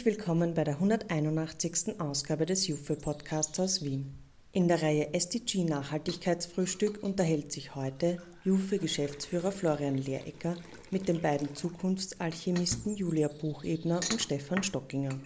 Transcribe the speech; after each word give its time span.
Herzlich 0.00 0.16
willkommen 0.16 0.54
bei 0.54 0.64
der 0.64 0.76
181. 0.76 2.00
Ausgabe 2.00 2.46
des 2.46 2.66
Jufe 2.66 2.96
Podcasts 2.96 3.60
aus 3.60 3.84
Wien. 3.84 4.14
In 4.50 4.66
der 4.66 4.80
Reihe 4.80 5.12
SDG 5.12 5.64
Nachhaltigkeitsfrühstück 5.64 7.02
unterhält 7.02 7.52
sich 7.52 7.74
heute 7.74 8.16
Jufe 8.42 8.78
Geschäftsführer 8.78 9.52
Florian 9.52 9.98
Lehrecker 9.98 10.56
mit 10.90 11.06
den 11.06 11.20
beiden 11.20 11.54
Zukunftsalchemisten 11.54 12.96
Julia 12.96 13.28
Buchebner 13.28 14.00
und 14.10 14.22
Stefan 14.22 14.62
Stockinger. 14.62 15.20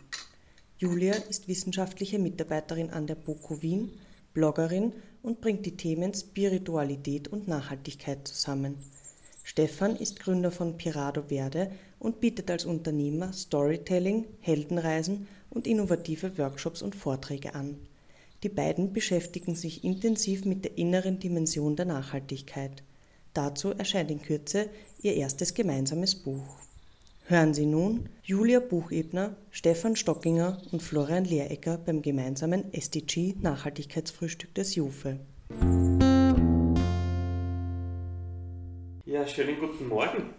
Julia 0.79 1.15
ist 1.15 1.47
wissenschaftliche 1.47 2.19
Mitarbeiterin 2.19 2.91
an 2.91 3.07
der 3.07 3.15
BOKU 3.15 3.63
Wien, 3.63 3.93
Bloggerin 4.33 4.93
und 5.23 5.41
bringt 5.41 5.67
die 5.67 5.77
Themen 5.77 6.13
Spiritualität 6.15 7.29
und 7.29 7.47
Nachhaltigkeit 7.47 8.27
zusammen. 8.27 8.75
Stefan 9.47 9.95
ist 9.97 10.21
Gründer 10.21 10.51
von 10.51 10.79
Pirado 10.79 11.23
Verde 11.23 11.71
und 11.99 12.19
bietet 12.19 12.51
als 12.51 12.65
Unternehmer 12.65 13.33
Storytelling, 13.35 14.25
Heldenreisen 14.41 15.29
und 15.51 15.67
innovative 15.67 16.37
Workshops 16.39 16.81
und 16.81 16.97
Vorträge 16.97 17.55
an. 17.55 17.77
Die 18.43 18.49
beiden 18.49 18.93
beschäftigen 18.93 19.55
sich 19.55 19.85
intensiv 19.85 20.47
mit 20.47 20.65
der 20.65 20.79
inneren 20.79 21.19
Dimension 21.19 21.77
der 21.77 21.85
Nachhaltigkeit. 21.85 22.83
Dazu 23.35 23.71
erscheint 23.71 24.11
in 24.11 24.23
Kürze 24.23 24.71
ihr 25.03 25.15
erstes 25.15 25.53
gemeinsames 25.53 26.15
Buch. 26.15 26.57
Hören 27.27 27.55
Sie 27.55 27.67
nun 27.67 28.09
Julia 28.23 28.61
Buchebner, 28.61 29.37
Stefan 29.51 29.97
Stockinger 29.97 30.61
und 30.73 30.83
Florian 30.83 31.25
Lehrecker 31.25 31.79
beim 31.79 32.01
gemeinsamen 32.01 32.73
SDG 32.73 33.35
Nachhaltigkeitsfrühstück 33.41 34.55
des 34.55 34.75
JUFE. 34.75 35.21
Ja, 39.15 39.25
schönen 39.25 39.61
guten 39.61 39.87
Morgen. 39.87 40.35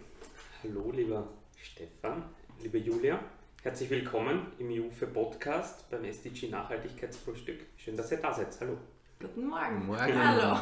Hallo, 0.62 0.92
lieber 0.92 1.26
Stefan, 1.56 2.26
liebe 2.62 2.78
Julia. 2.78 3.22
Herzlich 3.64 3.90
willkommen 3.90 4.48
im 4.60 4.70
JUFE 4.70 5.08
Podcast 5.08 5.90
beim 5.90 6.04
SDG 6.04 6.50
Nachhaltigkeitsfrühstück. 6.50 7.68
Schön, 7.78 7.96
dass 7.96 8.12
ihr 8.12 8.18
da 8.18 8.34
seid. 8.34 8.50
Hallo. 8.60 8.78
Guten 9.22 9.46
Morgen. 9.46 9.86
Morgen. 9.86 10.28
Hallo. 10.28 10.60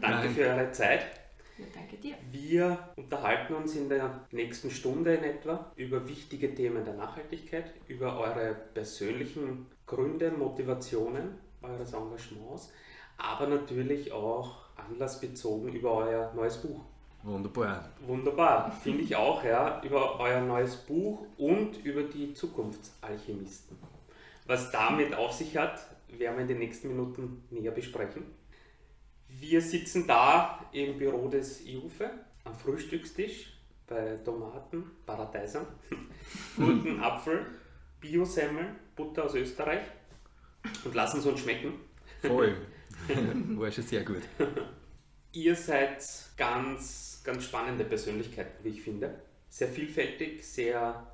Danke 0.00 0.28
für 0.28 0.42
eure 0.42 0.70
Zeit. 0.70 1.06
Ja, 1.58 1.64
danke 1.74 1.96
dir. 1.96 2.14
Wir 2.30 2.78
unterhalten 2.94 3.54
uns 3.54 3.74
in 3.74 3.88
der 3.88 4.28
nächsten 4.30 4.70
Stunde 4.70 5.16
in 5.16 5.24
etwa 5.24 5.72
über 5.74 6.08
wichtige 6.08 6.54
Themen 6.54 6.84
der 6.84 6.94
Nachhaltigkeit, 6.94 7.74
über 7.88 8.16
eure 8.16 8.54
persönlichen 8.74 9.66
Gründe, 9.86 10.30
Motivationen 10.30 11.40
eures 11.62 11.94
Engagements, 11.94 12.72
aber 13.16 13.48
natürlich 13.48 14.12
auch 14.12 14.66
anlassbezogen 14.76 15.72
über 15.72 15.94
euer 15.94 16.32
neues 16.32 16.58
Buch. 16.58 16.84
Wunderbar. 17.26 17.90
Wunderbar, 18.06 18.70
finde 18.70 19.02
ich 19.02 19.16
auch, 19.16 19.42
ja, 19.42 19.82
über 19.82 20.20
euer 20.20 20.40
neues 20.40 20.76
Buch 20.76 21.26
und 21.36 21.84
über 21.84 22.04
die 22.04 22.32
Zukunftsalchemisten. 22.34 23.76
Was 24.46 24.70
damit 24.70 25.12
auf 25.12 25.32
sich 25.32 25.56
hat, 25.56 25.80
werden 26.08 26.36
wir 26.36 26.42
in 26.42 26.46
den 26.46 26.60
nächsten 26.60 26.86
Minuten 26.86 27.42
näher 27.50 27.72
besprechen. 27.72 28.22
Wir 29.26 29.60
sitzen 29.60 30.06
da 30.06 30.64
im 30.70 30.98
Büro 30.98 31.26
des 31.26 31.66
IUFE 31.66 32.10
am 32.44 32.54
Frühstückstisch 32.54 33.58
bei 33.88 34.18
Tomaten, 34.24 34.92
Paradeisern, 35.04 35.66
guten 36.56 37.00
Apfel, 37.00 37.44
Biosemmeln, 38.00 38.76
Butter 38.94 39.24
aus 39.24 39.34
Österreich 39.34 39.82
und 40.84 40.94
lassen 40.94 41.18
es 41.18 41.26
uns 41.26 41.40
schmecken. 41.40 41.72
Voll. 42.22 42.56
War 43.56 43.70
schon 43.72 43.82
sehr 43.82 44.04
gut. 44.04 44.22
Ihr 45.32 45.54
seid 45.54 46.02
ganz, 46.38 47.15
ganz 47.26 47.44
spannende 47.44 47.84
Persönlichkeiten, 47.84 48.64
wie 48.64 48.70
ich 48.70 48.82
finde. 48.82 49.20
Sehr 49.50 49.68
vielfältig, 49.68 50.46
sehr 50.46 51.06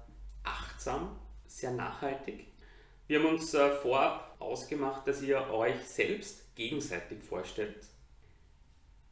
achtsam, 0.44 1.16
sehr 1.46 1.72
nachhaltig. 1.72 2.46
Wir 3.08 3.18
haben 3.18 3.26
uns 3.26 3.52
äh, 3.54 3.70
vorab 3.70 4.36
ausgemacht, 4.38 5.08
dass 5.08 5.22
ihr 5.22 5.40
euch 5.50 5.80
selbst 5.86 6.54
gegenseitig 6.54 7.22
vorstellt. 7.22 7.84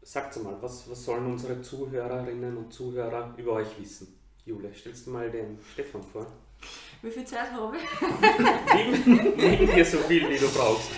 Sagt 0.02 0.42
mal, 0.42 0.56
was, 0.60 0.88
was 0.88 1.04
sollen 1.04 1.26
unsere 1.26 1.60
Zuhörerinnen 1.60 2.56
und 2.56 2.72
Zuhörer 2.72 3.34
über 3.36 3.52
euch 3.52 3.78
wissen? 3.78 4.18
Jule, 4.44 4.72
stellst 4.74 5.06
du 5.06 5.10
mal 5.10 5.30
den 5.30 5.58
Stefan 5.72 6.02
vor? 6.02 6.26
Wie 7.02 7.10
viel 7.10 7.24
Zeit 7.24 7.52
habe 7.52 7.76
ich? 7.76 9.00
Nimm, 9.36 9.74
dir 9.74 9.84
so 9.84 9.98
viel, 9.98 10.28
wie 10.28 10.36
du 10.36 10.48
brauchst. 10.48 10.90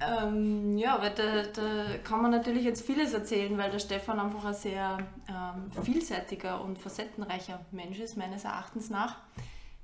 Ähm, 0.00 0.78
ja, 0.78 1.00
weil 1.00 1.10
da, 1.10 1.42
da 1.42 1.98
kann 2.04 2.22
man 2.22 2.30
natürlich 2.30 2.64
jetzt 2.64 2.86
vieles 2.86 3.12
erzählen, 3.12 3.58
weil 3.58 3.70
der 3.70 3.80
Stefan 3.80 4.18
einfach 4.18 4.44
ein 4.44 4.54
sehr 4.54 4.98
ähm, 5.28 5.82
vielseitiger 5.82 6.62
und 6.62 6.78
facettenreicher 6.78 7.60
Mensch 7.70 7.98
ist, 7.98 8.16
meines 8.16 8.44
Erachtens 8.44 8.88
nach. 8.90 9.16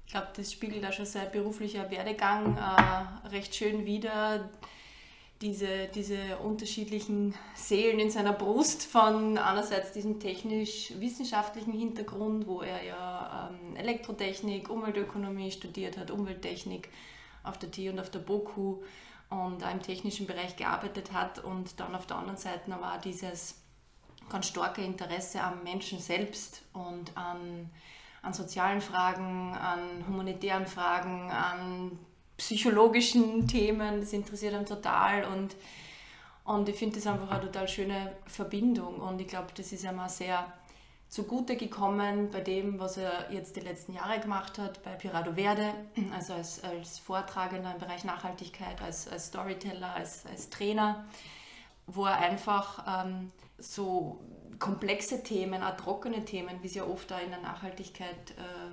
Ich 0.06 0.12
glaube, 0.12 0.28
das 0.36 0.52
spiegelt 0.52 0.86
auch 0.86 0.92
schon 0.92 1.04
sein 1.04 1.30
beruflicher 1.32 1.90
Werdegang 1.90 2.56
äh, 2.56 3.28
recht 3.28 3.54
schön 3.54 3.84
wider. 3.84 4.48
Diese, 5.42 5.88
diese 5.94 6.38
unterschiedlichen 6.38 7.34
Seelen 7.54 7.98
in 7.98 8.10
seiner 8.10 8.32
Brust 8.32 8.86
von 8.86 9.36
einerseits 9.36 9.92
diesem 9.92 10.18
technisch-wissenschaftlichen 10.18 11.72
Hintergrund, 11.72 12.46
wo 12.46 12.62
er 12.62 12.82
ja 12.82 13.50
ähm, 13.50 13.76
Elektrotechnik, 13.76 14.70
Umweltökonomie 14.70 15.50
studiert 15.50 15.98
hat, 15.98 16.10
Umwelttechnik 16.10 16.88
auf 17.42 17.58
der 17.58 17.70
TI 17.70 17.90
und 17.90 18.00
auf 18.00 18.08
der 18.08 18.20
BOKU 18.20 18.82
und 19.28 19.62
auch 19.62 19.70
im 19.70 19.82
technischen 19.82 20.26
Bereich 20.26 20.56
gearbeitet 20.56 21.12
hat 21.12 21.42
und 21.42 21.80
dann 21.80 21.94
auf 21.94 22.06
der 22.06 22.16
anderen 22.16 22.38
Seite 22.38 22.74
auch 22.74 23.00
dieses 23.00 23.60
ganz 24.28 24.48
starke 24.48 24.82
Interesse 24.82 25.40
am 25.42 25.62
Menschen 25.62 25.98
selbst 26.00 26.62
und 26.72 27.16
an, 27.16 27.70
an 28.22 28.32
sozialen 28.32 28.80
Fragen, 28.80 29.54
an 29.54 30.06
humanitären 30.06 30.66
Fragen, 30.66 31.30
an 31.30 31.98
psychologischen 32.36 33.46
Themen, 33.48 34.00
das 34.00 34.12
interessiert 34.12 34.54
ihn 34.54 34.66
total 34.66 35.24
und, 35.24 35.56
und 36.44 36.68
ich 36.68 36.76
finde 36.76 36.96
das 36.96 37.06
einfach 37.06 37.30
eine 37.30 37.46
total 37.46 37.68
schöne 37.68 38.14
Verbindung 38.26 39.00
und 39.00 39.20
ich 39.20 39.28
glaube, 39.28 39.48
das 39.54 39.72
ist 39.72 39.84
ihm 39.84 39.98
auch 39.98 40.08
sehr 40.08 40.52
zugute 41.08 41.56
gekommen 41.56 42.30
bei 42.30 42.40
dem, 42.40 42.78
was 42.78 42.96
er 42.96 43.32
jetzt 43.32 43.56
die 43.56 43.60
letzten 43.60 43.94
Jahre 43.94 44.20
gemacht 44.20 44.58
hat, 44.58 44.82
bei 44.82 44.92
Pirado 44.92 45.34
Verde, 45.34 45.72
also 46.12 46.34
als, 46.34 46.62
als 46.64 46.98
Vortragender 46.98 47.72
im 47.72 47.78
Bereich 47.78 48.04
Nachhaltigkeit, 48.04 48.82
als, 48.82 49.08
als 49.08 49.26
Storyteller, 49.26 49.94
als, 49.94 50.26
als 50.26 50.50
Trainer, 50.50 51.04
wo 51.86 52.04
er 52.04 52.18
einfach 52.18 53.04
ähm, 53.06 53.30
so 53.58 54.20
komplexe 54.58 55.22
Themen, 55.22 55.62
auch 55.62 55.76
trockene 55.76 56.24
Themen, 56.24 56.62
wie 56.62 56.66
es 56.66 56.74
ja 56.74 56.84
oft 56.84 57.10
da 57.10 57.18
in 57.20 57.30
der 57.30 57.40
Nachhaltigkeit 57.40 58.32
äh, 58.32 58.72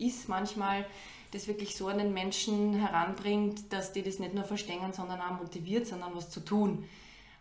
ist 0.00 0.28
manchmal, 0.28 0.84
das 1.32 1.46
wirklich 1.46 1.76
so 1.76 1.88
an 1.88 1.98
den 1.98 2.12
Menschen 2.12 2.74
heranbringt, 2.74 3.72
dass 3.72 3.92
die 3.92 4.02
das 4.02 4.18
nicht 4.18 4.34
nur 4.34 4.44
verstehen, 4.44 4.92
sondern 4.92 5.20
auch 5.20 5.40
motiviert, 5.40 5.86
sondern 5.86 6.14
was 6.14 6.30
zu 6.30 6.40
tun. 6.40 6.84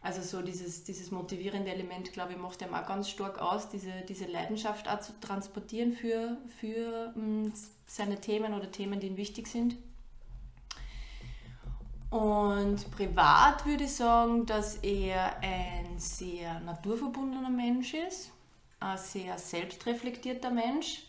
Also 0.01 0.21
so 0.21 0.41
dieses, 0.41 0.83
dieses 0.83 1.11
motivierende 1.11 1.71
Element, 1.71 2.13
glaube 2.13 2.33
ich, 2.33 2.37
macht 2.37 2.61
ihm 2.61 2.73
auch 2.73 2.85
ganz 2.87 3.09
stark 3.09 3.39
aus, 3.39 3.69
diese, 3.69 3.91
diese 4.07 4.25
Leidenschaft 4.25 4.87
auch 4.87 4.99
zu 5.01 5.11
transportieren 5.19 5.91
für, 5.91 6.37
für 6.59 7.11
mh, 7.15 7.51
seine 7.85 8.21
Themen 8.21 8.53
oder 8.53 8.71
Themen, 8.71 8.99
die 8.99 9.07
ihm 9.07 9.17
wichtig 9.17 9.47
sind. 9.47 9.75
Und 12.09 12.89
privat 12.91 13.65
würde 13.65 13.83
ich 13.83 13.93
sagen, 13.93 14.45
dass 14.45 14.77
er 14.77 15.37
ein 15.41 15.99
sehr 15.99 16.59
naturverbundener 16.61 17.49
Mensch 17.49 17.93
ist, 17.93 18.31
ein 18.79 18.97
sehr 18.97 19.37
selbstreflektierter 19.37 20.49
Mensch. 20.49 21.03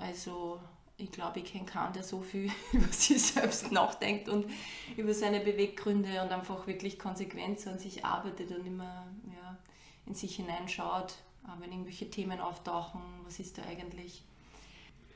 Also 0.00 0.60
ich 0.96 1.12
glaube, 1.12 1.40
ich 1.40 1.52
kenne 1.52 1.64
keinen, 1.64 1.92
der 1.92 2.02
so 2.02 2.20
viel 2.20 2.50
über 2.72 2.92
sich 2.92 3.22
selbst 3.22 3.70
nachdenkt 3.70 4.28
und 4.28 4.50
über 4.96 5.14
seine 5.14 5.40
Beweggründe 5.40 6.22
und 6.22 6.32
einfach 6.32 6.66
wirklich 6.66 6.98
konsequent 6.98 7.64
an 7.66 7.78
sich 7.78 8.04
arbeitet 8.04 8.50
und 8.50 8.66
immer 8.66 9.06
ja, 9.26 9.56
in 10.06 10.14
sich 10.14 10.36
hineinschaut, 10.36 11.16
wenn 11.58 11.72
irgendwelche 11.72 12.10
Themen 12.10 12.40
auftauchen, 12.40 13.00
was 13.24 13.38
ist 13.40 13.58
da 13.58 13.62
eigentlich. 13.62 14.22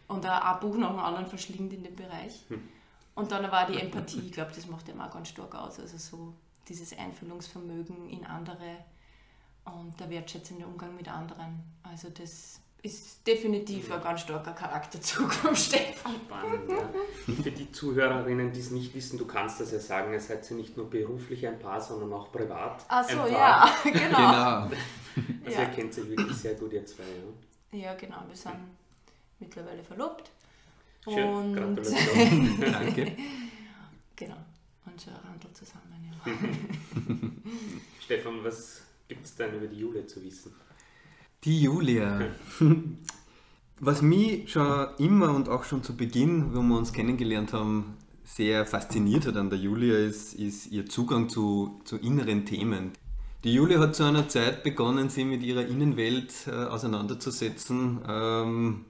Und 0.08 0.26
ein 0.26 0.60
Buch 0.60 0.76
nach 0.76 0.90
dem 0.90 0.98
anderen 0.98 1.26
verschlingt 1.26 1.72
in 1.72 1.82
dem 1.82 1.96
Bereich. 1.96 2.44
Hm. 2.48 2.69
Und 3.14 3.31
dann 3.31 3.50
war 3.50 3.66
die 3.66 3.78
Empathie, 3.78 4.20
ich 4.26 4.32
glaube, 4.32 4.52
das 4.54 4.66
macht 4.66 4.88
ihm 4.88 5.00
auch 5.00 5.10
ganz 5.10 5.28
stark 5.28 5.54
aus. 5.54 5.78
Also 5.78 5.98
so 5.98 6.34
dieses 6.69 6.96
Einfühlungsvermögen 6.96 8.08
in 8.10 8.26
andere 8.26 8.84
und 9.64 9.98
der 9.98 10.10
wertschätzende 10.10 10.66
Umgang 10.66 10.94
mit 10.96 11.08
anderen. 11.08 11.62
Also 11.82 12.10
das 12.10 12.60
ist 12.84 13.26
definitiv 13.26 13.90
ein 13.90 14.02
ganz 14.02 14.20
starker 14.20 14.52
Charakterzug 14.52 15.32
vom 15.32 15.56
Stefan. 15.56 16.16
Spannend, 16.26 16.69
ja. 16.70 17.34
Für 17.42 17.50
die 17.50 17.72
Zuhörerinnen, 17.72 18.52
die 18.52 18.60
es 18.60 18.70
nicht 18.70 18.94
wissen, 18.94 19.16
du 19.19 19.26
kannst 19.26 19.58
das 19.58 19.72
ja 19.72 19.78
sagen, 19.78 20.12
ihr 20.12 20.20
seid 20.20 20.48
ja 20.50 20.54
nicht 20.54 20.76
nur 20.76 20.90
beruflich 20.90 21.46
ein 21.46 21.58
Paar, 21.58 21.81
sondern 21.81 22.12
auch 22.12 22.31
privat. 22.31 22.84
Ach 22.88 23.02
so, 23.08 23.20
ein 23.22 23.32
ja, 23.32 23.75
genau. 23.84 23.94
Genau. 24.02 24.70
Also 25.46 25.58
Ja. 25.58 25.62
ihr 25.62 25.66
kennt 25.70 25.94
sich 25.94 26.06
wirklich 26.08 26.36
sehr 26.36 26.54
gut, 26.54 26.72
ihr 26.75 26.84
zwei. 26.84 27.04
Ja. 27.72 27.78
Ja, 27.78 27.94
genau. 27.94 28.22
Wir 28.28 28.36
sind 28.36 28.54
mittlerweile 29.40 29.82
verlobt. 29.82 30.31
Schön, 31.04 31.25
Und 31.28 31.54
Gratulation. 31.54 32.60
Danke. 32.72 33.16
genau. 34.14 34.36
Und 34.84 35.00
schon 35.02 35.14
Handel 35.26 35.50
zusammen, 35.54 36.12
ja. 36.26 36.32
Stefan, 38.04 38.44
was 38.44 38.82
gibt 39.08 39.25
es 39.25 39.34
denn 39.34 39.54
über 39.54 39.66
die 39.66 39.78
Jule 39.78 40.06
zu 40.06 40.22
wissen? 40.22 40.54
Die 41.44 41.61
Julia. 41.61 42.23
Was 43.81 44.00
mich 44.00 44.50
schon 44.50 44.87
immer 44.96 45.35
und 45.35 45.50
auch 45.50 45.64
schon 45.64 45.82
zu 45.82 45.94
Beginn, 45.94 46.55
wo 46.55 46.62
wir 46.62 46.79
uns 46.79 46.94
kennengelernt 46.94 47.52
haben, 47.52 47.99
sehr 48.25 48.64
fasziniert 48.64 49.26
hat 49.26 49.37
an 49.37 49.50
der 49.50 49.58
Julia, 49.58 49.99
ist, 49.99 50.32
ist 50.32 50.73
ihr 50.73 50.87
Zugang 50.87 51.29
zu, 51.29 51.82
zu 51.85 51.99
inneren 51.99 52.46
Themen. 52.46 52.93
Die 53.43 53.52
Julia 53.52 53.79
hat 53.79 53.94
zu 53.94 54.05
einer 54.05 54.26
Zeit 54.26 54.62
begonnen, 54.62 55.11
sich 55.11 55.26
mit 55.26 55.43
ihrer 55.43 55.67
Innenwelt 55.67 56.32
äh, 56.46 56.50
auseinanderzusetzen. 56.50 57.99
Ähm, 58.08 58.85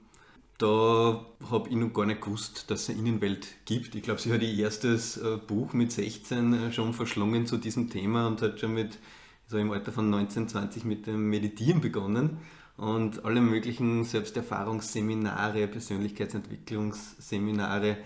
da 0.57 1.25
habe 1.51 1.69
ich 1.69 1.75
noch 1.75 1.91
gar 1.91 2.05
nicht 2.05 2.21
gewusst, 2.21 2.71
dass 2.71 2.83
es 2.83 2.89
eine 2.91 2.99
Innenwelt 2.99 3.47
gibt. 3.65 3.95
Ich 3.95 4.03
glaube, 4.03 4.21
sie 4.21 4.31
hat 4.31 4.41
ihr 4.41 4.55
erstes 4.63 5.17
äh, 5.17 5.37
Buch 5.45 5.73
mit 5.73 5.91
16 5.91 6.53
äh, 6.53 6.71
schon 6.71 6.93
verschlungen 6.93 7.47
zu 7.47 7.57
diesem 7.57 7.89
Thema 7.89 8.27
und 8.27 8.41
hat 8.41 8.61
schon 8.61 8.73
mit, 8.73 8.97
so 9.47 9.57
im 9.57 9.71
Alter 9.71 9.91
von 9.91 10.07
19, 10.09 10.47
20 10.47 10.85
mit 10.85 11.07
dem 11.07 11.29
Meditieren 11.29 11.81
begonnen 11.81 12.37
und 12.77 13.25
alle 13.25 13.41
möglichen 13.41 14.03
Selbsterfahrungsseminare, 14.03 15.67
Persönlichkeitsentwicklungsseminare 15.67 17.97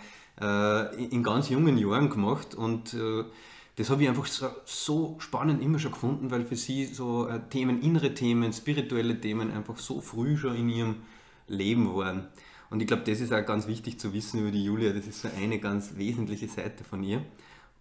äh, 0.42 1.06
in 1.06 1.24
ganz 1.24 1.50
jungen 1.50 1.78
Jahren 1.78 2.10
gemacht 2.10 2.56
und 2.56 2.94
äh, 2.94 3.26
das 3.80 3.90
habe 3.90 4.04
ich 4.04 4.10
einfach 4.10 4.26
so, 4.26 4.50
so, 4.66 5.16
spannend 5.20 5.64
immer 5.64 5.80
schon 5.80 5.94
gefunden, 5.94 6.32
weil 6.32 6.44
für 6.44 6.58
sie 6.58 6.86
so 6.86 7.28
äh, 7.28 7.40
Themen, 7.50 7.82
innere 7.82 8.14
Themen, 8.14 8.52
spirituelle 8.52 9.22
Themen 9.22 9.52
einfach 9.52 9.78
so 9.78 10.02
früh 10.02 10.36
schon 10.36 10.58
in 10.58 10.68
ihrem 10.68 10.96
Leben 11.48 11.96
waren. 11.96 12.28
Und 12.70 12.82
ich 12.82 12.88
glaube, 12.88 13.04
das 13.06 13.22
ist 13.22 13.32
auch 13.32 13.46
ganz 13.46 13.68
wichtig 13.68 13.98
zu 13.98 14.14
wissen 14.14 14.42
über 14.42 14.52
die 14.52 14.66
Julia. 14.66 14.92
Das 14.92 15.08
ist 15.08 15.22
so 15.22 15.30
eine 15.36 15.60
ganz 15.60 15.96
wesentliche 15.96 16.50
Seite 16.50 16.84
von 16.84 17.04
ihr. 17.04 17.24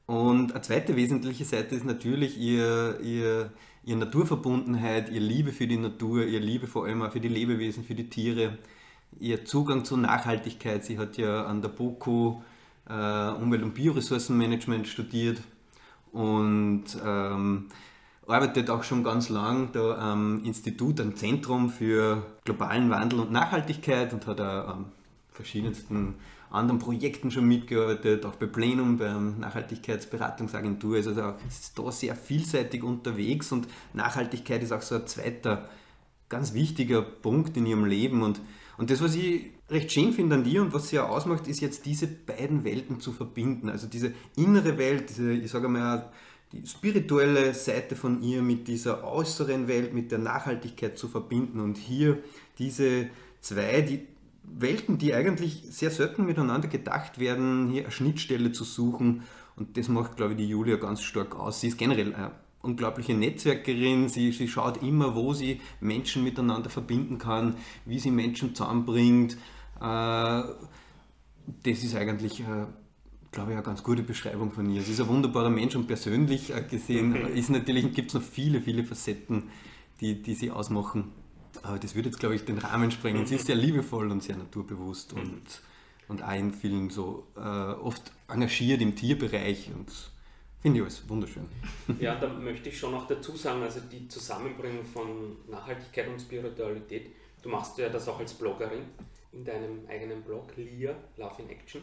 Und 0.09 0.53
eine 0.53 0.63
zweite 0.63 0.97
wesentliche 0.97 1.45
Seite 1.45 1.75
ist 1.75 1.85
natürlich 1.85 2.39
ihr, 2.39 2.99
ihr, 3.03 3.53
ihr 3.85 3.97
Naturverbundenheit, 3.97 5.11
ihr 5.11 5.21
Liebe 5.21 5.53
für 5.53 5.67
die 5.67 5.77
Natur, 5.77 6.25
ihr 6.25 6.41
Liebe 6.41 6.67
vor 6.67 6.87
allem 6.87 7.03
auch 7.03 7.13
für 7.13 7.21
die 7.21 7.29
Lebewesen, 7.29 7.85
für 7.85 7.95
die 7.95 8.09
Tiere, 8.09 8.57
ihr 9.21 9.45
Zugang 9.45 9.85
zur 9.85 9.99
Nachhaltigkeit. 9.99 10.83
Sie 10.83 10.97
hat 10.97 11.19
ja 11.19 11.45
an 11.45 11.61
der 11.61 11.69
BOKU 11.69 12.41
äh, 12.89 12.93
Umwelt- 13.33 13.63
und 13.63 13.75
Bioressourcenmanagement 13.75 14.89
studiert 14.89 15.43
und 16.13 16.85
ähm, 17.05 17.67
arbeitet 18.27 18.71
auch 18.71 18.85
schon 18.85 19.05
ganz 19.05 19.29
lang 19.29 19.73
da 19.73 19.99
am 19.99 20.43
Institut, 20.43 21.03
am 21.03 21.17
Zentrum 21.17 21.69
für 21.69 22.25
globalen 22.47 22.89
Wandel 22.89 23.21
und 23.21 23.31
Nachhaltigkeit 23.31 24.15
und 24.15 24.27
hat 24.27 24.41
auch 24.41 24.69
an 24.69 24.87
verschiedensten 25.33 26.15
anderen 26.51 26.79
Projekten 26.79 27.31
schon 27.31 27.47
mitgearbeitet, 27.47 28.25
auch 28.25 28.37
bei 28.37 28.47
Plenum, 28.47 28.99
beim 28.99 29.39
Nachhaltigkeitsberatungsagentur. 29.41 30.97
Also 30.97 31.11
ist 31.11 31.79
da 31.79 31.93
sehr 31.93 32.17
vielseitig 32.17 32.83
unterwegs 32.83 33.53
und 33.53 33.69
Nachhaltigkeit 33.93 34.63
ist 34.63 34.73
auch 34.73 34.83
so 34.83 34.97
ein 34.97 35.07
zweiter 35.07 35.69
ganz 36.29 36.55
wichtiger 36.55 37.03
Punkt 37.03 37.57
in 37.57 37.67
ihrem 37.67 37.85
Leben. 37.85 38.23
Und, 38.23 38.41
und 38.77 38.91
das, 38.91 39.03
was 39.03 39.15
ich 39.15 39.51
recht 39.71 39.93
schön 39.93 40.13
finde 40.13 40.37
an 40.37 40.45
dir 40.45 40.63
und 40.63 40.73
was 40.73 40.89
sie 40.89 40.97
ja 40.97 41.09
ausmacht, 41.09 41.47
ist 41.47 41.61
jetzt 41.61 41.87
diese 41.87 42.07
beiden 42.07 42.65
Welten 42.65 43.01
zu 43.01 43.13
verbinden. 43.13 43.69
Also 43.69 43.87
diese 43.87 44.13
innere 44.37 44.79
Welt, 44.79 45.11
diese, 45.11 45.33
ich 45.33 45.51
sage 45.51 45.69
mal, 45.69 46.11
die 46.53 46.67
spirituelle 46.67 47.53
Seite 47.53 47.95
von 47.95 48.23
ihr 48.23 48.41
mit 48.41 48.69
dieser 48.69 49.05
äußeren 49.05 49.69
Welt, 49.69 49.93
mit 49.93 50.11
der 50.11 50.19
Nachhaltigkeit 50.19 50.97
zu 50.97 51.09
verbinden 51.09 51.61
und 51.61 51.77
hier 51.77 52.19
diese 52.59 53.09
zwei 53.41 53.83
die 53.83 54.07
Welten, 54.57 54.99
die 54.99 55.15
eigentlich 55.15 55.63
sehr 55.71 55.91
selten 55.91 56.25
miteinander 56.25 56.69
gedacht 56.69 57.19
werden, 57.19 57.69
hier 57.69 57.83
eine 57.83 57.91
Schnittstelle 57.91 58.53
zu 58.53 58.65
suchen 58.65 59.23
und 59.57 59.77
das 59.77 59.89
macht, 59.89 60.17
glaube 60.17 60.33
ich, 60.33 60.39
die 60.39 60.49
Julia 60.49 60.77
ganz 60.77 61.03
stark 61.03 61.35
aus. 61.37 61.61
Sie 61.61 61.69
ist 61.69 61.79
generell 61.79 62.15
eine 62.15 62.31
unglaubliche 62.63 63.15
Netzwerkerin, 63.15 64.09
sie, 64.09 64.33
sie 64.33 64.49
schaut 64.49 64.83
immer, 64.83 65.15
wo 65.15 65.33
sie 65.33 65.61
Menschen 65.81 66.25
miteinander 66.25 66.71
verbinden 66.71 67.19
kann, 67.19 67.55
wie 67.85 67.99
sie 67.99 68.11
Menschen 68.11 68.55
zusammenbringt, 68.55 69.37
äh, 69.81 70.43
das 71.63 71.83
ist 71.83 71.95
eigentlich, 71.95 72.41
äh, 72.41 72.67
glaube 73.33 73.51
ich, 73.51 73.57
eine 73.57 73.63
ganz 73.63 73.83
gute 73.83 74.03
Beschreibung 74.03 74.53
von 74.53 74.69
ihr. 74.71 74.83
Sie 74.83 74.93
ist 74.93 75.01
ein 75.01 75.09
wunderbarer 75.09 75.51
Mensch 75.51 75.77
und 75.77 75.87
persönlich 75.87 76.55
äh, 76.55 76.63
gesehen 76.63 77.15
ist 77.35 77.51
natürlich, 77.51 77.93
gibt 77.95 78.09
es 78.09 78.15
noch 78.15 78.23
viele, 78.23 78.61
viele 78.61 78.85
Facetten, 78.85 79.45
die, 80.01 80.23
die 80.23 80.35
sie 80.35 80.51
ausmachen. 80.51 81.13
Aber 81.63 81.79
das 81.79 81.95
würde 81.95 82.09
jetzt, 82.09 82.19
glaube 82.19 82.35
ich, 82.35 82.45
den 82.45 82.59
Rahmen 82.59 82.91
sprengen. 82.91 83.27
Sie 83.27 83.37
ist 83.37 83.47
sehr 83.47 83.57
liebevoll 83.57 84.11
und 84.11 84.23
sehr 84.23 84.37
naturbewusst 84.37 85.13
und, 85.13 85.43
und 86.09 86.23
auch 86.23 86.35
in 86.35 86.53
vielen 86.53 86.91
so 86.91 87.27
äh, 87.37 87.41
oft 87.41 88.13
engagiert 88.29 88.81
im 88.81 88.95
Tierbereich 88.95 89.71
und 89.75 89.91
finde 90.61 90.79
ich 90.79 90.83
alles 90.83 91.09
wunderschön. 91.09 91.49
Ja, 92.01 92.17
da 92.17 92.29
möchte 92.29 92.69
ich 92.69 92.79
schon 92.79 92.93
noch 92.93 93.07
dazu 93.07 93.37
sagen, 93.37 93.63
also 93.63 93.81
die 93.81 94.09
Zusammenbringung 94.09 94.85
von 94.85 95.37
Nachhaltigkeit 95.49 96.09
und 96.09 96.21
Spiritualität, 96.21 97.11
du 97.43 97.49
machst 97.49 97.79
ja 97.79 97.89
das 97.89 98.09
auch 98.09 98.19
als 98.19 98.35
Bloggerin 98.35 98.83
in 99.33 99.45
deinem 99.45 99.87
eigenen 99.89 100.23
Blog, 100.23 100.53
LIA, 100.57 100.95
Love 101.17 101.43
in 101.43 101.51
Action, 101.51 101.83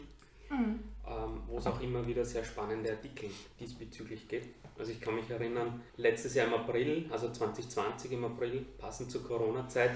mhm. 0.50 0.80
ähm, 1.06 1.42
wo 1.46 1.58
es 1.58 1.66
auch 1.66 1.80
immer 1.80 2.06
wieder 2.06 2.24
sehr 2.24 2.44
spannende 2.44 2.90
Artikel 2.90 3.30
diesbezüglich 3.58 4.28
geht. 4.28 4.48
Also 4.78 4.92
ich 4.92 5.00
kann 5.00 5.14
mich 5.14 5.30
erinnern, 5.30 5.80
letztes 5.96 6.34
Jahr 6.34 6.48
im 6.48 6.54
April, 6.54 7.06
also 7.10 7.30
2020 7.30 8.12
im 8.12 8.24
April, 8.24 8.64
passend 8.78 9.10
zur 9.10 9.24
Corona-Zeit, 9.24 9.92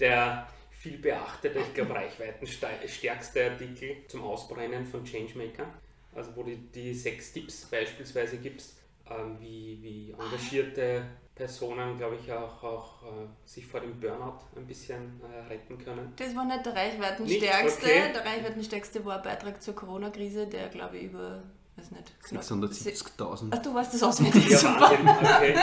der 0.00 0.48
viel 0.70 0.98
beachtete, 0.98 1.58
ich 1.58 1.74
glaube 1.74 1.94
reichweitenstärkste 1.94 3.50
Artikel 3.50 3.96
zum 4.08 4.22
Ausbrennen 4.22 4.86
von 4.86 5.04
Changemaker, 5.04 5.66
also 6.14 6.34
wo 6.36 6.42
du 6.42 6.56
die 6.56 6.94
sechs 6.94 7.32
Tipps 7.32 7.66
beispielsweise 7.66 8.38
gibst, 8.38 8.78
ähm, 9.10 9.36
wie, 9.40 9.78
wie 9.82 10.10
engagierte 10.12 11.04
Personen, 11.36 11.98
glaube 11.98 12.16
ich, 12.16 12.32
auch, 12.32 12.62
auch 12.62 13.02
äh, 13.02 13.26
sich 13.44 13.66
vor 13.66 13.80
dem 13.80 14.00
Burnout 14.00 14.38
ein 14.56 14.66
bisschen 14.66 15.20
äh, 15.20 15.46
retten 15.46 15.76
können. 15.76 16.14
Das 16.16 16.34
war 16.34 16.46
nicht 16.46 16.64
der 16.64 16.74
reichweitenstärkste. 16.74 17.86
Okay. 17.86 18.12
Der 18.14 18.24
reichweitenstärkste 18.24 19.04
war 19.04 19.18
ein 19.18 19.22
Beitrag 19.22 19.62
zur 19.62 19.74
Corona-Krise, 19.74 20.46
der, 20.46 20.68
glaube 20.68 20.96
ich, 20.96 21.04
über 21.04 21.42
weiß 21.76 21.90
nicht. 21.90 22.10
670.000. 22.24 23.48
Ach, 23.50 23.58
du 23.58 23.74
weißt 23.74 23.92
das 23.92 24.02
auswendig. 24.02 24.48
Ja, 24.48 24.58
super. 24.58 24.90
Okay. 24.92 25.54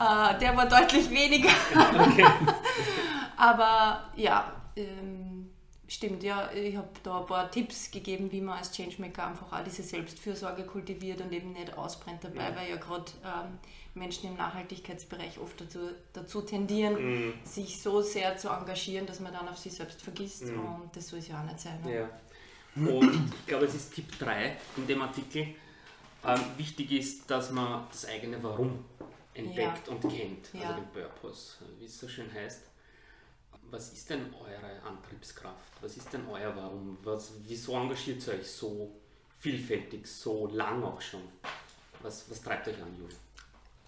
uh, 0.00 0.38
der 0.40 0.56
war 0.56 0.68
deutlich 0.68 1.08
weniger. 1.10 1.50
Okay. 1.72 2.26
Aber 3.36 4.10
ja, 4.16 4.52
ähm, 4.74 5.50
stimmt, 5.86 6.24
ja, 6.24 6.50
ich 6.52 6.76
habe 6.76 6.88
da 7.04 7.20
ein 7.20 7.26
paar 7.26 7.50
Tipps 7.52 7.90
gegeben, 7.90 8.32
wie 8.32 8.40
man 8.40 8.58
als 8.58 8.72
Changemaker 8.72 9.28
einfach 9.28 9.52
auch 9.52 9.64
diese 9.64 9.84
Selbstfürsorge 9.84 10.64
kultiviert 10.64 11.20
und 11.20 11.32
eben 11.32 11.52
nicht 11.52 11.76
ausbrennt 11.76 12.24
dabei, 12.24 12.50
ja. 12.50 12.56
weil 12.56 12.70
ja 12.70 12.76
gerade 12.76 13.04
ähm, 13.24 13.58
Menschen 13.94 14.28
im 14.30 14.36
Nachhaltigkeitsbereich 14.36 15.38
oft 15.38 15.60
dazu, 15.60 15.78
dazu 16.12 16.42
tendieren, 16.42 17.28
mm. 17.28 17.32
sich 17.44 17.80
so 17.80 18.02
sehr 18.02 18.36
zu 18.36 18.48
engagieren, 18.48 19.06
dass 19.06 19.20
man 19.20 19.32
dann 19.32 19.48
auf 19.48 19.58
sich 19.58 19.72
selbst 19.72 20.02
vergisst 20.02 20.46
mm. 20.46 20.58
und 20.58 20.96
das 20.96 21.08
soll 21.08 21.20
es 21.20 21.28
ja 21.28 21.40
auch 21.40 21.44
nicht 21.44 21.60
sein. 21.60 21.80
Ne? 21.82 21.94
Ja. 21.94 22.10
Und 22.76 23.30
ich 23.40 23.46
glaube, 23.46 23.66
es 23.66 23.74
ist 23.74 23.94
Tipp 23.94 24.18
3 24.18 24.56
in 24.76 24.86
dem 24.86 25.02
Artikel. 25.02 25.46
Ähm, 26.26 26.40
wichtig 26.56 26.90
ist, 26.90 27.30
dass 27.30 27.50
man 27.52 27.86
das 27.90 28.06
eigene 28.06 28.42
Warum 28.42 28.84
entdeckt 29.32 29.86
ja. 29.86 29.92
und 29.92 30.00
kennt, 30.00 30.48
also 30.54 30.58
ja. 30.58 30.72
den 30.72 30.88
Purpose, 30.88 31.58
wie 31.78 31.84
es 31.84 31.98
so 31.98 32.08
schön 32.08 32.32
heißt. 32.32 32.62
Was 33.70 33.92
ist 33.92 34.10
denn 34.10 34.32
eure 34.34 34.82
Antriebskraft? 34.82 35.72
Was 35.80 35.96
ist 35.96 36.12
denn 36.12 36.26
euer 36.28 36.54
Warum? 36.56 36.98
Was, 37.02 37.32
wieso 37.46 37.74
engagiert 37.74 38.26
ihr 38.26 38.34
euch 38.34 38.50
so 38.50 38.90
vielfältig, 39.40 40.06
so 40.06 40.46
lang 40.48 40.82
auch 40.82 41.00
schon? 41.00 41.22
Was, 42.02 42.28
was 42.30 42.40
treibt 42.40 42.68
euch 42.68 42.80
an, 42.80 42.94
Julia? 42.96 43.16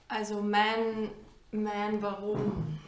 Also 0.09 0.41
mein, 0.41 1.11
mein 1.51 2.01
Warum. 2.01 2.79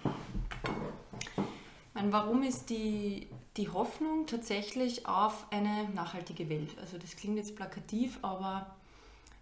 Mein 1.94 2.12
Warum 2.12 2.44
ist 2.44 2.70
die, 2.70 3.28
die 3.56 3.68
Hoffnung 3.68 4.26
tatsächlich 4.26 5.06
auf 5.06 5.46
eine 5.50 5.88
nachhaltige 5.90 6.48
Welt. 6.48 6.76
Also 6.80 6.96
das 6.96 7.16
klingt 7.16 7.36
jetzt 7.36 7.56
plakativ, 7.56 8.18
aber 8.22 8.76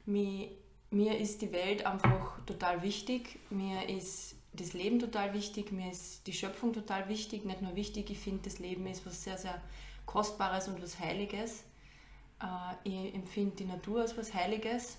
mir, 0.06 0.48
mir 0.90 1.18
ist 1.18 1.42
die 1.42 1.52
Welt 1.52 1.84
einfach 1.84 2.42
total 2.46 2.82
wichtig. 2.82 3.38
Mir 3.50 3.86
ist 3.90 4.36
das 4.54 4.72
Leben 4.72 4.98
total 4.98 5.34
wichtig, 5.34 5.70
mir 5.70 5.90
ist 5.90 6.26
die 6.26 6.32
Schöpfung 6.32 6.72
total 6.72 7.10
wichtig. 7.10 7.44
Nicht 7.44 7.60
nur 7.60 7.76
wichtig, 7.76 8.08
ich 8.08 8.18
finde, 8.18 8.44
das 8.44 8.58
Leben 8.58 8.86
ist 8.86 9.04
was 9.04 9.22
sehr, 9.22 9.36
sehr 9.36 9.60
Kostbares 10.06 10.68
und 10.68 10.82
was 10.82 10.98
Heiliges. 10.98 11.64
Äh, 12.40 12.88
ich 12.88 13.14
empfinde 13.14 13.56
die 13.56 13.64
Natur 13.66 14.00
als 14.00 14.16
was 14.16 14.32
Heiliges. 14.32 14.96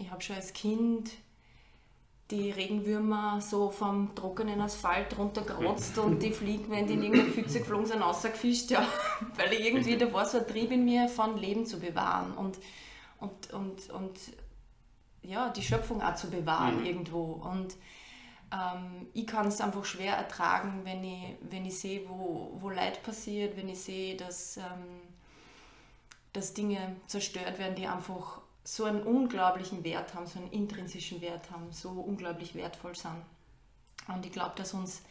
Ich 0.00 0.10
habe 0.10 0.22
schon 0.22 0.36
als 0.36 0.52
Kind 0.52 1.10
die 2.30 2.50
Regenwürmer 2.50 3.40
so 3.40 3.70
vom 3.70 4.14
trockenen 4.14 4.60
Asphalt 4.60 5.18
runtergerotzt 5.18 5.98
und 5.98 6.22
die 6.22 6.30
fliegen, 6.30 6.70
wenn 6.70 6.86
die 6.86 6.94
in 6.94 7.02
irgendeine 7.02 7.32
Pfütze 7.32 7.58
geflogen 7.58 7.86
sind, 7.86 8.02
rausgefischt, 8.02 8.70
ja. 8.70 8.86
Weil 9.36 9.52
ich 9.52 9.66
irgendwie, 9.66 9.96
da 9.96 10.12
war 10.12 10.24
so 10.24 10.38
ein 10.38 10.46
Trieb 10.46 10.70
in 10.70 10.84
mir, 10.84 11.08
von 11.08 11.36
Leben 11.36 11.66
zu 11.66 11.80
bewahren 11.80 12.32
und, 12.34 12.58
und, 13.18 13.52
und, 13.52 13.90
und 13.90 14.18
ja, 15.22 15.50
die 15.50 15.62
Schöpfung 15.62 16.02
auch 16.02 16.14
zu 16.14 16.30
bewahren 16.30 16.80
mhm. 16.80 16.86
irgendwo. 16.86 17.32
Und 17.32 17.74
ähm, 18.52 19.08
ich 19.12 19.26
kann 19.26 19.48
es 19.48 19.60
einfach 19.60 19.84
schwer 19.84 20.14
ertragen, 20.14 20.82
wenn 20.84 21.02
ich, 21.02 21.36
wenn 21.42 21.66
ich 21.66 21.78
sehe, 21.78 22.08
wo, 22.08 22.56
wo 22.60 22.70
Leid 22.70 23.02
passiert, 23.02 23.56
wenn 23.56 23.68
ich 23.68 23.80
sehe, 23.80 24.16
dass, 24.16 24.56
ähm, 24.56 25.00
dass 26.32 26.54
Dinge 26.54 26.96
zerstört 27.08 27.58
werden, 27.58 27.74
die 27.74 27.88
einfach 27.88 28.40
so 28.70 28.84
einen 28.84 29.02
unglaublichen 29.02 29.82
Wert 29.82 30.14
haben, 30.14 30.28
so 30.28 30.38
einen 30.38 30.52
intrinsischen 30.52 31.20
Wert 31.20 31.50
haben, 31.50 31.72
so 31.72 31.90
unglaublich 31.90 32.54
wertvoll 32.54 32.94
sind. 32.94 33.24
Und 34.06 34.24
ich 34.24 34.30
glaube, 34.30 34.52
dass 34.54 34.74
uns 34.74 35.02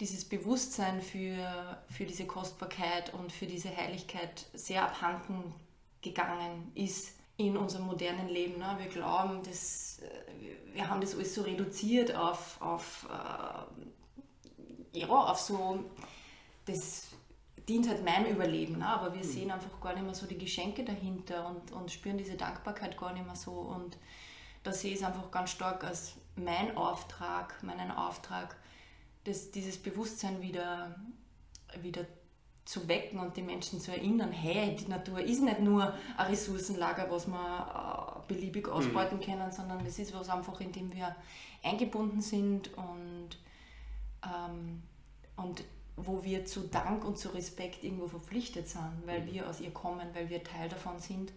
dieses 0.00 0.24
Bewusstsein 0.24 1.00
für, 1.00 1.78
für 1.88 2.04
diese 2.04 2.26
Kostbarkeit 2.26 3.14
und 3.14 3.30
für 3.30 3.46
diese 3.46 3.74
Heiligkeit 3.74 4.46
sehr 4.54 4.82
abhanden 4.82 5.54
gegangen 6.02 6.72
ist 6.74 7.14
in 7.36 7.56
unserem 7.56 7.86
modernen 7.86 8.28
Leben. 8.28 8.58
Ne? 8.58 8.76
Wir 8.78 8.88
glauben, 8.88 9.40
dass, 9.44 10.00
äh, 10.00 10.74
wir 10.74 10.90
haben 10.90 11.00
das 11.00 11.14
alles 11.14 11.32
so 11.32 11.42
reduziert 11.42 12.12
auf, 12.12 12.60
auf, 12.60 13.06
äh, 14.92 14.98
ja, 14.98 15.08
auf 15.08 15.38
so, 15.38 15.84
das 16.64 17.05
dient 17.68 17.88
halt 17.88 18.04
meinem 18.04 18.26
Überleben, 18.26 18.78
ne? 18.78 18.86
aber 18.86 19.12
wir 19.12 19.24
mhm. 19.24 19.28
sehen 19.28 19.50
einfach 19.50 19.80
gar 19.80 19.94
nicht 19.94 20.04
mehr 20.04 20.14
so 20.14 20.26
die 20.26 20.38
Geschenke 20.38 20.84
dahinter 20.84 21.46
und, 21.48 21.72
und 21.72 21.90
spüren 21.90 22.18
diese 22.18 22.36
Dankbarkeit 22.36 22.96
gar 22.96 23.12
nicht 23.12 23.26
mehr 23.26 23.36
so. 23.36 23.50
Und 23.50 23.98
da 24.62 24.72
sehe 24.72 24.92
ich 24.92 24.98
es 24.98 25.04
einfach 25.04 25.30
ganz 25.30 25.50
stark 25.50 25.84
als 25.84 26.14
mein 26.36 26.76
Auftrag, 26.76 27.62
meinen 27.62 27.90
Auftrag, 27.90 28.56
das, 29.24 29.50
dieses 29.50 29.78
Bewusstsein 29.78 30.40
wieder, 30.40 30.94
wieder 31.80 32.04
zu 32.64 32.86
wecken 32.88 33.20
und 33.20 33.36
die 33.36 33.42
Menschen 33.42 33.80
zu 33.80 33.92
erinnern, 33.92 34.32
hey, 34.32 34.74
die 34.74 34.88
Natur 34.88 35.20
ist 35.20 35.40
nicht 35.40 35.60
nur 35.60 35.94
ein 36.16 36.26
Ressourcenlager, 36.26 37.08
was 37.10 37.26
wir 37.28 38.24
äh, 38.28 38.32
beliebig 38.32 38.68
ausbeuten 38.68 39.18
mhm. 39.18 39.22
können, 39.22 39.52
sondern 39.52 39.84
das 39.84 39.98
ist 39.98 40.12
was 40.14 40.28
einfach, 40.28 40.60
in 40.60 40.72
dem 40.72 40.92
wir 40.92 41.14
eingebunden 41.62 42.20
sind 42.20 42.76
und, 42.76 43.38
ähm, 44.24 44.82
und 45.36 45.64
wo 45.96 46.22
wir 46.22 46.44
zu 46.44 46.60
Dank 46.68 47.04
und 47.04 47.18
zu 47.18 47.30
Respekt 47.30 47.82
irgendwo 47.82 48.06
verpflichtet 48.06 48.68
sind, 48.68 49.02
weil 49.06 49.22
mhm. 49.22 49.32
wir 49.32 49.48
aus 49.48 49.60
ihr 49.60 49.70
kommen, 49.70 50.06
weil 50.14 50.28
wir 50.28 50.44
Teil 50.44 50.68
davon 50.68 50.98
sind. 50.98 51.32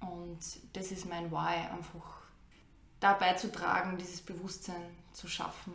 Und 0.00 0.38
das 0.74 0.92
ist 0.92 1.08
mein 1.08 1.30
Why, 1.30 1.68
einfach 1.72 2.22
dabei 3.00 3.34
zu 3.34 3.50
tragen, 3.50 3.96
dieses 3.96 4.20
Bewusstsein 4.20 4.82
zu 5.12 5.28
schaffen 5.28 5.72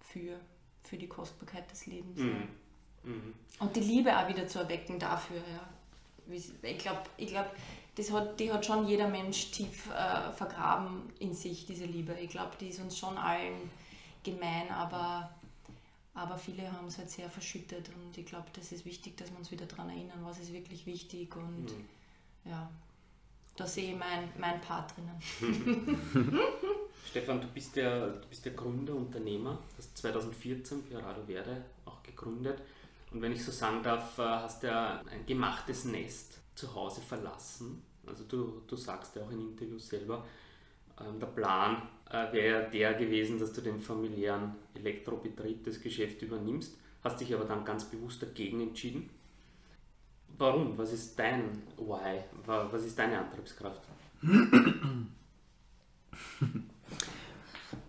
für, 0.00 0.38
für 0.82 0.96
die 0.96 1.08
Kostbarkeit 1.08 1.70
des 1.70 1.86
Lebens. 1.86 2.18
Mhm. 2.18 2.48
Mhm. 3.04 3.34
Und 3.58 3.74
die 3.74 3.80
Liebe 3.80 4.16
auch 4.18 4.28
wieder 4.28 4.46
zu 4.46 4.58
erwecken 4.58 4.98
dafür. 4.98 5.38
Ja. 5.38 5.68
Ich 6.28 6.78
glaube, 6.78 7.02
ich 7.16 7.28
glaub, 7.28 7.46
das 7.94 8.12
hat, 8.12 8.38
die 8.40 8.52
hat 8.52 8.66
schon 8.66 8.86
jeder 8.86 9.08
Mensch 9.08 9.52
tief 9.52 9.88
äh, 9.90 10.32
vergraben 10.32 11.12
in 11.18 11.32
sich, 11.32 11.66
diese 11.66 11.86
Liebe. 11.86 12.14
Ich 12.20 12.30
glaube, 12.30 12.52
die 12.60 12.68
ist 12.68 12.80
uns 12.80 12.98
schon 12.98 13.16
allen 13.16 13.70
gemein, 14.24 14.70
aber 14.70 15.30
aber 16.16 16.38
viele 16.38 16.72
haben 16.72 16.86
es 16.86 16.96
halt 16.98 17.10
sehr 17.10 17.28
verschüttet 17.28 17.90
und 17.94 18.16
ich 18.16 18.24
glaube, 18.24 18.46
das 18.54 18.72
ist 18.72 18.86
wichtig, 18.86 19.16
dass 19.18 19.30
wir 19.30 19.38
uns 19.38 19.50
wieder 19.50 19.66
daran 19.66 19.90
erinnern, 19.90 20.18
was 20.22 20.38
ist 20.38 20.52
wirklich 20.52 20.86
wichtig 20.86 21.36
und 21.36 21.66
mhm. 21.66 21.84
ja, 22.44 22.70
da 23.54 23.66
sehe 23.66 23.92
ich 23.92 23.98
mein, 23.98 24.28
mein 24.38 24.60
Part 24.62 24.94
drinnen. 24.96 25.20
Stefan, 27.06 27.40
du 27.40 27.46
bist 27.48 27.76
ja, 27.76 28.08
du 28.08 28.26
bist 28.28 28.44
ja 28.46 28.52
Gründer, 28.52 28.94
Unternehmer, 28.94 29.58
hast 29.76 29.96
2014 29.98 30.82
für 30.84 31.02
Radio 31.02 31.24
Verde 31.24 31.64
auch 31.84 32.02
gegründet 32.02 32.62
und 33.12 33.20
wenn 33.20 33.32
ich 33.32 33.44
so 33.44 33.52
sagen 33.52 33.82
darf, 33.82 34.18
äh, 34.18 34.22
hast 34.22 34.62
du 34.62 34.68
ja 34.68 35.02
ein 35.10 35.26
gemachtes 35.26 35.84
Nest 35.84 36.40
zu 36.54 36.74
Hause 36.74 37.02
verlassen. 37.02 37.82
Also 38.06 38.24
du, 38.24 38.62
du 38.66 38.76
sagst 38.76 39.14
ja 39.16 39.22
auch 39.22 39.30
in 39.30 39.50
Interviews 39.50 39.88
selber, 39.88 40.24
der 40.98 41.26
Plan 41.26 41.82
äh, 42.10 42.32
wäre 42.32 42.70
der 42.70 42.94
gewesen, 42.94 43.38
dass 43.38 43.52
du 43.52 43.60
den 43.60 43.80
familiären 43.80 44.54
Elektrobetrieb, 44.74 45.64
das 45.64 45.80
Geschäft 45.80 46.22
übernimmst, 46.22 46.76
hast 47.02 47.20
dich 47.20 47.34
aber 47.34 47.44
dann 47.44 47.64
ganz 47.64 47.84
bewusst 47.84 48.22
dagegen 48.22 48.60
entschieden. 48.60 49.10
Warum? 50.38 50.76
Was 50.76 50.92
ist 50.92 51.18
dein 51.18 51.62
Why? 51.76 52.20
Was 52.44 52.84
ist 52.84 52.98
deine 52.98 53.18
Antriebskraft? 53.18 53.80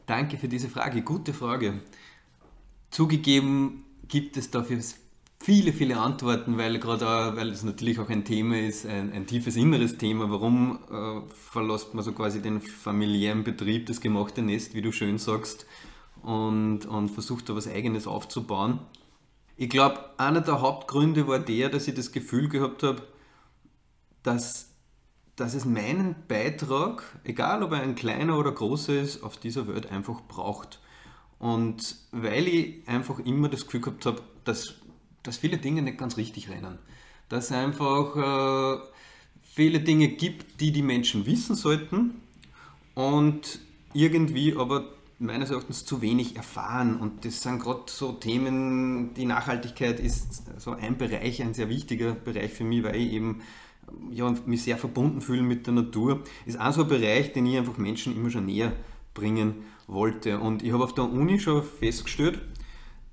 Danke 0.06 0.38
für 0.38 0.48
diese 0.48 0.70
Frage, 0.70 1.02
gute 1.02 1.34
Frage. 1.34 1.82
Zugegeben 2.90 3.84
gibt 4.08 4.38
es 4.38 4.50
dafür 4.50 4.80
viele, 5.48 5.72
viele 5.72 5.96
Antworten, 5.96 6.58
weil 6.58 6.78
gerade 6.78 7.38
weil 7.38 7.52
es 7.52 7.64
natürlich 7.64 8.02
auch 8.02 8.10
ein 8.10 8.26
Thema 8.26 8.60
ist, 8.60 8.86
ein, 8.86 9.14
ein 9.14 9.28
tiefes 9.28 9.56
inneres 9.56 9.98
Thema. 9.98 10.30
Warum 10.30 10.80
äh, 10.92 11.22
verlässt 11.34 11.94
man 11.94 12.04
so 12.04 12.12
quasi 12.12 12.42
den 12.42 12.60
familiären 12.60 13.46
Betrieb, 13.46 13.86
das 13.86 14.02
gemachte 14.02 14.42
Nest, 14.42 14.76
wie 14.76 14.82
du 14.82 14.92
schön 14.92 15.18
sagst, 15.18 15.66
und, 16.22 16.86
und 16.86 17.08
versucht 17.08 17.48
da 17.48 17.56
was 17.56 17.66
Eigenes 17.66 18.08
aufzubauen? 18.08 18.82
Ich 19.56 19.70
glaube, 19.70 20.02
einer 20.18 20.42
der 20.42 20.60
Hauptgründe 20.60 21.30
war 21.30 21.40
der, 21.40 21.70
dass 21.70 21.88
ich 21.88 21.96
das 21.96 22.12
Gefühl 22.12 22.50
gehabt 22.50 22.84
habe, 22.84 23.04
dass, 24.24 24.76
dass 25.38 25.54
es 25.54 25.64
meinen 25.64 26.18
Beitrag, 26.28 27.22
egal 27.24 27.64
ob 27.64 27.72
er 27.72 27.84
ein 27.84 27.96
kleiner 27.96 28.38
oder 28.38 28.52
großer 28.52 29.00
ist, 29.00 29.24
auf 29.24 29.38
dieser 29.38 29.66
Welt 29.70 29.94
einfach 29.94 30.20
braucht. 30.28 30.82
Und 31.40 31.96
weil 32.12 32.50
ich 32.50 32.86
einfach 32.86 33.20
immer 33.20 33.48
das 33.48 33.64
Gefühl 33.64 33.80
gehabt 33.80 34.06
habe, 34.06 34.22
dass 34.44 34.76
dass 35.24 35.38
viele 35.38 35.58
Dinge 35.58 35.82
nicht 35.82 35.98
ganz 35.98 36.18
richtig 36.18 36.50
rennen. 36.50 36.78
Dass 37.30 37.46
es 37.46 37.52
einfach 37.52 38.16
äh, 38.16 38.84
viele 39.42 39.80
Dinge 39.80 40.10
gibt, 40.10 40.62
die 40.62 40.72
die 40.72 40.82
Menschen 40.82 41.26
wissen 41.26 41.56
sollten 41.56 42.22
und 42.96 43.60
irgendwie 43.94 44.56
aber 44.56 44.86
meines 45.20 45.50
Erachtens 45.50 45.86
zu 45.86 46.02
wenig 46.02 46.36
erfahren. 46.36 46.98
Und 46.98 47.26
das 47.26 47.42
sind 47.42 47.60
gerade 47.60 47.84
so 47.88 48.14
Themen, 48.14 49.14
die 49.16 49.26
Nachhaltigkeit 49.26 50.00
ist 50.00 50.44
so 50.60 50.72
ein 50.72 50.98
Bereich, 50.98 51.42
ein 51.42 51.54
sehr 51.54 51.70
wichtiger 51.70 52.14
Bereich 52.14 52.54
für 52.54 52.64
mich, 52.64 52.84
weil 52.84 52.96
ich 52.96 53.14
eben 53.14 53.42
ja, 54.12 54.34
mich 54.46 54.64
sehr 54.64 54.78
verbunden 54.78 55.22
fühle 55.22 55.42
mit 55.42 55.66
der 55.66 55.74
Natur. 55.74 56.24
Ist 56.46 56.60
auch 56.60 56.74
so 56.74 56.84
ein 56.84 56.88
Bereich, 56.88 57.34
den 57.34 57.46
ich 57.46 57.58
einfach 57.58 57.78
Menschen 57.78 58.16
immer 58.16 58.30
schon 58.30 58.46
näher 58.46 58.74
bringen 59.14 59.64
wollte. 59.88 60.40
Und 60.40 60.62
ich 60.62 60.72
habe 60.72 60.84
auf 60.84 60.94
der 60.94 61.06
Uni 61.06 61.40
schon 61.40 61.64
festgestellt, 61.64 62.40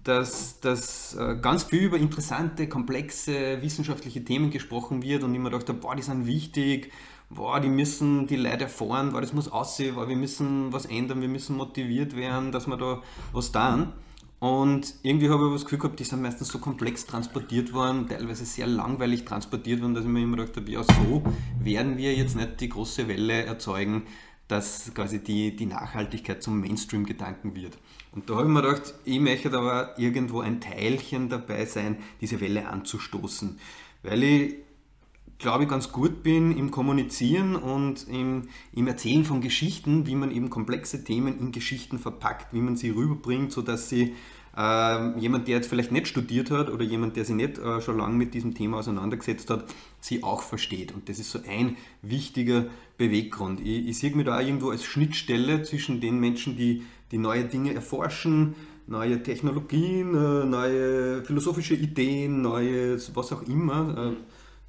dass, 0.05 0.61
dass 0.61 1.15
äh, 1.15 1.37
ganz 1.41 1.65
viel 1.65 1.83
über 1.85 1.97
interessante, 1.97 2.69
komplexe 2.69 3.61
wissenschaftliche 3.63 4.23
Themen 4.23 4.51
gesprochen 4.51 5.03
wird 5.03 5.25
und 5.25 5.35
immer 5.35 5.51
dachte, 5.51 5.73
boah, 5.73 5.97
die 5.97 6.03
sind 6.03 6.27
wichtig, 6.27 6.93
boah, 7.31 7.59
die 7.59 7.71
müssen 7.71 8.27
die 8.27 8.37
Leute 8.37 8.65
erfahren, 8.65 9.13
boah, 9.13 9.21
das 9.23 9.33
muss 9.33 9.49
aussehen, 9.49 9.95
boah, 9.95 10.09
wir 10.09 10.17
müssen 10.17 10.73
was 10.73 10.87
ändern, 10.87 11.23
wir 11.23 11.29
müssen 11.29 11.57
motiviert 11.57 12.15
werden, 12.17 12.53
dass 12.53 12.67
wir 12.67 12.77
da 12.77 13.03
was 13.33 13.51
tun. 13.51 13.93
Und 14.41 14.95
irgendwie 15.03 15.31
habe 15.31 15.47
ich 15.47 15.53
das 15.55 15.65
Gefühl 15.65 15.79
gehabt, 15.79 15.99
die 15.99 16.05
sind 16.05 16.21
meistens 16.21 16.49
so 16.49 16.59
komplex 16.59 17.07
transportiert 17.07 17.73
worden, 17.73 18.07
teilweise 18.07 18.45
sehr 18.45 18.67
langweilig 18.67 19.25
transportiert 19.25 19.81
worden, 19.81 19.95
dass 19.95 20.05
ich 20.05 20.11
mir 20.11 20.23
immer 20.23 20.37
gedacht 20.37 20.57
habe, 20.59 20.71
ja, 20.71 20.83
so 20.83 21.23
werden 21.61 21.97
wir 21.97 22.15
jetzt 22.15 22.37
nicht 22.37 22.61
die 22.61 22.69
große 22.69 23.09
Welle 23.09 23.45
erzeugen, 23.45 24.03
dass 24.47 24.93
quasi 24.95 25.25
die, 25.25 25.57
die 25.57 25.65
Nachhaltigkeit 25.65 26.43
zum 26.43 26.61
Mainstream-Gedanken 26.61 27.57
wird. 27.57 27.79
Und 28.15 28.31
da 28.31 28.37
habe 28.37 28.45
ich 28.45 28.53
mir 28.53 28.63
gedacht, 28.63 28.95
ich 29.05 29.19
möchte 29.19 29.53
aber 29.53 29.99
irgendwo 29.99 30.41
ein 30.41 30.61
Teilchen 30.61 31.29
dabei 31.29 31.67
sein, 31.67 31.97
diese 32.21 32.41
Welle 32.41 32.69
anzustoßen. 32.69 33.59
Weil 34.05 34.23
ich, 34.23 34.55
glaube 35.39 35.65
ich, 35.65 35.69
ganz 35.69 35.91
gut 35.91 36.23
bin 36.23 36.57
im 36.57 36.71
Kommunizieren 36.71 37.57
und 37.57 38.07
im, 38.09 38.49
im 38.73 38.87
Erzählen 38.87 39.25
von 39.25 39.41
Geschichten, 39.41 40.07
wie 40.07 40.15
man 40.15 40.31
eben 40.31 40.49
komplexe 40.49 41.03
Themen 41.03 41.41
in 41.41 41.51
Geschichten 41.51 41.99
verpackt, 41.99 42.55
wie 42.55 42.61
man 42.61 42.77
sie 42.77 42.91
rüberbringt, 42.91 43.51
sodass 43.51 43.89
sie 43.89 44.15
äh, 44.57 45.19
jemand, 45.19 45.49
der 45.49 45.57
jetzt 45.57 45.69
vielleicht 45.69 45.91
nicht 45.91 46.07
studiert 46.07 46.53
hat 46.53 46.71
oder 46.71 46.85
jemand, 46.85 47.17
der 47.17 47.25
sich 47.25 47.35
nicht 47.35 47.59
äh, 47.59 47.81
schon 47.81 47.99
lange 47.99 48.15
mit 48.15 48.35
diesem 48.35 48.55
Thema 48.55 48.79
auseinandergesetzt 48.79 49.51
hat, 49.51 49.65
sie 50.01 50.23
auch 50.23 50.43
versteht. 50.43 50.93
Und 50.93 51.09
das 51.09 51.19
ist 51.19 51.33
so 51.33 51.41
ein 51.49 51.77
wichtiger 52.03 52.67
Beweggrund. 52.97 53.61
Ich, 53.61 53.89
ich 53.89 53.99
sehe 53.99 54.15
mich 54.15 54.27
da 54.27 54.41
irgendwo 54.41 54.71
als 54.71 54.85
Schnittstelle 54.85 55.63
zwischen 55.63 56.01
den 56.01 56.21
Menschen, 56.21 56.57
die 56.57 56.85
die 57.11 57.19
neue 57.19 57.45
Dinge 57.45 57.75
erforschen, 57.75 58.55
neue 58.87 59.23
Technologien, 59.23 60.15
äh, 60.15 60.45
neue 60.45 61.25
philosophische 61.25 61.75
Ideen, 61.75 62.43
neues, 62.43 63.15
was 63.15 63.33
auch 63.33 63.43
immer, 63.43 64.13
äh, 64.13 64.17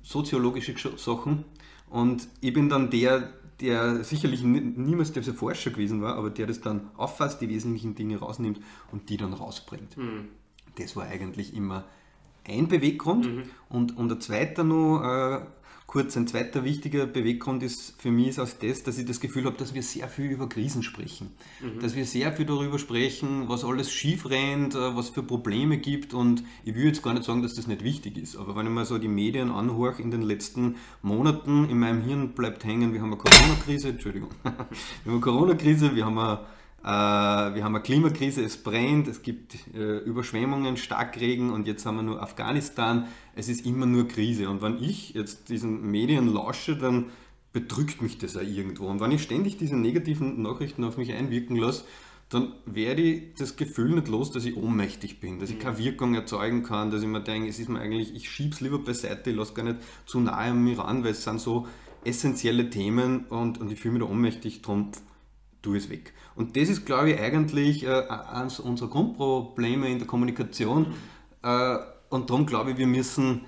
soziologische 0.04 0.76
Sachen. 0.98 1.46
Und 1.90 2.28
ich 2.42 2.54
bin 2.54 2.70
dann 2.70 2.90
der, 2.90 3.34
der 3.60 4.04
sicherlich 4.04 4.44
niemals 4.44 5.12
der 5.12 5.24
Forscher 5.24 5.72
gewesen 5.72 6.02
war, 6.02 6.16
aber 6.16 6.30
der 6.30 6.48
das 6.48 6.62
dann 6.62 6.90
auffasst, 6.98 7.42
die 7.42 7.50
wesentlichen 7.50 7.96
Dinge 7.96 8.18
rausnimmt 8.18 8.60
und 8.92 9.10
die 9.10 9.18
dann 9.18 9.34
rausbringt. 9.34 9.98
Mhm. 9.98 10.28
Das 10.78 10.96
war 10.96 11.06
eigentlich 11.06 11.56
immer 11.56 11.86
ein 12.48 12.68
Beweggrund. 12.68 13.26
Mhm. 13.26 13.44
Und, 13.70 13.98
und 13.98 14.12
ein 14.12 14.22
zweiter 14.22 14.64
noch, 14.64 15.02
äh, 15.04 15.46
kurz, 15.88 16.18
ein 16.18 16.28
zweiter 16.28 16.64
wichtiger 16.64 17.06
Beweggrund 17.06 17.64
ist 17.64 17.96
für 18.02 18.12
mich 18.12 18.30
ist 18.30 18.40
auch 18.40 18.50
das, 18.50 18.84
dass 18.84 18.98
ich 18.98 19.06
das 19.06 19.20
Gefühl 19.20 19.46
habe, 19.46 19.58
dass 19.58 19.74
wir 19.74 19.84
sehr 19.84 20.08
viel 20.08 20.26
über 20.26 20.50
Krisen 20.50 20.84
sprechen. 20.84 21.32
Mhm. 21.62 21.80
Dass 21.80 21.96
wir 21.96 22.06
sehr 22.06 22.34
viel 22.34 22.46
darüber 22.46 22.80
sprechen, 22.80 23.48
was 23.48 23.64
alles 23.64 23.92
schief 23.92 24.30
rennt, 24.30 24.76
äh, 24.76 24.96
was 24.96 25.10
für 25.10 25.24
Probleme 25.24 25.78
gibt. 25.78 26.14
Und 26.14 26.44
ich 26.64 26.76
will 26.76 26.86
jetzt 26.86 27.04
gar 27.04 27.14
nicht 27.14 27.26
sagen, 27.26 27.42
dass 27.44 27.56
das 27.56 27.68
nicht 27.68 27.84
wichtig 27.84 28.18
ist. 28.18 28.36
Aber 28.36 28.56
wenn 28.56 28.66
ich 28.66 28.72
mal 28.72 28.86
so 28.86 28.98
die 28.98 29.08
Medien 29.08 29.52
anhöre 29.52 30.02
in 30.02 30.12
den 30.12 30.22
letzten 30.22 30.76
Monaten, 31.02 31.70
in 31.70 31.80
meinem 31.80 32.02
Hirn 32.02 32.30
bleibt 32.34 32.64
hängen, 32.66 32.94
wir 32.94 33.02
haben 33.02 33.14
eine 33.14 33.18
Corona-Krise, 33.18 33.90
Entschuldigung, 33.90 34.30
wir 34.44 34.52
haben 34.52 34.70
eine 35.06 35.20
Corona-Krise, 35.20 35.96
wir 35.96 36.06
haben 36.06 36.18
eine 36.18 36.40
wir 36.88 37.64
haben 37.64 37.76
eine 37.76 37.82
Klimakrise, 37.82 38.44
es 38.44 38.58
brennt, 38.58 39.08
es 39.08 39.24
gibt 39.24 39.56
äh, 39.74 39.98
Überschwemmungen, 40.00 40.78
Starkregen 40.78 41.50
und 41.50 41.66
jetzt 41.66 41.86
haben 41.86 41.96
wir 41.96 42.04
nur 42.04 42.22
Afghanistan. 42.22 43.08
Es 43.34 43.50
ist 43.50 43.66
immer 43.66 43.88
nur 43.88 44.08
Krise. 44.08 44.50
Und 44.50 44.62
wenn 44.62 44.78
ich 44.78 45.16
jetzt 45.16 45.50
diesen 45.50 45.90
Medien 45.90 46.32
lausche, 46.32 46.78
dann 46.78 47.06
bedrückt 47.54 48.04
mich 48.04 48.20
das 48.20 48.38
auch 48.38 48.42
irgendwo. 48.42 48.86
Und 48.86 49.00
wenn 49.00 49.12
ich 49.12 49.24
ständig 49.24 49.58
diese 49.58 49.76
negativen 49.76 50.44
Nachrichten 50.44 50.84
auf 50.84 50.98
mich 50.98 51.12
einwirken 51.12 51.56
lasse, 51.56 51.86
dann 52.30 52.54
werde 52.66 53.02
ich 53.02 53.34
das 53.36 53.56
Gefühl 53.56 53.96
nicht 53.96 54.08
los, 54.08 54.32
dass 54.32 54.46
ich 54.46 54.56
ohnmächtig 54.56 55.20
bin, 55.20 55.40
dass 55.40 55.50
ich 55.50 55.58
keine 55.58 55.80
Wirkung 55.80 56.14
erzeugen 56.14 56.62
kann, 56.64 56.92
dass 56.92 57.02
ich 57.02 57.08
mir 57.08 57.22
denke, 57.22 57.50
es 57.50 57.60
ist 57.60 57.70
mir 57.70 57.80
eigentlich, 57.80 58.14
ich 58.14 58.30
schiebe 58.30 58.54
es 58.54 58.62
lieber 58.62 58.80
beiseite, 58.80 59.32
ich 59.32 59.36
lasse 59.36 59.54
gar 59.54 59.64
nicht 59.64 59.78
zu 60.06 60.20
nahe 60.20 60.52
an 60.52 60.64
mich 60.64 60.78
ran, 60.78 61.04
weil 61.04 61.12
es 61.12 61.24
sind 61.24 61.40
so 61.40 61.68
essentielle 62.04 62.70
Themen 62.70 63.26
und, 63.26 63.60
und 63.60 63.72
ich 63.72 63.80
fühle 63.80 63.96
mich 63.96 64.04
da 64.04 64.10
ohnmächtig, 64.10 64.62
darum 64.62 64.92
tue 65.66 65.78
es 65.78 65.90
weg. 65.90 66.14
Und 66.36 66.56
das 66.56 66.70
ist, 66.70 66.86
glaube 66.86 67.12
ich, 67.12 67.20
eigentlich 67.20 67.84
äh, 67.84 68.04
eines 68.08 68.60
unserer 68.60 68.90
Grundprobleme 68.90 69.90
in 69.90 70.00
der 70.00 70.08
Kommunikation. 70.08 70.94
Äh, 71.42 71.78
und 72.10 72.30
darum 72.30 72.46
glaube 72.46 72.72
ich, 72.72 72.78
wir 72.78 72.88
müssen 72.88 73.42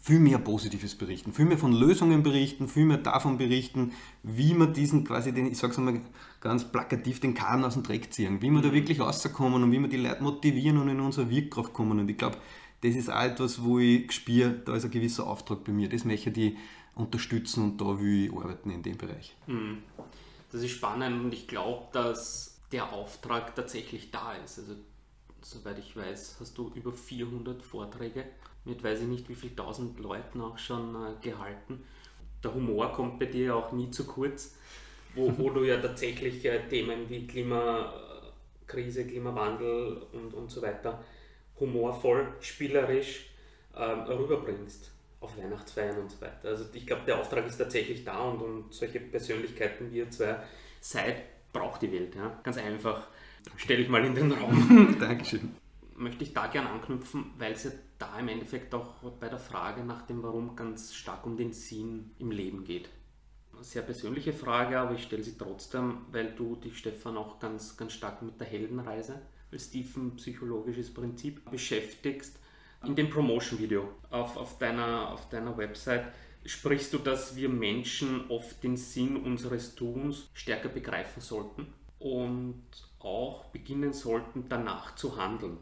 viel 0.00 0.20
mehr 0.20 0.38
Positives 0.38 0.94
berichten, 0.94 1.32
viel 1.32 1.44
mehr 1.44 1.58
von 1.58 1.72
Lösungen 1.72 2.22
berichten, 2.22 2.68
viel 2.68 2.84
mehr 2.84 2.98
davon 2.98 3.36
berichten, 3.36 3.92
wie 4.22 4.54
man 4.54 4.72
diesen 4.72 5.04
quasi, 5.04 5.32
den, 5.32 5.46
ich 5.46 5.58
sage 5.58 5.72
es 5.72 5.78
mal 5.78 6.00
ganz 6.40 6.64
plakativ, 6.64 7.20
den 7.20 7.34
Kahn 7.34 7.64
aus 7.64 7.74
dem 7.74 7.82
Dreck 7.82 8.12
ziehen, 8.12 8.40
wie 8.40 8.50
wir 8.50 8.62
da 8.62 8.72
wirklich 8.72 9.00
rauskommen 9.00 9.62
und 9.62 9.72
wie 9.72 9.80
wir 9.80 9.88
die 9.88 9.96
Leute 9.96 10.22
motivieren 10.22 10.78
und 10.78 10.88
in 10.88 11.00
unsere 11.00 11.28
Wirkkraft 11.28 11.72
kommen. 11.72 11.98
Und 11.98 12.08
ich 12.08 12.16
glaube, 12.16 12.38
das 12.82 12.94
ist 12.94 13.10
auch 13.10 13.22
etwas, 13.22 13.62
wo 13.62 13.80
ich 13.80 14.12
spüre, 14.12 14.52
da 14.64 14.76
ist 14.76 14.84
ein 14.84 14.92
gewisser 14.92 15.26
Auftrag 15.26 15.64
bei 15.64 15.72
mir. 15.72 15.88
Das 15.88 16.04
möchte 16.04 16.30
ich 16.30 16.56
unterstützen 16.94 17.64
und 17.64 17.80
da 17.80 18.00
will 18.00 18.26
ich 18.26 18.32
arbeiten 18.32 18.70
in 18.70 18.82
dem 18.82 18.96
Bereich. 18.96 19.36
Mhm. 19.46 19.78
Das 20.50 20.62
ist 20.62 20.70
spannend 20.70 21.24
und 21.24 21.34
ich 21.34 21.46
glaube, 21.46 21.88
dass 21.92 22.60
der 22.72 22.92
Auftrag 22.92 23.54
tatsächlich 23.54 24.10
da 24.10 24.34
ist. 24.34 24.58
Also, 24.58 24.74
soweit 25.42 25.78
ich 25.78 25.96
weiß, 25.96 26.36
hast 26.40 26.58
du 26.58 26.72
über 26.74 26.92
400 26.92 27.62
Vorträge 27.62 28.24
mit 28.68 28.84
weiß 28.84 29.00
ich 29.00 29.06
nicht 29.06 29.28
wie 29.28 29.34
viel 29.34 29.56
tausend 29.56 29.98
Leuten 29.98 30.40
auch 30.40 30.58
schon 30.58 30.94
äh, 30.94 31.26
gehalten. 31.26 31.84
Der 32.44 32.54
Humor 32.54 32.92
kommt 32.92 33.18
bei 33.18 33.26
dir 33.26 33.56
auch 33.56 33.72
nie 33.72 33.90
zu 33.90 34.04
kurz, 34.06 34.54
wo, 35.14 35.36
wo 35.38 35.50
du 35.50 35.64
ja 35.64 35.80
tatsächlich 35.80 36.44
äh, 36.44 36.68
Themen 36.68 37.08
wie 37.08 37.26
Klimakrise, 37.26 39.06
Klimawandel 39.06 40.02
und, 40.12 40.34
und 40.34 40.50
so 40.50 40.62
weiter 40.62 41.02
humorvoll, 41.58 42.34
spielerisch 42.40 43.30
ähm, 43.76 44.00
rüberbringst 44.00 44.92
auf 45.20 45.36
Weihnachtsfeiern 45.36 45.98
und 45.98 46.10
so 46.10 46.20
weiter. 46.20 46.48
Also 46.48 46.64
ich 46.72 46.86
glaube, 46.86 47.02
der 47.06 47.18
Auftrag 47.18 47.46
ist 47.46 47.56
tatsächlich 47.56 48.04
da 48.04 48.18
und, 48.20 48.40
und 48.40 48.74
solche 48.74 49.00
Persönlichkeiten 49.00 49.90
wie 49.90 49.98
ihr 49.98 50.10
zwei 50.10 50.38
seid, 50.80 51.52
braucht 51.52 51.82
die 51.82 51.92
Welt. 51.92 52.14
Ja? 52.14 52.38
Ganz 52.42 52.56
einfach. 52.58 53.08
Stelle 53.56 53.82
ich 53.82 53.88
mal 53.88 54.04
in 54.04 54.14
den 54.14 54.32
Raum. 54.32 54.96
Dankeschön. 55.00 55.54
Möchte 55.96 56.22
ich 56.22 56.32
da 56.32 56.46
gerne 56.46 56.70
anknüpfen, 56.70 57.32
weil 57.38 57.52
es 57.52 57.64
ja 57.64 57.70
da 57.98 58.18
im 58.18 58.28
Endeffekt 58.28 58.72
auch 58.74 59.02
bei 59.18 59.28
der 59.28 59.38
Frage 59.38 59.82
nach 59.82 60.02
dem 60.06 60.22
Warum 60.22 60.54
ganz 60.54 60.94
stark 60.94 61.26
um 61.26 61.36
den 61.36 61.52
Sinn 61.52 62.12
im 62.18 62.30
Leben 62.30 62.64
geht. 62.64 62.88
Eine 63.52 63.64
sehr 63.64 63.82
persönliche 63.82 64.32
Frage, 64.32 64.78
aber 64.78 64.94
ich 64.94 65.02
stelle 65.02 65.24
sie 65.24 65.36
trotzdem, 65.36 66.02
weil 66.12 66.32
du 66.32 66.54
dich, 66.54 66.78
Stefan, 66.78 67.16
auch 67.16 67.40
ganz, 67.40 67.76
ganz 67.76 67.92
stark 67.92 68.22
mit 68.22 68.38
der 68.38 68.46
Heldenreise 68.46 69.20
als 69.50 69.70
tiefen 69.70 70.14
psychologisches 70.16 70.92
Prinzip 70.92 71.50
beschäftigst. 71.50 72.38
In 72.84 72.94
dem 72.94 73.10
Promotion-Video 73.10 73.88
auf, 74.10 74.36
auf, 74.36 74.58
deiner, 74.58 75.10
auf 75.10 75.28
deiner 75.28 75.56
Website 75.56 76.12
sprichst 76.44 76.92
du, 76.92 76.98
dass 76.98 77.34
wir 77.34 77.48
Menschen 77.48 78.30
oft 78.30 78.62
den 78.62 78.76
Sinn 78.76 79.16
unseres 79.16 79.74
Tuns 79.74 80.28
stärker 80.32 80.68
begreifen 80.68 81.20
sollten 81.20 81.66
und 81.98 82.62
auch 83.00 83.46
beginnen 83.46 83.92
sollten, 83.92 84.48
danach 84.48 84.94
zu 84.94 85.16
handeln. 85.16 85.58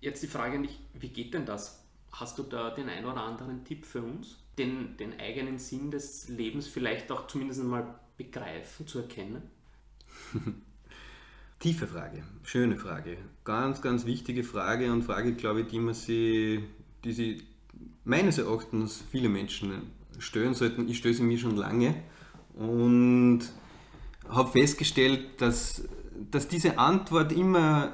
Jetzt 0.00 0.22
die 0.22 0.28
Frage 0.28 0.58
nicht, 0.58 0.78
wie 0.94 1.08
geht 1.08 1.32
denn 1.32 1.46
das? 1.46 1.86
Hast 2.12 2.38
du 2.38 2.42
da 2.42 2.70
den 2.70 2.88
ein 2.88 3.06
oder 3.06 3.22
anderen 3.22 3.64
Tipp 3.64 3.86
für 3.86 4.02
uns? 4.02 4.36
Den, 4.58 4.96
den 4.98 5.18
eigenen 5.18 5.58
Sinn 5.58 5.90
des 5.90 6.28
Lebens 6.28 6.68
vielleicht 6.68 7.10
auch 7.10 7.26
zumindest 7.26 7.62
mal 7.64 7.98
begreifen, 8.18 8.86
zu 8.86 8.98
erkennen? 8.98 9.50
Tiefe 11.62 11.86
Frage, 11.86 12.24
schöne 12.42 12.76
Frage. 12.76 13.16
Ganz, 13.44 13.80
ganz 13.82 14.04
wichtige 14.04 14.42
Frage 14.42 14.90
und 14.90 15.04
Frage, 15.04 15.34
glaube 15.34 15.60
ich, 15.60 15.68
die 15.68 15.78
man 15.78 15.94
sie, 15.94 16.64
die 17.04 17.12
sie 17.12 17.42
meines 18.02 18.38
Erachtens 18.38 19.04
viele 19.12 19.28
Menschen 19.28 19.92
stellen 20.18 20.54
sollten. 20.54 20.88
Ich 20.88 20.98
stöße 20.98 21.22
mir 21.22 21.38
schon 21.38 21.56
lange 21.56 21.94
und 22.54 23.42
habe 24.28 24.50
festgestellt, 24.50 25.40
dass, 25.40 25.84
dass 26.32 26.48
diese 26.48 26.78
Antwort 26.78 27.30
immer 27.30 27.92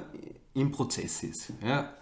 im 0.55 0.71
Prozess 0.71 1.21
ist. 1.21 1.53
Ja? 1.63 1.93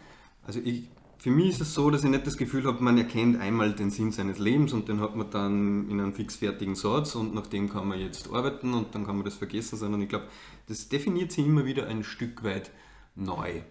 Also 0.43 0.61
ich, 0.63 0.87
für 1.19 1.31
mich 1.31 1.49
ist 1.49 1.61
es 1.61 1.73
so, 1.73 1.89
dass 1.89 2.03
ich 2.03 2.09
nicht 2.09 2.27
das 2.27 2.37
Gefühl 2.37 2.65
habe, 2.65 2.83
man 2.83 2.97
erkennt 2.97 3.39
einmal 3.39 3.73
den 3.73 3.89
Sinn 3.89 4.11
seines 4.11 4.37
Lebens 4.37 4.73
und 4.73 4.87
den 4.87 4.99
hat 4.99 5.15
man 5.15 5.29
dann 5.31 5.89
in 5.89 5.99
einem 5.99 6.13
fixfertigen 6.13 6.75
Satz 6.75 7.15
und 7.15 7.33
nach 7.33 7.47
dem 7.47 7.69
kann 7.69 7.87
man 7.87 7.99
jetzt 7.99 8.31
arbeiten 8.31 8.73
und 8.73 8.93
dann 8.93 9.05
kann 9.05 9.15
man 9.15 9.25
das 9.25 9.35
vergessen, 9.35 9.77
sondern 9.77 10.01
ich 10.01 10.09
glaube, 10.09 10.27
das 10.67 10.89
definiert 10.89 11.31
sich 11.31 11.45
immer 11.45 11.65
wieder 11.65 11.87
ein 11.87 12.03
Stück 12.03 12.43
weit 12.43 12.71
neu. 13.15 13.61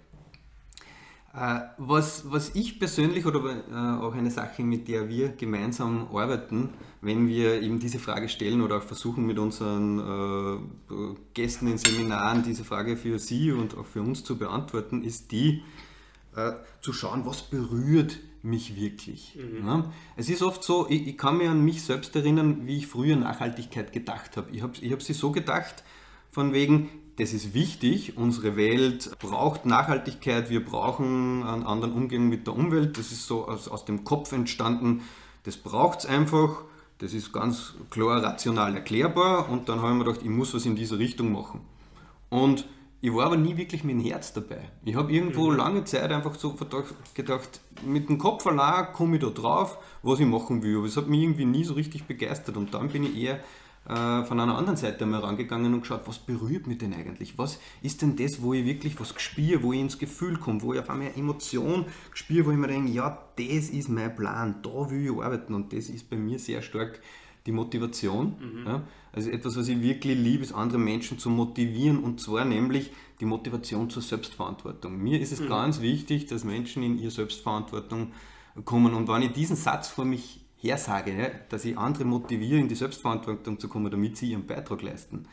Äh, 1.37 1.61
was, 1.77 2.31
was 2.33 2.55
ich 2.55 2.79
persönlich 2.79 3.27
oder 3.27 3.41
äh, 3.71 4.03
auch 4.03 4.15
eine 4.15 4.31
Sache, 4.31 4.63
mit 4.63 4.89
der 4.89 5.11
wir 5.11 5.29
gemeinsam 5.29 6.09
arbeiten, 6.13 6.71
wenn 7.03 7.29
wir 7.29 7.61
eben 7.61 7.79
diese 7.79 7.99
Frage 7.99 8.31
stellen 8.31 8.63
oder 8.63 8.79
auch 8.79 8.83
versuchen 8.83 9.27
mit 9.27 9.39
unseren 9.39 9.99
äh, 9.99 11.15
Gästen 11.35 11.69
in 11.69 11.77
Seminaren 11.77 12.43
diese 12.43 12.65
Frage 12.65 12.97
für 12.97 13.19
Sie 13.19 13.53
und 13.53 13.77
auch 13.77 13.85
für 13.85 14.01
uns 14.01 14.25
zu 14.25 14.39
beantworten, 14.39 15.03
ist 15.03 15.31
die, 15.31 15.63
zu 16.81 16.92
schauen, 16.92 17.27
was 17.27 17.42
berührt 17.42 18.18
mich 18.42 18.77
wirklich. 18.77 19.37
Mhm. 19.37 19.66
Ja? 19.66 19.92
Es 20.16 20.29
ist 20.29 20.42
oft 20.42 20.62
so, 20.62 20.87
ich, 20.88 21.07
ich, 21.07 21.18
kann 21.18 21.38
mir 21.38 21.51
an 21.51 21.64
mich 21.64 21.83
selbst 21.83 22.14
erinnern, 22.14 22.66
wie 22.66 22.79
ich 22.79 22.87
früher 22.87 23.16
Nachhaltigkeit 23.16 23.92
gedacht 23.92 24.37
habe. 24.37 24.51
Ich 24.53 24.62
habe 24.62 24.72
ich 24.81 24.92
hab 24.92 25.03
sie 25.03 25.14
so 25.14 25.33
gedacht, 25.33 25.83
von 26.31 26.53
wegen, 26.53 26.90
das 27.16 27.33
ist 27.33 27.55
wichtig. 27.55 28.16
Unsere 28.16 28.57
Welt 28.57 29.18
braucht 29.18 29.64
Nachhaltigkeit. 29.66 30.51
Wir 30.51 30.64
brauchen 30.64 31.42
einen 31.42 31.64
anderen 31.64 31.92
Umgang 31.92 32.29
mit 32.29 32.46
der 32.46 32.55
Umwelt. 32.55 32.99
Das 32.99 33.11
ist 33.11 33.27
so 33.27 33.49
aus, 33.49 33.68
aus 33.68 33.85
dem 33.85 34.05
Kopf 34.05 34.33
entstanden. 34.33 35.03
Das 35.44 35.57
braucht 35.57 36.01
es 36.01 36.07
einfach. 36.07 36.62
Das 36.99 37.14
ist 37.14 37.33
ganz 37.33 37.75
klar 37.90 38.22
rational 38.22 38.75
erklärbar. 38.75 39.49
Und 39.49 39.68
dann 39.68 39.81
habe 39.81 39.92
ich 39.92 39.99
mir 39.99 40.05
gedacht, 40.05 40.22
ich 40.22 40.31
muss 40.31 40.55
was 40.55 40.66
in 40.66 40.77
diese 40.77 40.99
Richtung 40.99 41.33
machen. 41.33 41.61
Und 42.29 42.66
ich 43.07 43.14
war 43.14 43.27
aber 43.27 43.37
nie 43.37 43.57
wirklich 43.57 43.85
mit 43.85 43.95
dem 43.95 44.05
Herz 44.05 44.33
dabei. 44.33 44.69
Ich 44.85 44.97
habe 44.97 45.12
irgendwo 45.12 45.49
mhm. 45.49 45.59
lange 45.59 45.85
Zeit 45.85 46.11
einfach 46.11 46.35
so 46.35 46.57
gedacht, 47.14 47.61
mit 47.87 48.09
dem 48.09 48.19
Kopf 48.19 48.45
allein 48.49 48.92
komme 48.92 49.14
ich 49.14 49.23
da 49.23 49.31
drauf, 49.31 49.79
was 50.03 50.19
ich 50.19 50.27
machen 50.27 50.61
will. 50.64 50.79
Aber 50.79 50.87
es 50.87 50.97
hat 50.97 51.07
mich 51.07 51.23
irgendwie 51.23 51.45
nie 51.45 51.62
so 51.62 51.75
richtig 51.75 52.07
begeistert. 52.07 52.57
Und 52.57 52.75
dann 52.75 52.88
bin 52.88 53.05
ich 53.05 53.16
eher 53.16 53.35
äh, 53.88 54.25
von 54.25 54.40
einer 54.40 54.59
anderen 54.59 54.77
Seite 54.77 55.05
einmal 55.05 55.21
rangegangen 55.21 55.73
und 55.73 55.83
geschaut, 55.83 56.01
was 56.07 56.19
berührt 56.19 56.66
mich 56.66 56.79
denn 56.79 56.95
eigentlich? 56.95 57.38
Was 57.38 57.61
ist 57.81 58.03
denn 58.03 58.16
das, 58.16 58.42
wo 58.42 58.55
ich 58.55 58.64
wirklich 58.64 58.99
was 58.99 59.14
spüre, 59.23 59.62
wo 59.62 59.73
ich 59.73 59.79
ins 59.83 59.99
Gefühl 60.01 60.37
komme, 60.37 60.61
wo 60.62 60.75
ich 60.75 60.81
auf 60.81 60.90
einmal 60.90 61.07
eine 61.07 61.16
Emotion 61.16 61.85
spüre, 62.12 62.47
wo 62.47 62.51
ich 62.51 62.59
mir 62.59 62.66
denke, 62.66 62.90
ja, 62.90 63.25
das 63.37 63.69
ist 63.69 63.88
mein 63.88 64.16
Plan, 64.16 64.57
da 64.64 64.90
will 64.90 65.05
ich 65.05 65.12
arbeiten 65.12 65.55
und 65.55 65.73
das 65.73 65.90
ist 65.90 66.11
bei 66.11 66.16
mir 66.16 66.40
sehr 66.40 66.61
stark 66.61 67.01
die 67.47 67.53
Motivation. 67.53 68.35
Mhm. 68.40 68.66
Ja? 68.66 68.83
Also 69.17 69.31
etwas, 69.31 69.57
was 69.57 69.67
ich 69.69 69.81
wirklich 69.81 70.19
liebe, 70.19 70.45
ist 70.45 70.53
andere 70.53 70.77
Menschen 70.77 71.19
zu 71.19 71.31
motivieren 71.31 72.05
und 72.05 72.21
zwar 72.21 72.45
nämlich 72.45 72.93
die 73.19 73.25
Motivation 73.25 73.89
zur 73.89 74.03
Selbstverantwortung. 74.03 74.99
Mir 74.99 75.19
ist 75.19 75.33
es 75.33 75.41
mhm. 75.41 75.49
ganz 75.49 75.81
wichtig, 75.81 76.27
dass 76.27 76.45
Menschen 76.45 76.83
in 76.83 76.99
ihre 76.99 77.11
Selbstverantwortung 77.11 78.13
kommen 78.67 78.93
und 78.93 79.09
wenn 79.09 79.23
ich 79.23 79.33
diesen 79.33 79.57
Satz 79.57 79.89
vor 79.89 80.05
mich 80.05 80.45
hersage, 80.59 81.33
dass 81.49 81.65
ich 81.65 81.79
andere 81.79 82.05
motiviere, 82.05 82.61
in 82.61 82.69
die 82.69 82.75
Selbstverantwortung 82.75 83.59
zu 83.59 83.69
kommen, 83.69 83.91
damit 83.91 84.19
sie 84.19 84.33
ihren 84.33 84.47
Beitrag 84.47 84.83
leisten, 84.83 85.27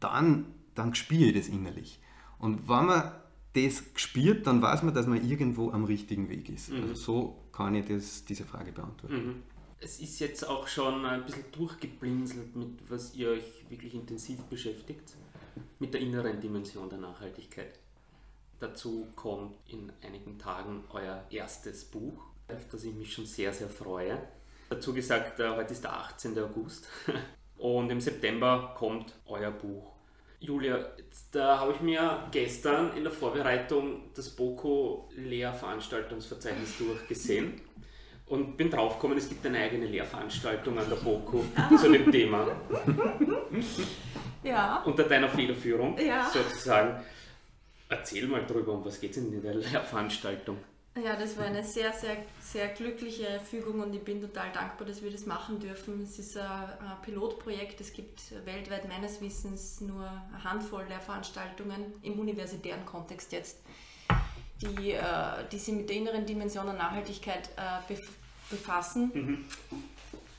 dann, 0.00 0.46
dann 0.74 0.96
spüre 0.96 1.26
ich 1.26 1.36
das 1.36 1.46
innerlich. 1.46 2.00
Und 2.40 2.68
wenn 2.68 2.86
man 2.86 3.12
das 3.54 3.84
spürt, 3.94 4.48
dann 4.48 4.60
weiß 4.60 4.82
man, 4.82 4.94
dass 4.94 5.06
man 5.06 5.24
irgendwo 5.24 5.70
am 5.70 5.84
richtigen 5.84 6.28
Weg 6.28 6.48
ist. 6.48 6.72
Mhm. 6.72 6.82
Also 6.82 6.94
so 6.94 7.42
kann 7.52 7.76
ich 7.76 7.86
das, 7.86 8.24
diese 8.24 8.42
Frage 8.42 8.72
beantworten. 8.72 9.26
Mhm. 9.26 9.42
Es 9.86 10.00
ist 10.00 10.18
jetzt 10.18 10.44
auch 10.44 10.66
schon 10.66 11.06
ein 11.06 11.24
bisschen 11.24 11.44
durchgeblinzelt, 11.52 12.56
mit 12.56 12.70
was 12.88 13.14
ihr 13.14 13.28
euch 13.30 13.70
wirklich 13.70 13.94
intensiv 13.94 14.40
beschäftigt, 14.46 15.14
mit 15.78 15.94
der 15.94 16.00
inneren 16.00 16.40
Dimension 16.40 16.90
der 16.90 16.98
Nachhaltigkeit. 16.98 17.78
Dazu 18.58 19.06
kommt 19.14 19.54
in 19.68 19.92
einigen 20.02 20.40
Tagen 20.40 20.82
euer 20.92 21.24
erstes 21.30 21.84
Buch, 21.84 22.20
auf 22.48 22.66
das 22.68 22.82
ich 22.82 22.94
mich 22.94 23.12
schon 23.12 23.26
sehr, 23.26 23.52
sehr 23.52 23.68
freue. 23.68 24.20
Dazu 24.70 24.92
gesagt, 24.92 25.38
äh, 25.38 25.50
heute 25.50 25.72
ist 25.72 25.84
der 25.84 25.92
18. 25.92 26.36
August 26.36 26.88
und 27.56 27.88
im 27.88 28.00
September 28.00 28.74
kommt 28.76 29.14
euer 29.26 29.52
Buch. 29.52 29.92
Julia, 30.40 30.84
da 31.30 31.60
habe 31.60 31.74
ich 31.74 31.80
mir 31.80 32.26
gestern 32.32 32.96
in 32.96 33.04
der 33.04 33.12
Vorbereitung 33.12 34.10
das 34.14 34.30
BOKO 34.30 35.08
Lehrveranstaltungsverzeichnis 35.14 36.76
durchgesehen 36.76 37.60
und 38.26 38.56
bin 38.56 38.70
draufgekommen, 38.70 39.18
es 39.18 39.28
gibt 39.28 39.46
eine 39.46 39.58
eigene 39.58 39.86
Lehrveranstaltung 39.86 40.78
an 40.78 40.88
der 40.88 40.96
BOKO 40.96 41.44
zu 41.78 41.90
dem 41.90 42.10
Thema. 42.10 42.46
Ja. 44.42 44.82
Unter 44.84 45.04
deiner 45.04 45.28
Federführung 45.28 45.98
ja. 45.98 46.28
sozusagen. 46.30 47.02
Erzähl 47.88 48.26
mal 48.26 48.44
drüber, 48.44 48.72
um 48.72 48.84
was 48.84 49.00
geht 49.00 49.12
es 49.12 49.18
in 49.18 49.42
der 49.42 49.54
Lehrveranstaltung? 49.54 50.58
Ja, 51.04 51.14
das 51.14 51.36
war 51.36 51.44
eine 51.44 51.62
sehr, 51.62 51.92
sehr, 51.92 52.16
sehr 52.40 52.68
glückliche 52.68 53.38
Fügung 53.40 53.80
und 53.80 53.94
ich 53.94 54.02
bin 54.02 54.20
total 54.20 54.50
dankbar, 54.52 54.88
dass 54.88 55.02
wir 55.02 55.10
das 55.10 55.26
machen 55.26 55.60
dürfen. 55.60 56.02
Es 56.02 56.18
ist 56.18 56.38
ein, 56.38 56.44
ein 56.44 57.02
Pilotprojekt. 57.02 57.80
Es 57.80 57.92
gibt 57.92 58.22
weltweit 58.46 58.88
meines 58.88 59.20
Wissens 59.20 59.82
nur 59.82 60.08
eine 60.08 60.42
Handvoll 60.42 60.84
Lehrveranstaltungen 60.88 61.92
im 62.02 62.18
universitären 62.18 62.86
Kontext 62.86 63.32
jetzt, 63.32 63.58
die, 64.62 64.92
äh, 64.92 65.02
die 65.50 65.58
sich 65.58 65.74
mit 65.74 65.88
der 65.88 65.96
inneren 65.96 66.26
Dimension 66.26 66.66
der 66.66 66.74
Nachhaltigkeit 66.74 67.48
äh, 67.56 67.94
befassen. 68.50 69.10
Mhm. 69.12 69.44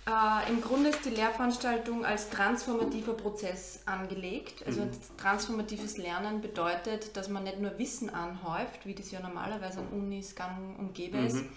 Äh, 0.08 0.50
Im 0.50 0.62
Grunde 0.62 0.90
ist 0.90 1.04
die 1.04 1.10
Lehrveranstaltung 1.10 2.06
als 2.06 2.30
transformativer 2.30 3.14
Prozess 3.14 3.82
angelegt. 3.86 4.66
Also 4.66 4.86
mhm. 4.86 4.92
transformatives 5.18 5.98
Lernen 5.98 6.40
bedeutet, 6.40 7.18
dass 7.18 7.28
man 7.28 7.44
nicht 7.44 7.60
nur 7.60 7.78
Wissen 7.78 8.10
anhäuft, 8.10 8.86
wie 8.86 8.96
das 8.96 9.12
ja 9.12 9.20
normalerweise 9.20 9.80
an 9.80 9.90
Unis 9.90 10.34
gang 10.34 10.80
und 10.80 10.94
gäbe 10.94 11.18
ist, 11.18 11.36
mhm. 11.36 11.50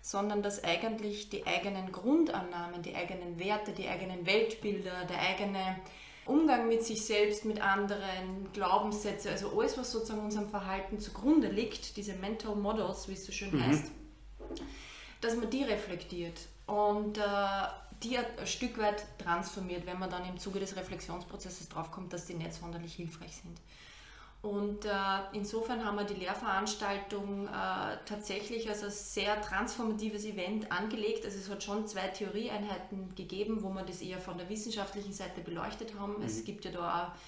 sondern 0.00 0.42
dass 0.42 0.64
eigentlich 0.64 1.28
die 1.28 1.46
eigenen 1.46 1.92
Grundannahmen, 1.92 2.80
die 2.82 2.94
eigenen 2.94 3.38
Werte, 3.38 3.72
die 3.72 3.88
eigenen 3.88 4.24
Weltbilder, 4.24 5.04
der 5.04 5.20
eigene 5.20 5.76
Umgang 6.28 6.68
mit 6.68 6.84
sich 6.84 7.04
selbst, 7.04 7.44
mit 7.44 7.60
anderen, 7.60 8.52
Glaubenssätze, 8.52 9.30
also 9.30 9.58
alles, 9.58 9.76
was 9.78 9.90
sozusagen 9.90 10.20
unserem 10.20 10.48
Verhalten 10.48 11.00
zugrunde 11.00 11.48
liegt, 11.48 11.96
diese 11.96 12.14
Mental 12.14 12.54
Models, 12.54 13.08
wie 13.08 13.14
es 13.14 13.24
so 13.24 13.32
schön 13.32 13.54
mhm. 13.54 13.66
heißt, 13.66 13.86
dass 15.20 15.36
man 15.36 15.50
die 15.50 15.64
reflektiert. 15.64 16.38
Und 16.66 17.18
äh, 17.18 17.22
die 18.02 18.18
ein 18.18 18.46
Stück 18.46 18.78
weit 18.78 19.04
transformiert, 19.18 19.86
wenn 19.86 19.98
man 19.98 20.10
dann 20.10 20.24
im 20.28 20.38
Zuge 20.38 20.60
des 20.60 20.76
Reflexionsprozesses 20.76 21.68
draufkommt, 21.68 22.12
dass 22.12 22.26
die 22.26 22.34
nicht 22.34 22.54
sonderlich 22.54 22.94
hilfreich 22.94 23.36
sind. 23.36 23.60
Und 24.40 24.84
äh, 24.84 24.90
insofern 25.32 25.84
haben 25.84 25.96
wir 25.96 26.04
die 26.04 26.14
Lehrveranstaltung 26.14 27.48
äh, 27.48 27.50
tatsächlich 28.04 28.68
als 28.68 28.84
ein 28.84 28.90
sehr 28.90 29.40
transformatives 29.40 30.24
Event 30.24 30.70
angelegt. 30.70 31.24
Also 31.24 31.38
es 31.38 31.50
hat 31.50 31.62
schon 31.64 31.88
zwei 31.88 32.06
Theorieeinheiten 32.08 33.14
gegeben, 33.16 33.62
wo 33.62 33.70
wir 33.70 33.82
das 33.82 34.00
eher 34.00 34.18
von 34.18 34.38
der 34.38 34.48
wissenschaftlichen 34.48 35.12
Seite 35.12 35.40
beleuchtet 35.40 35.98
haben. 35.98 36.18
Mhm. 36.18 36.24
Es 36.24 36.44
gibt 36.44 36.64
ja 36.64 36.70
da 36.70 37.02
auch 37.02 37.18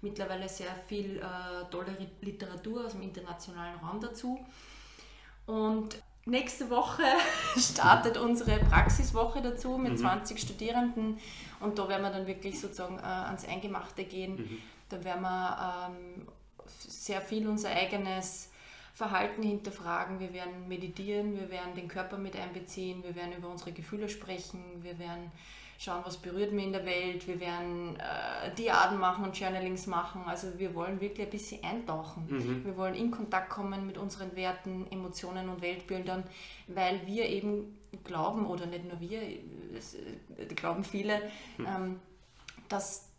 mittlerweile 0.00 0.48
sehr 0.48 0.72
viel 0.86 1.18
äh, 1.18 1.70
tolle 1.70 1.96
Literatur 2.20 2.86
aus 2.86 2.92
dem 2.92 3.02
internationalen 3.02 3.78
Raum 3.80 4.00
dazu. 4.00 4.38
Und 5.46 6.00
Nächste 6.26 6.68
Woche 6.68 7.02
startet 7.58 8.18
unsere 8.18 8.58
Praxiswoche 8.58 9.40
dazu 9.40 9.78
mit 9.78 9.92
mhm. 9.92 9.96
20 9.96 10.38
Studierenden 10.38 11.18
und 11.60 11.78
da 11.78 11.88
werden 11.88 12.02
wir 12.02 12.10
dann 12.10 12.26
wirklich 12.26 12.60
sozusagen 12.60 12.98
äh, 12.98 13.02
ans 13.02 13.48
Eingemachte 13.48 14.04
gehen. 14.04 14.36
Mhm. 14.36 14.58
Da 14.90 15.02
werden 15.02 15.22
wir 15.22 15.88
ähm, 15.88 16.28
sehr 16.82 17.20
viel 17.20 17.46
unser 17.48 17.70
eigenes 17.70 18.50
Verhalten 18.94 19.42
hinterfragen. 19.42 20.20
Wir 20.20 20.32
werden 20.32 20.68
meditieren, 20.68 21.38
wir 21.38 21.50
werden 21.50 21.74
den 21.74 21.88
Körper 21.88 22.18
mit 22.18 22.36
einbeziehen, 22.36 23.02
wir 23.02 23.14
werden 23.14 23.32
über 23.32 23.48
unsere 23.48 23.72
Gefühle 23.72 24.08
sprechen, 24.08 24.60
wir 24.82 24.98
werden 24.98 25.30
schauen, 25.80 26.02
was 26.04 26.18
berührt 26.18 26.52
mich 26.52 26.66
in 26.66 26.72
der 26.72 26.84
Welt. 26.84 27.26
Wir 27.26 27.40
werden 27.40 27.96
äh, 27.96 28.54
Diaden 28.54 28.98
machen 28.98 29.24
und 29.24 29.38
Journalings 29.38 29.86
machen. 29.86 30.22
Also 30.26 30.58
wir 30.58 30.74
wollen 30.74 31.00
wirklich 31.00 31.26
ein 31.26 31.30
bisschen 31.30 31.64
eintauchen. 31.64 32.26
Mhm. 32.28 32.64
Wir 32.66 32.76
wollen 32.76 32.94
in 32.94 33.10
Kontakt 33.10 33.48
kommen 33.48 33.86
mit 33.86 33.96
unseren 33.96 34.36
Werten, 34.36 34.86
Emotionen 34.90 35.48
und 35.48 35.62
Weltbildern, 35.62 36.24
weil 36.66 37.06
wir 37.06 37.26
eben 37.26 37.78
glauben, 38.04 38.46
oder 38.46 38.66
nicht 38.66 38.84
nur 38.84 39.00
wir, 39.00 39.22
es 39.76 39.94
äh, 39.94 40.44
glauben 40.54 40.84
viele, 40.84 41.22
mhm. 41.56 41.66
ähm, 41.66 42.00
dass 42.68 43.09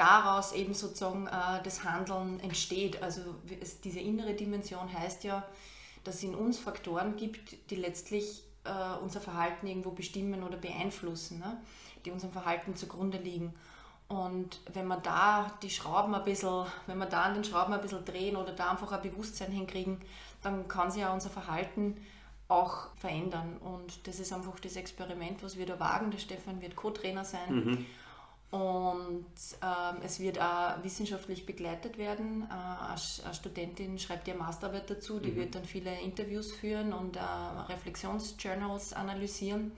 daraus 0.00 0.52
eben 0.52 0.74
sozusagen 0.74 1.26
äh, 1.26 1.62
das 1.62 1.84
Handeln 1.84 2.40
entsteht. 2.40 3.02
Also 3.02 3.20
es, 3.60 3.80
diese 3.80 4.00
innere 4.00 4.34
Dimension 4.34 4.92
heißt 4.92 5.24
ja, 5.24 5.46
dass 6.04 6.16
es 6.16 6.22
in 6.22 6.34
uns 6.34 6.58
Faktoren 6.58 7.16
gibt, 7.16 7.70
die 7.70 7.76
letztlich 7.76 8.42
äh, 8.64 8.98
unser 9.02 9.20
Verhalten 9.20 9.66
irgendwo 9.66 9.90
bestimmen 9.90 10.42
oder 10.42 10.56
beeinflussen. 10.56 11.38
Ne? 11.38 11.60
die 12.04 12.10
unserem 12.10 12.32
Verhalten 12.32 12.76
zugrunde 12.76 13.18
liegen. 13.18 13.52
Und 14.08 14.60
wenn 14.72 14.88
wir 14.88 14.96
da 14.96 15.52
die 15.62 15.70
Schrauben 15.70 16.14
ein 16.14 16.24
bisschen, 16.24 16.66
wenn 16.86 16.98
wir 16.98 17.06
da 17.06 17.22
an 17.22 17.34
den 17.34 17.44
Schrauben 17.44 17.72
ein 17.72 17.80
bisschen 17.80 18.04
drehen 18.04 18.36
oder 18.36 18.52
da 18.52 18.72
einfach 18.72 18.90
ein 18.90 19.02
Bewusstsein 19.02 19.52
hinkriegen, 19.52 20.00
dann 20.42 20.66
kann 20.66 20.90
sich 20.90 21.02
ja 21.02 21.12
unser 21.12 21.30
Verhalten 21.30 21.96
auch 22.48 22.88
verändern. 22.96 23.58
Und 23.58 24.08
das 24.08 24.18
ist 24.18 24.32
einfach 24.32 24.58
das 24.58 24.74
Experiment, 24.74 25.44
was 25.44 25.56
wir 25.56 25.66
da 25.66 25.78
wagen. 25.78 26.10
Der 26.10 26.18
Stefan 26.18 26.60
wird 26.60 26.74
Co-Trainer 26.74 27.24
sein. 27.24 27.54
Mhm. 27.54 27.86
Und 28.50 29.26
ähm, 29.62 29.96
es 30.02 30.18
wird 30.18 30.40
auch 30.40 30.82
wissenschaftlich 30.82 31.46
begleitet 31.46 31.98
werden. 31.98 32.48
Äh, 32.50 33.24
eine 33.24 33.34
Studentin 33.34 33.96
schreibt 33.98 34.26
ihr 34.26 34.34
Masterarbeit 34.34 34.90
dazu, 34.90 35.20
die 35.20 35.30
mhm. 35.30 35.36
wird 35.36 35.54
dann 35.54 35.64
viele 35.64 36.00
Interviews 36.00 36.52
führen 36.52 36.92
und 36.92 37.16
äh, 37.16 37.20
Reflexionsjournals 37.20 38.92
analysieren. 38.92 39.70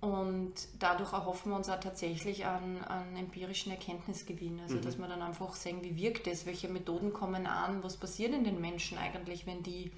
Und 0.00 0.52
dadurch 0.78 1.12
erhoffen 1.12 1.50
wir 1.50 1.56
uns 1.56 1.70
auch 1.70 1.80
tatsächlich 1.80 2.44
an, 2.44 2.78
an 2.84 3.16
empirischen 3.16 3.72
Erkenntnisgewinn. 3.72 4.60
Also, 4.60 4.76
mhm. 4.76 4.82
dass 4.82 4.98
wir 4.98 5.08
dann 5.08 5.22
einfach 5.22 5.54
sehen, 5.54 5.82
wie 5.82 5.96
wirkt 5.96 6.26
es, 6.26 6.44
welche 6.44 6.68
Methoden 6.68 7.14
kommen 7.14 7.46
an, 7.46 7.82
was 7.82 7.96
passiert 7.96 8.34
in 8.34 8.44
den 8.44 8.60
Menschen 8.60 8.98
eigentlich, 8.98 9.46
wenn 9.46 9.62
die, 9.62 9.90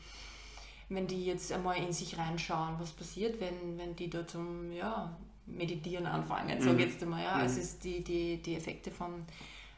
wenn 0.88 1.08
die 1.08 1.26
jetzt 1.26 1.52
einmal 1.52 1.76
in 1.76 1.92
sich 1.92 2.16
reinschauen, 2.16 2.76
was 2.78 2.92
passiert, 2.92 3.40
wenn, 3.40 3.78
wenn 3.78 3.96
die 3.96 4.08
da 4.08 4.24
zum 4.26 4.72
ja, 4.72 5.14
Meditieren 5.46 6.06
anfangen, 6.06 6.58
mhm. 6.58 6.62
sage 6.62 6.84
jetzt 6.84 7.02
einmal. 7.02 7.22
Ja. 7.22 7.36
Mhm. 7.36 7.42
Also, 7.42 7.60
die, 7.82 8.02
die, 8.04 8.42
die 8.42 8.56
Effekte 8.56 8.90
von, 8.90 9.24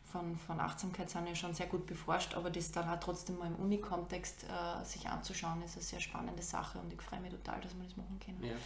von, 0.04 0.36
von 0.36 0.60
Achtsamkeit 0.60 1.08
sind 1.10 1.26
ja 1.26 1.34
schon 1.34 1.54
sehr 1.54 1.66
gut 1.66 1.86
beforscht, 1.86 2.34
aber 2.34 2.50
das 2.50 2.72
dann 2.72 2.88
auch 2.88 3.00
trotzdem 3.00 3.38
mal 3.38 3.48
im 3.48 3.56
Uni-Kontext 3.56 4.44
äh, 4.44 4.84
sich 4.84 5.08
anzuschauen, 5.08 5.62
ist 5.62 5.76
eine 5.76 5.82
sehr 5.84 6.00
spannende 6.00 6.42
Sache 6.42 6.78
und 6.78 6.92
ich 6.92 7.00
freue 7.00 7.20
mich 7.20 7.30
total, 7.30 7.60
dass 7.60 7.74
wir 7.76 7.84
das 7.84 7.96
machen 7.96 8.18
können. 8.24 8.42
Ja 8.42 8.56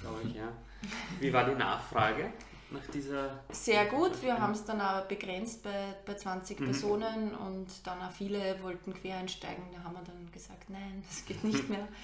glaube 0.00 0.20
ich, 0.28 0.34
ja. 0.34 0.48
Wie 1.20 1.32
war 1.32 1.44
die 1.44 1.54
Nachfrage 1.54 2.32
nach 2.70 2.86
dieser? 2.92 3.40
Sehr 3.50 3.86
gut, 3.86 4.22
wir 4.22 4.38
haben 4.38 4.52
es 4.52 4.64
dann 4.64 4.80
auch 4.80 5.02
begrenzt 5.02 5.62
bei, 5.62 5.94
bei 6.04 6.14
20 6.14 6.60
mhm. 6.60 6.64
Personen 6.66 7.34
und 7.34 7.68
dann 7.84 8.00
auch 8.00 8.10
viele 8.10 8.62
wollten 8.62 8.94
quer 8.94 9.18
einsteigen. 9.18 9.64
Da 9.72 9.82
haben 9.82 9.94
wir 9.94 10.02
dann 10.02 10.30
gesagt, 10.32 10.68
nein, 10.70 11.02
das 11.08 11.24
geht 11.24 11.42
nicht 11.44 11.68
mehr. 11.68 11.88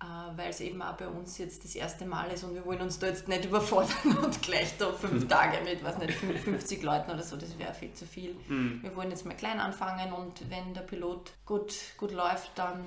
äh, 0.00 0.36
weil 0.36 0.50
es 0.50 0.60
eben 0.60 0.82
auch 0.82 0.94
bei 0.94 1.08
uns 1.08 1.38
jetzt 1.38 1.64
das 1.64 1.74
erste 1.74 2.04
Mal 2.04 2.30
ist 2.30 2.44
und 2.44 2.54
wir 2.54 2.66
wollen 2.66 2.82
uns 2.82 2.98
da 2.98 3.06
jetzt 3.06 3.28
nicht 3.28 3.46
überfordern 3.46 4.18
und 4.24 4.42
gleich 4.42 4.76
da 4.76 4.92
fünf 4.92 5.24
mhm. 5.24 5.28
Tage 5.28 5.64
mit, 5.64 5.82
was 5.82 5.96
nicht, 5.98 6.12
50 6.12 6.82
Leuten 6.82 7.10
oder 7.10 7.22
so, 7.22 7.36
das 7.36 7.58
wäre 7.58 7.72
viel 7.72 7.94
zu 7.94 8.04
viel. 8.04 8.36
Mhm. 8.48 8.82
Wir 8.82 8.94
wollen 8.94 9.10
jetzt 9.10 9.24
mal 9.24 9.34
klein 9.34 9.58
anfangen 9.58 10.12
und 10.12 10.50
wenn 10.50 10.74
der 10.74 10.82
Pilot 10.82 11.32
gut, 11.46 11.74
gut 11.96 12.12
läuft, 12.12 12.50
dann 12.56 12.84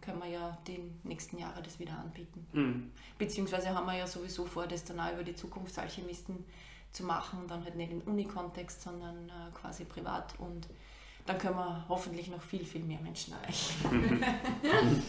können 0.00 0.20
wir 0.20 0.28
ja 0.28 0.58
die 0.68 0.80
nächsten 1.02 1.38
Jahre 1.38 1.62
das 1.62 1.80
wieder 1.80 1.98
anbieten. 1.98 2.46
Mhm. 2.52 2.92
Beziehungsweise 3.18 3.74
haben 3.74 3.86
wir 3.86 3.96
ja 3.96 4.06
sowieso 4.06 4.46
vor, 4.46 4.68
das 4.68 4.84
dann 4.84 5.00
auch 5.00 5.12
über 5.12 5.24
die 5.24 5.34
Zukunftsalchemisten 5.34 6.44
zu 6.92 7.02
machen, 7.02 7.40
dann 7.48 7.64
halt 7.64 7.74
nicht 7.74 7.90
im 7.90 8.02
Uni-Kontext, 8.02 8.82
sondern 8.82 9.28
äh, 9.28 9.52
quasi 9.60 9.84
privat 9.84 10.38
und 10.38 10.68
dann 11.26 11.38
können 11.38 11.56
wir 11.56 11.84
hoffentlich 11.88 12.28
noch 12.28 12.42
viel, 12.42 12.64
viel 12.64 12.82
mehr 12.82 13.00
Menschen 13.00 13.34
erreichen. 13.34 14.24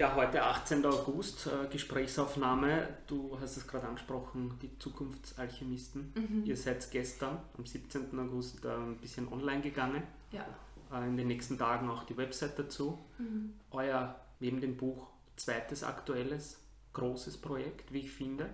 Ja, 0.00 0.14
heute 0.14 0.42
18. 0.42 0.86
August, 0.86 1.46
äh, 1.46 1.68
Gesprächsaufnahme. 1.70 2.88
Du 3.06 3.36
hast 3.38 3.58
es 3.58 3.68
gerade 3.68 3.86
angesprochen, 3.86 4.58
die 4.62 4.70
Zukunftsalchemisten. 4.78 6.14
Mhm. 6.14 6.44
Ihr 6.46 6.56
seid 6.56 6.90
gestern, 6.90 7.36
am 7.58 7.66
17. 7.66 8.18
August, 8.18 8.64
äh, 8.64 8.68
ein 8.68 8.96
bisschen 8.96 9.30
online 9.30 9.60
gegangen. 9.60 10.02
Ja. 10.32 10.46
Äh, 10.90 11.06
in 11.06 11.18
den 11.18 11.26
nächsten 11.26 11.58
Tagen 11.58 11.90
auch 11.90 12.04
die 12.04 12.16
Website 12.16 12.58
dazu. 12.58 12.98
Mhm. 13.18 13.52
Euer, 13.72 14.18
neben 14.38 14.62
dem 14.62 14.78
Buch, 14.78 15.08
zweites 15.36 15.84
aktuelles, 15.84 16.56
großes 16.94 17.36
Projekt, 17.36 17.92
wie 17.92 17.98
ich 17.98 18.10
finde. 18.10 18.48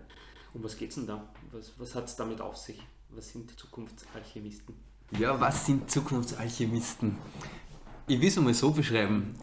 Um 0.53 0.65
was 0.65 0.77
geht 0.77 0.89
es 0.89 0.97
denn 0.97 1.07
da? 1.07 1.29
Was, 1.53 1.75
was 1.79 1.95
hat 1.95 2.07
es 2.07 2.17
damit 2.17 2.41
auf 2.41 2.57
sich? 2.57 2.83
Was 3.11 3.31
sind 3.31 3.57
Zukunftsalchemisten? 3.57 4.75
Ja, 5.17 5.41
was 5.41 5.65
sind 5.65 5.89
Zukunftsalchemisten? 5.89 7.17
Ich 8.09 8.21
will 8.21 8.27
es 8.27 8.37
einmal 8.37 8.53
so 8.53 8.73
beschreiben. 8.73 9.37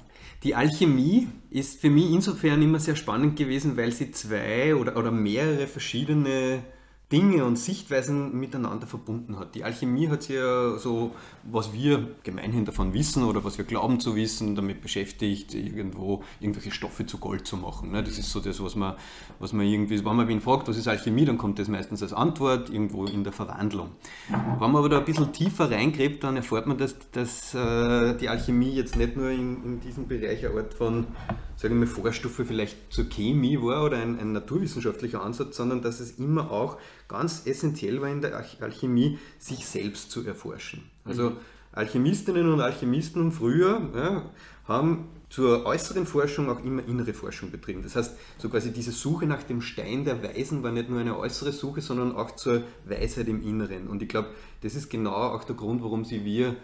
Die 0.44 0.56
Alchemie 0.56 1.28
ist 1.50 1.80
für 1.80 1.90
mich 1.90 2.12
insofern 2.12 2.62
immer 2.62 2.80
sehr 2.80 2.96
spannend 2.96 3.38
gewesen, 3.38 3.78
weil 3.78 3.92
sie 3.92 4.12
zwei 4.12 4.76
oder, 4.76 4.98
oder 4.98 5.12
mehrere 5.12 5.68
verschiedene 5.68 6.64
Dinge 7.14 7.46
und 7.46 7.60
Sichtweisen 7.60 8.40
miteinander 8.40 8.88
verbunden 8.88 9.38
hat. 9.38 9.54
Die 9.54 9.64
Alchemie 9.64 10.10
hat 10.10 10.24
sich 10.24 10.36
ja 10.36 10.80
so, 10.80 11.12
was 11.44 11.72
wir 11.72 12.08
gemeinhin 12.24 12.66
davon 12.66 12.96
wissen 12.96 13.24
oder 13.24 13.44
was 13.44 13.60
wir 13.60 13.66
glauben 13.66 14.00
zu 14.00 14.16
wissen, 14.16 14.56
damit 14.56 14.82
beschäftigt, 14.82 15.54
irgendwo 15.54 16.24
irgendwelche 16.40 16.72
Stoffe 16.72 17.06
zu 17.06 17.20
Gold 17.20 17.46
zu 17.46 17.56
machen. 17.56 17.92
Ne? 17.92 18.04
Das 18.04 18.18
ist 18.18 18.32
so 18.32 18.40
das, 18.40 18.64
was 18.64 18.76
man, 18.76 18.96
was 19.38 19.54
man 19.54 19.68
irgendwie, 19.68 20.04
wenn 20.04 20.16
man 20.16 20.28
wen 20.28 20.42
fragt, 20.42 20.68
was 20.68 20.76
ist 20.76 20.88
Alchemie, 20.88 21.24
dann 21.24 21.38
kommt 21.38 21.60
das 21.60 21.68
meistens 21.68 22.02
als 22.02 22.14
Antwort 22.14 22.72
irgendwo 22.72 23.06
in 23.06 23.24
der 23.24 23.32
Verwandlung. 23.32 23.92
Wenn 24.30 24.72
man 24.72 24.78
aber 24.78 24.90
da 24.90 24.98
ein 24.98 25.06
bisschen 25.06 25.32
tiefer 25.32 25.70
reingräbt, 25.70 26.24
dann 26.24 26.36
erfährt 26.36 26.66
man, 26.66 26.80
dass, 26.80 26.96
dass 27.12 27.54
äh, 27.54 28.18
die 28.18 28.28
Alchemie 28.28 28.72
jetzt 28.72 28.96
nicht 28.96 29.16
nur 29.16 29.30
in, 29.30 29.64
in 29.64 29.80
diesem 29.80 30.08
Bereich 30.08 30.44
eine 30.44 30.56
Art 30.56 30.74
von 30.74 31.06
sage 31.64 31.76
ich 31.76 31.80
mal, 31.80 31.88
Vorstufe 31.88 32.44
vielleicht 32.44 32.92
zur 32.92 33.06
Chemie 33.08 33.58
war 33.58 33.86
oder 33.86 33.98
ein, 33.98 34.20
ein, 34.20 34.34
naturwissenschaftlicher 34.34 35.24
Ansatz, 35.24 35.56
sondern 35.56 35.82
dass 35.82 36.02
es 36.02 36.20
immer 36.20 36.52
auch 36.52 36.78
ganz 37.08 37.44
essentiell 37.46 38.02
war 38.02 38.10
in 38.10 38.20
der 38.20 38.44
Alchemie, 38.60 39.18
sich 39.40 39.66
selbst 39.66 40.12
zu 40.12 40.26
erforschen. 40.26 40.84
Also 41.06 41.30
mhm. 41.30 41.38
Alchemistinnen 41.72 42.52
und 42.52 42.60
Alchemisten 42.60 43.32
früher 43.32 43.82
ja, 43.96 44.30
haben 44.66 45.08
zur 45.30 45.66
äußeren 45.66 46.06
Forschung 46.06 46.50
auch 46.50 46.62
immer 46.66 46.86
innere 46.86 47.14
Forschung 47.14 47.50
betrieben. 47.50 47.82
Das 47.82 47.96
heißt, 47.96 48.14
so 48.38 48.50
quasi 48.50 48.74
diese 48.74 48.92
Suche 48.92 49.26
nach 49.26 49.44
dem 49.44 49.62
Stein 49.62 50.04
der 50.04 50.22
Weisen 50.22 50.64
war 50.64 50.72
nicht 50.74 50.90
nur 50.90 51.00
eine 51.00 51.18
äußere 51.18 51.54
Suche, 51.54 51.80
sondern 51.80 52.14
auch 52.14 52.36
zur 52.36 52.64
Weisheit 52.84 53.30
im 53.30 53.42
Inneren. 53.42 53.88
Und 53.88 54.02
ich 54.02 54.10
glaube, 54.10 54.32
das 54.62 54.76
ist 54.76 54.90
genau 54.90 55.14
auch 55.14 55.46
der 55.46 55.56
Grund, 55.56 55.82
warum 55.82 56.04
sie 56.04 56.26
wir 56.26 56.58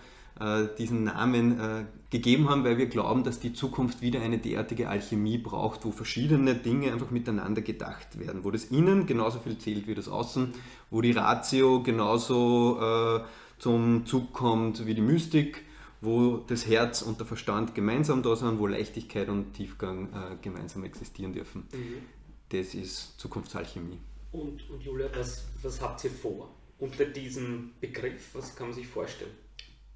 diesen 0.77 1.03
Namen 1.03 1.59
äh, 1.59 1.85
gegeben 2.09 2.49
haben, 2.49 2.63
weil 2.63 2.77
wir 2.77 2.85
glauben, 2.85 3.23
dass 3.23 3.39
die 3.39 3.53
Zukunft 3.53 4.01
wieder 4.01 4.21
eine 4.21 4.37
derartige 4.37 4.87
Alchemie 4.87 5.37
braucht, 5.37 5.83
wo 5.83 5.91
verschiedene 5.91 6.55
Dinge 6.55 6.93
einfach 6.93 7.11
miteinander 7.11 7.61
gedacht 7.61 8.19
werden, 8.19 8.43
wo 8.43 8.51
das 8.51 8.65
Innen 8.65 9.05
genauso 9.05 9.39
viel 9.39 9.57
zählt 9.57 9.87
wie 9.87 9.95
das 9.95 10.07
Außen, 10.07 10.53
wo 10.89 11.01
die 11.01 11.11
Ratio 11.11 11.83
genauso 11.83 12.79
äh, 12.81 13.19
zum 13.57 14.05
Zug 14.05 14.31
kommt 14.31 14.85
wie 14.85 14.93
die 14.93 15.01
Mystik 15.01 15.63
wo 16.01 16.37
das 16.37 16.65
Herz 16.65 17.01
und 17.01 17.19
der 17.19 17.27
Verstand 17.27 17.75
gemeinsam 17.75 18.23
da 18.23 18.35
sind, 18.35 18.59
wo 18.59 18.67
Leichtigkeit 18.67 19.27
und 19.29 19.53
Tiefgang 19.53 20.13
äh, 20.13 20.37
gemeinsam 20.41 20.83
existieren 20.83 21.33
dürfen. 21.33 21.67
Mhm. 21.73 22.01
Das 22.49 22.73
ist 22.73 23.19
Zukunftsalchemie. 23.19 23.99
Und, 24.31 24.69
und 24.69 24.81
Julia, 24.81 25.09
was, 25.13 25.45
was 25.61 25.81
habt 25.81 26.03
ihr 26.03 26.11
vor 26.11 26.55
unter 26.77 27.05
diesem 27.05 27.71
Begriff? 27.81 28.29
Was 28.33 28.55
kann 28.55 28.67
man 28.67 28.75
sich 28.75 28.87
vorstellen? 28.87 29.31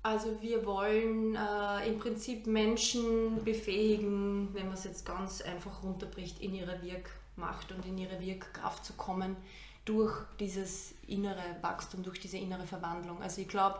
Also 0.04 0.42
wir 0.42 0.66
wollen 0.66 1.36
äh, 1.36 1.88
im 1.88 1.98
Prinzip 1.98 2.46
Menschen 2.46 3.42
befähigen, 3.46 4.50
wenn 4.54 4.66
man 4.66 4.74
es 4.74 4.84
jetzt 4.84 5.06
ganz 5.06 5.42
einfach 5.42 5.82
runterbricht, 5.82 6.42
in 6.42 6.54
ihre 6.54 6.82
Wirkmacht 6.82 7.72
und 7.72 7.86
in 7.86 7.98
ihre 7.98 8.20
Wirkkraft 8.20 8.84
zu 8.84 8.94
kommen 8.94 9.38
durch 9.86 10.14
dieses 10.42 10.94
innere 11.08 11.56
Wachstum, 11.62 12.04
durch 12.04 12.20
diese 12.20 12.38
innere 12.38 12.68
Verwandlung. 12.68 13.22
Also 13.22 13.42
ich 13.42 13.48
glaube, 13.48 13.80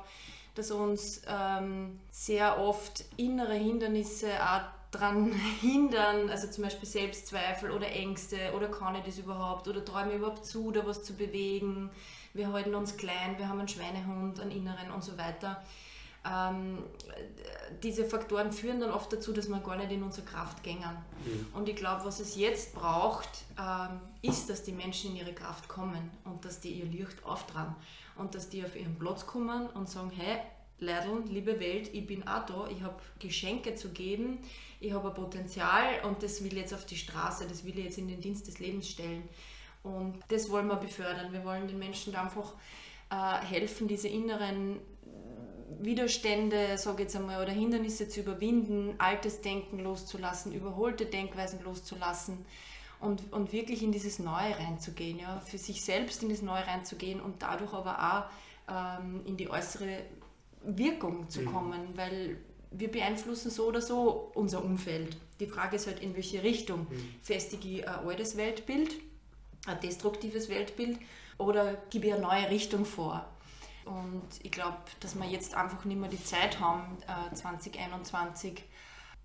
dass 0.56 0.72
uns 0.72 1.22
ähm, 1.28 2.00
sehr 2.10 2.58
oft 2.58 3.04
innere 3.18 3.56
Hindernisse 3.56 4.32
auch 4.42 4.62
daran 4.92 5.32
hindern, 5.62 6.30
also 6.30 6.48
zum 6.48 6.64
Beispiel 6.64 6.88
Selbstzweifel 6.88 7.70
oder 7.70 7.92
Ängste 7.92 8.54
oder 8.56 8.70
kann 8.70 8.96
ich 8.96 9.04
das 9.04 9.18
überhaupt 9.18 9.68
oder 9.68 9.84
träume 9.84 10.12
ich 10.12 10.18
überhaupt 10.20 10.46
zu, 10.46 10.72
da 10.72 10.86
was 10.86 11.04
zu 11.04 11.16
bewegen. 11.16 11.90
Wir 12.34 12.52
halten 12.54 12.76
uns 12.76 12.96
klein, 12.96 13.38
wir 13.38 13.50
haben 13.50 13.60
einen 13.60 13.68
Schweinehund, 13.68 14.40
einen 14.40 14.52
inneren 14.52 14.92
und 14.92 15.04
so 15.04 15.18
weiter. 15.18 15.62
Ähm, 16.26 16.80
diese 17.82 18.06
Faktoren 18.06 18.52
führen 18.52 18.80
dann 18.80 18.92
oft 18.92 19.12
dazu, 19.12 19.34
dass 19.34 19.50
wir 19.50 19.60
gar 19.60 19.76
nicht 19.76 19.92
in 19.92 20.04
unsere 20.04 20.26
Kraft 20.26 20.64
gängen. 20.64 20.98
Mhm. 21.26 21.48
Und 21.54 21.68
ich 21.68 21.76
glaube, 21.76 22.06
was 22.06 22.20
es 22.20 22.36
jetzt 22.36 22.74
braucht, 22.74 23.30
ähm, 23.60 24.00
ist, 24.22 24.50
dass 24.50 24.64
die 24.64 24.72
Menschen 24.72 25.12
in 25.12 25.18
ihre 25.18 25.34
Kraft 25.34 25.68
kommen 25.68 26.12
und 26.24 26.46
dass 26.46 26.60
die 26.60 26.72
ihr 26.72 26.86
Licht 26.86 27.24
auftragen 27.26 27.76
und 28.16 28.36
dass 28.36 28.50
die 28.50 28.64
auf 28.64 28.76
ihren 28.76 28.98
Platz 28.98 29.26
kommen 29.26 29.68
und 29.68 29.90
sagen, 29.90 30.12
hey, 30.16 30.40
Leidl, 30.80 31.24
liebe 31.30 31.60
Welt, 31.60 31.94
ich 31.94 32.06
bin 32.06 32.28
auch 32.28 32.46
da, 32.46 32.68
ich 32.68 32.82
habe 32.82 32.96
Geschenke 33.20 33.76
zu 33.76 33.90
geben, 33.90 34.40
ich 34.80 34.92
habe 34.92 35.10
ein 35.10 35.14
Potenzial 35.14 36.02
und 36.04 36.24
das 36.24 36.44
will 36.44 36.54
ich 36.54 36.60
jetzt 36.60 36.74
auf 36.74 36.86
die 36.86 36.98
Straße, 36.98 37.48
das 37.48 37.64
will 37.64 37.78
ich 37.78 37.86
jetzt 37.86 37.98
in 37.98 38.08
den 38.08 38.22
Dienst 38.22 38.48
des 38.48 38.60
Lebens 38.60 38.90
stellen. 38.90 39.24
Und 39.82 40.20
das 40.30 40.50
wollen 40.50 40.68
wir 40.68 40.78
befördern. 40.78 41.32
Wir 41.34 41.44
wollen 41.44 41.68
den 41.68 41.78
Menschen 41.78 42.16
einfach 42.16 42.54
äh, 43.10 43.46
helfen, 43.46 43.88
diese 43.88 44.08
inneren 44.08 44.80
Widerstände, 45.80 46.78
sage 46.78 47.04
jetzt 47.04 47.16
einmal, 47.16 47.42
oder 47.42 47.52
Hindernisse 47.52 48.08
zu 48.08 48.22
überwinden, 48.22 48.96
altes 48.98 49.42
Denken 49.42 49.80
loszulassen, 49.80 50.52
überholte 50.54 51.06
Denkweisen 51.06 51.64
loszulassen 51.64 52.46
und, 53.00 53.32
und 53.32 53.52
wirklich 53.52 53.84
in 53.84 53.92
dieses 53.92 54.20
Neue 54.20 54.58
reinzugehen, 54.58 55.20
ja, 55.20 55.40
für 55.46 55.58
sich 55.58 55.84
selbst 55.84 56.24
in 56.24 56.30
das 56.30 56.42
Neue 56.42 56.66
reinzugehen 56.66 57.20
und 57.20 57.42
dadurch 57.42 57.74
aber 57.74 58.30
auch 58.68 59.02
ähm, 59.02 59.22
in 59.26 59.38
die 59.38 59.50
äußere 59.50 60.00
Wirkung 60.64 61.30
zu 61.30 61.42
mhm. 61.42 61.46
kommen, 61.46 61.80
weil 61.96 62.38
wir 62.72 62.92
beeinflussen 62.92 63.52
so 63.52 63.68
oder 63.68 63.82
so 63.82 64.32
unser 64.34 64.64
Umfeld. 64.64 65.18
Die 65.40 65.48
Frage 65.48 65.76
ist 65.76 65.88
halt, 65.88 66.00
in 66.00 66.16
welche 66.16 66.44
Richtung 66.44 66.88
mhm. 66.90 67.16
festige 67.22 67.68
ich 67.68 67.88
ein 67.88 68.08
altes 68.08 68.38
Weltbild, 68.38 68.96
ein 69.68 69.80
destruktives 69.82 70.50
Weltbild 70.50 70.98
oder 71.38 71.78
gebe 71.90 72.08
ich 72.08 72.14
eine 72.14 72.22
neue 72.24 72.50
Richtung 72.50 72.86
vor. 72.86 73.30
Und 73.86 74.28
ich 74.42 74.52
glaube, 74.52 74.78
dass 75.00 75.16
wir 75.16 75.26
jetzt 75.26 75.56
einfach 75.56 75.86
nicht 75.86 76.00
mehr 76.00 76.10
die 76.10 76.24
Zeit 76.24 76.60
haben, 76.60 76.98
äh, 77.08 77.34
2021 77.34 78.64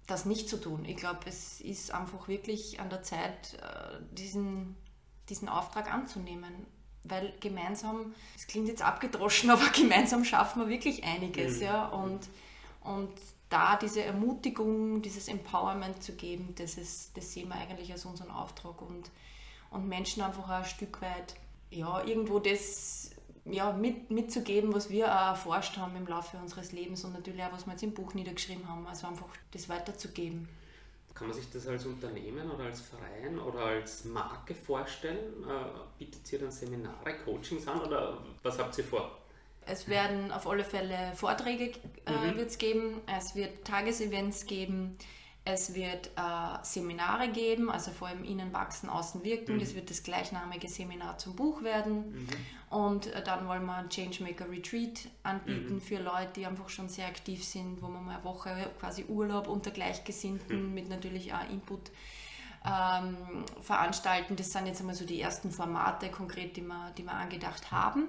das 0.07 0.25
nicht 0.25 0.49
zu 0.49 0.57
tun. 0.57 0.85
Ich 0.87 0.97
glaube, 0.97 1.21
es 1.27 1.61
ist 1.61 1.93
einfach 1.93 2.29
wirklich 2.29 2.81
an 2.81 2.91
der 2.91 3.03
Zeit, 3.03 3.55
äh, 3.55 4.01
diesen, 4.13 4.75
diesen 5.29 5.49
Auftrag 5.49 5.93
anzunehmen. 5.93 6.67
Weil 7.05 7.33
gemeinsam, 7.41 8.15
es 8.35 8.47
klingt 8.47 8.69
jetzt 8.69 8.83
abgedroschen, 8.83 9.51
aber 9.51 9.69
gemeinsam 9.69 10.25
schaffen 10.25 10.63
wir 10.63 10.69
wirklich 10.69 11.05
einiges. 11.05 11.57
Mhm. 11.57 11.63
Ja? 11.63 11.87
Und, 11.89 12.29
und 12.81 13.13
da 13.51 13.77
diese 13.77 14.03
Ermutigung, 14.03 15.03
dieses 15.03 15.29
Empowerment 15.29 16.03
zu 16.03 16.13
geben, 16.13 16.55
das, 16.57 16.77
ist, 16.77 17.17
das 17.17 17.33
sehen 17.33 17.49
wir 17.49 17.57
eigentlich 17.57 17.93
als 17.93 18.05
unseren 18.05 18.31
Auftrag. 18.31 18.81
Und, 18.83 19.11
und 19.71 19.89
Menschen 19.89 20.23
einfach 20.23 20.49
ein 20.49 20.65
Stück 20.65 21.01
weit, 21.03 21.35
ja, 21.71 22.03
irgendwo 22.03 22.39
das 22.39 23.11
ja, 23.51 23.73
mit, 23.73 24.11
mitzugeben, 24.11 24.75
was 24.75 24.91
wir 24.91 25.07
auch 25.07 25.29
erforscht 25.29 25.77
haben 25.77 25.97
im 25.97 26.07
Laufe 26.07 26.37
unseres 26.37 26.73
Lebens 26.73 27.05
und 27.05 27.13
natürlich 27.13 27.43
auch, 27.43 27.53
was 27.53 27.67
wir 27.67 27.73
jetzt 27.73 27.83
im 27.83 27.95
Buch 27.95 28.15
niedergeschrieben 28.15 28.69
haben. 28.69 28.87
Also 28.87 29.07
einfach 29.07 29.27
das 29.53 29.69
weiterzugeben. 29.69 30.49
Kann 31.15 31.29
man 31.29 31.37
sich 31.37 31.51
das 31.51 31.67
als 31.67 31.85
Unternehmen 31.85 32.49
oder 32.51 32.65
als 32.65 32.81
Verein 32.81 33.39
oder 33.41 33.61
als 33.61 34.05
Marke 34.05 34.55
vorstellen? 34.55 35.45
Äh, 35.45 35.65
bietet 35.99 36.33
ihr 36.33 36.39
dann 36.39 36.53
Seminare, 36.53 37.17
Coachings 37.25 37.67
an 37.67 37.81
oder 37.81 38.19
was 38.43 38.59
habt 38.59 38.79
ihr 38.79 38.85
vor? 38.85 39.19
Es 39.67 39.89
werden 39.89 40.31
auf 40.31 40.47
alle 40.47 40.65
Fälle 40.65 41.13
Vorträge 41.15 41.73
äh, 42.07 42.33
mhm. 42.33 42.49
geben, 42.59 43.01
es 43.19 43.35
wird 43.35 43.65
Tagesevents 43.65 44.47
geben, 44.47 44.97
es 45.51 45.75
wird 45.75 46.09
äh, 46.09 46.59
Seminare 46.63 47.29
geben, 47.29 47.71
also 47.71 47.91
vor 47.91 48.09
allem 48.09 48.23
Innen 48.23 48.53
wachsen, 48.53 48.91
Außen 48.91 49.25
wirken. 49.25 49.55
Mhm. 49.55 49.61
Das 49.61 49.75
wird 49.75 49.89
das 49.89 50.03
gleichnamige 50.03 50.69
Seminar 50.69 51.17
zum 51.17 51.35
Buch 51.37 51.63
werden. 51.63 52.13
Mhm. 52.13 52.29
Und 52.69 53.07
äh, 53.07 53.23
dann 53.23 53.49
wollen 53.49 53.65
wir 53.65 53.77
ein 53.77 53.89
Changemaker 53.89 54.51
Retreat 54.51 55.09
anbieten 55.23 55.77
mhm. 55.77 55.81
für 55.81 55.99
Leute, 55.99 56.33
die 56.37 56.47
einfach 56.47 56.69
schon 56.69 56.91
sehr 56.91 57.07
aktiv 57.07 57.43
sind, 57.43 57.81
wo 57.81 57.89
man 57.89 58.05
mal 58.05 58.17
eine 58.17 58.25
Woche 58.25 58.71
quasi 58.79 59.05
Urlaub 59.09 59.49
unter 59.49 59.71
Gleichgesinnten 59.71 60.69
mhm. 60.69 60.75
mit 60.75 60.91
natürlich 60.91 61.33
auch 61.33 61.49
Input 61.51 61.91
ähm, 62.67 63.17
veranstalten. 63.63 64.37
Das 64.37 64.53
sind 64.53 64.67
jetzt 64.67 64.81
einmal 64.81 64.95
so 64.95 65.07
die 65.07 65.21
ersten 65.21 65.51
Formate 65.51 66.11
konkret, 66.11 66.57
die 66.59 66.63
wir, 66.63 66.93
die 66.99 67.05
wir 67.05 67.15
angedacht 67.15 67.73
haben. 67.73 68.05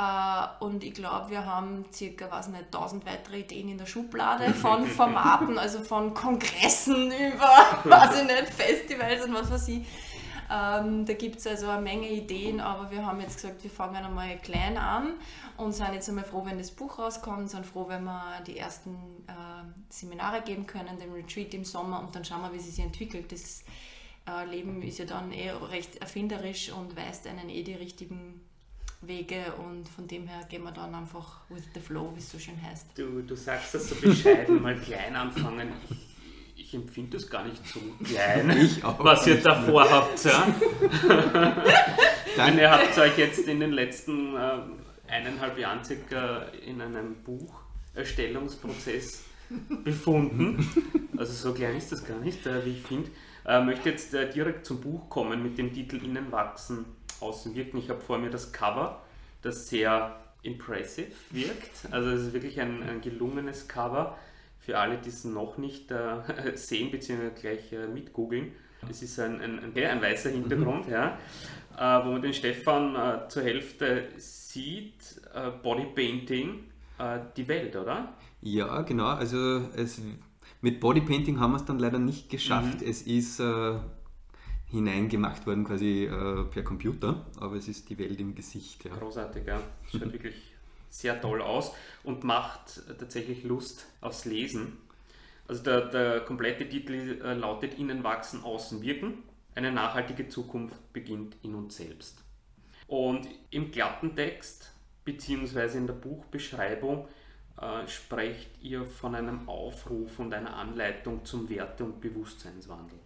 Äh, 0.00 0.64
und 0.64 0.82
ich 0.82 0.94
glaube, 0.94 1.28
wir 1.30 1.44
haben 1.44 1.84
circa, 1.92 2.30
was 2.30 2.48
nicht, 2.48 2.64
1000 2.74 3.04
weitere 3.04 3.40
Ideen 3.40 3.68
in 3.68 3.78
der 3.78 3.86
Schublade 3.86 4.54
von 4.54 4.86
Formaten, 4.86 5.58
also 5.58 5.80
von 5.80 6.14
Kongressen 6.14 7.08
über, 7.08 7.50
weiß 7.84 8.22
ich 8.22 8.26
nicht, 8.26 8.48
Festivals 8.48 9.26
und 9.26 9.34
was 9.34 9.50
weiß 9.50 9.68
ich. 9.68 9.86
Ähm, 10.52 11.04
da 11.04 11.12
gibt 11.12 11.38
es 11.38 11.46
also 11.46 11.68
eine 11.68 11.82
Menge 11.82 12.08
Ideen, 12.08 12.60
aber 12.60 12.90
wir 12.90 13.04
haben 13.04 13.20
jetzt 13.20 13.36
gesagt, 13.36 13.62
wir 13.62 13.70
fangen 13.70 14.02
einmal 14.02 14.38
klein 14.38 14.78
an 14.78 15.14
und 15.58 15.72
sind 15.72 15.92
jetzt 15.92 16.08
einmal 16.08 16.24
froh, 16.24 16.44
wenn 16.44 16.58
das 16.58 16.70
Buch 16.70 16.98
rauskommt, 16.98 17.50
sind 17.50 17.66
froh, 17.66 17.86
wenn 17.86 18.02
wir 18.02 18.40
die 18.46 18.58
ersten 18.58 18.96
äh, 19.28 19.32
Seminare 19.90 20.40
geben 20.40 20.66
können, 20.66 20.98
den 20.98 21.12
Retreat 21.12 21.52
im 21.54 21.64
Sommer 21.64 22.00
und 22.00 22.16
dann 22.16 22.24
schauen 22.24 22.42
wir, 22.42 22.52
wie 22.52 22.58
sie 22.58 22.70
sich 22.70 22.84
entwickelt. 22.84 23.30
Das 23.30 23.62
äh, 24.26 24.46
Leben 24.46 24.82
ist 24.82 24.98
ja 24.98 25.04
dann 25.04 25.30
eh 25.30 25.50
recht 25.50 25.96
erfinderisch 25.96 26.72
und 26.72 26.96
weist 26.96 27.26
einen 27.28 27.50
eh 27.50 27.62
die 27.62 27.74
richtigen 27.74 28.40
Wege 29.02 29.54
und 29.54 29.88
von 29.88 30.06
dem 30.06 30.26
her 30.26 30.40
gehen 30.48 30.62
wir 30.62 30.72
dann 30.72 30.94
einfach 30.94 31.40
with 31.48 31.64
the 31.74 31.80
flow, 31.80 32.12
wie 32.14 32.18
es 32.18 32.30
so 32.30 32.38
schön 32.38 32.62
heißt. 32.62 32.88
Du, 32.96 33.22
du 33.22 33.34
sagst 33.34 33.74
das 33.74 33.88
so 33.88 33.94
bescheiden, 33.94 34.60
mal 34.60 34.78
klein 34.78 35.16
anfangen. 35.16 35.72
Ich, 35.88 35.96
ich 36.56 36.74
empfinde 36.74 37.16
das 37.16 37.30
gar 37.30 37.44
nicht 37.44 37.66
so 37.66 37.80
klein, 38.04 38.50
was 38.98 39.26
ihr 39.26 39.40
davor 39.40 39.90
habt. 39.90 40.22
Ja? 40.24 40.54
Dann, 42.36 42.58
ihr 42.58 42.70
habt 42.70 42.98
euch 42.98 43.16
jetzt 43.16 43.48
in 43.48 43.60
den 43.60 43.72
letzten 43.72 44.36
äh, 44.36 44.58
eineinhalb 45.08 45.56
Jahren 45.58 45.82
circa 45.82 46.42
in 46.66 46.82
einem 46.82 47.16
Bucherstellungsprozess 47.24 49.24
befunden. 49.82 50.68
Also 51.16 51.32
so 51.32 51.54
klein 51.54 51.76
ist 51.76 51.90
das 51.90 52.04
gar 52.04 52.18
nicht, 52.18 52.46
äh, 52.46 52.66
wie 52.66 52.72
ich 52.72 52.82
finde. 52.82 53.10
Äh, 53.46 53.64
möchte 53.64 53.88
jetzt 53.88 54.12
äh, 54.14 54.30
direkt 54.30 54.66
zum 54.66 54.80
Buch 54.80 55.08
kommen 55.08 55.42
mit 55.42 55.56
dem 55.58 55.72
Titel 55.72 55.96
Innen 56.04 56.30
wachsen 56.30 56.84
außen 57.20 57.54
wirken. 57.54 57.78
Ich 57.78 57.90
habe 57.90 58.00
vor 58.00 58.18
mir 58.18 58.30
das 58.30 58.52
Cover, 58.52 59.02
das 59.42 59.68
sehr 59.68 60.16
impressive 60.42 61.12
wirkt. 61.30 61.92
Also 61.92 62.10
es 62.10 62.22
ist 62.22 62.32
wirklich 62.32 62.60
ein, 62.60 62.82
ein 62.82 63.00
gelungenes 63.00 63.68
Cover 63.68 64.16
für 64.58 64.78
alle, 64.78 64.98
die 64.98 65.08
es 65.08 65.24
noch 65.24 65.58
nicht 65.58 65.90
äh, 65.90 66.16
sehen 66.54 66.90
bzw. 66.90 67.30
gleich 67.38 67.72
äh, 67.72 67.86
mitgoogeln. 67.86 68.52
Es 68.88 69.02
ist 69.02 69.20
ein, 69.20 69.40
ein, 69.40 69.58
ein, 69.58 69.76
ein 69.76 70.02
weißer 70.02 70.30
Hintergrund, 70.30 70.86
mhm. 70.86 70.92
ja, 70.92 71.18
äh, 71.76 72.04
wo 72.04 72.12
man 72.12 72.22
den 72.22 72.32
Stefan 72.32 72.94
äh, 72.94 73.28
zur 73.28 73.42
Hälfte 73.42 74.08
sieht, 74.16 75.20
äh, 75.34 75.50
Bodypainting, 75.62 76.64
äh, 76.98 77.18
die 77.36 77.46
Welt, 77.48 77.76
oder? 77.76 78.14
Ja, 78.40 78.80
genau. 78.82 79.08
Also 79.08 79.68
es, 79.76 80.00
mit 80.62 80.80
Bodypainting 80.80 81.40
haben 81.40 81.52
wir 81.52 81.56
es 81.56 81.64
dann 81.66 81.78
leider 81.78 81.98
nicht 81.98 82.30
geschafft. 82.30 82.80
Mhm. 82.80 82.88
Es 82.88 83.02
ist 83.02 83.42
hineingemacht 84.70 85.46
worden 85.46 85.64
quasi 85.64 86.04
äh, 86.04 86.44
per 86.44 86.62
Computer, 86.62 87.26
aber 87.38 87.56
es 87.56 87.68
ist 87.68 87.88
die 87.90 87.98
Welt 87.98 88.20
im 88.20 88.34
Gesicht. 88.34 88.84
Ja. 88.84 88.94
Großartig, 88.94 89.46
ja. 89.46 89.60
Schaut 89.90 90.12
wirklich 90.12 90.52
sehr 90.88 91.20
toll 91.20 91.40
aus 91.40 91.72
und 92.02 92.24
macht 92.24 92.82
tatsächlich 92.98 93.44
Lust 93.44 93.86
aufs 94.00 94.24
Lesen. 94.24 94.78
Also 95.48 95.62
der, 95.62 95.88
der 95.88 96.20
komplette 96.20 96.68
Titel 96.68 97.20
äh, 97.22 97.34
lautet 97.34 97.78
Innen 97.78 98.04
wachsen, 98.04 98.44
außen 98.44 98.82
wirken. 98.82 99.24
Eine 99.54 99.72
nachhaltige 99.72 100.28
Zukunft 100.28 100.92
beginnt 100.92 101.36
in 101.42 101.54
uns 101.54 101.76
selbst. 101.76 102.22
Und 102.86 103.28
im 103.50 103.70
glatten 103.70 104.14
Text 104.14 104.72
beziehungsweise 105.04 105.78
in 105.78 105.86
der 105.86 105.94
Buchbeschreibung 105.94 107.08
äh, 107.60 107.86
sprecht 107.88 108.62
ihr 108.62 108.84
von 108.86 109.14
einem 109.14 109.48
Aufruf 109.48 110.18
und 110.18 110.32
einer 110.32 110.56
Anleitung 110.56 111.24
zum 111.24 111.48
Werte- 111.48 111.84
und 111.84 112.00
Bewusstseinswandel. 112.00 112.98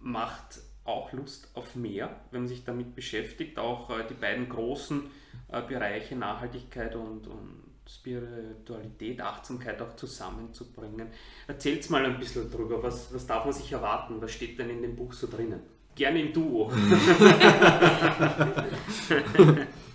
Macht 0.00 0.60
auch 0.90 1.12
Lust 1.12 1.48
auf 1.54 1.74
mehr, 1.76 2.20
wenn 2.30 2.42
man 2.42 2.48
sich 2.48 2.64
damit 2.64 2.94
beschäftigt, 2.94 3.58
auch 3.58 3.90
äh, 3.90 4.04
die 4.08 4.14
beiden 4.14 4.48
großen 4.48 5.10
äh, 5.48 5.62
Bereiche 5.62 6.16
Nachhaltigkeit 6.16 6.94
und, 6.94 7.26
und 7.26 7.64
Spiritualität, 7.88 9.20
Achtsamkeit 9.20 9.80
auch 9.82 9.96
zusammenzubringen. 9.96 11.08
Erzählt 11.46 11.88
mal 11.90 12.04
ein 12.04 12.18
bisschen 12.18 12.50
drüber, 12.50 12.82
was, 12.82 13.12
was 13.12 13.26
darf 13.26 13.44
man 13.44 13.54
sich 13.54 13.72
erwarten, 13.72 14.20
was 14.20 14.32
steht 14.32 14.58
denn 14.58 14.70
in 14.70 14.82
dem 14.82 14.96
Buch 14.96 15.12
so 15.12 15.26
drinnen? 15.26 15.60
Gerne 15.94 16.20
im 16.20 16.32
Duo. 16.32 16.70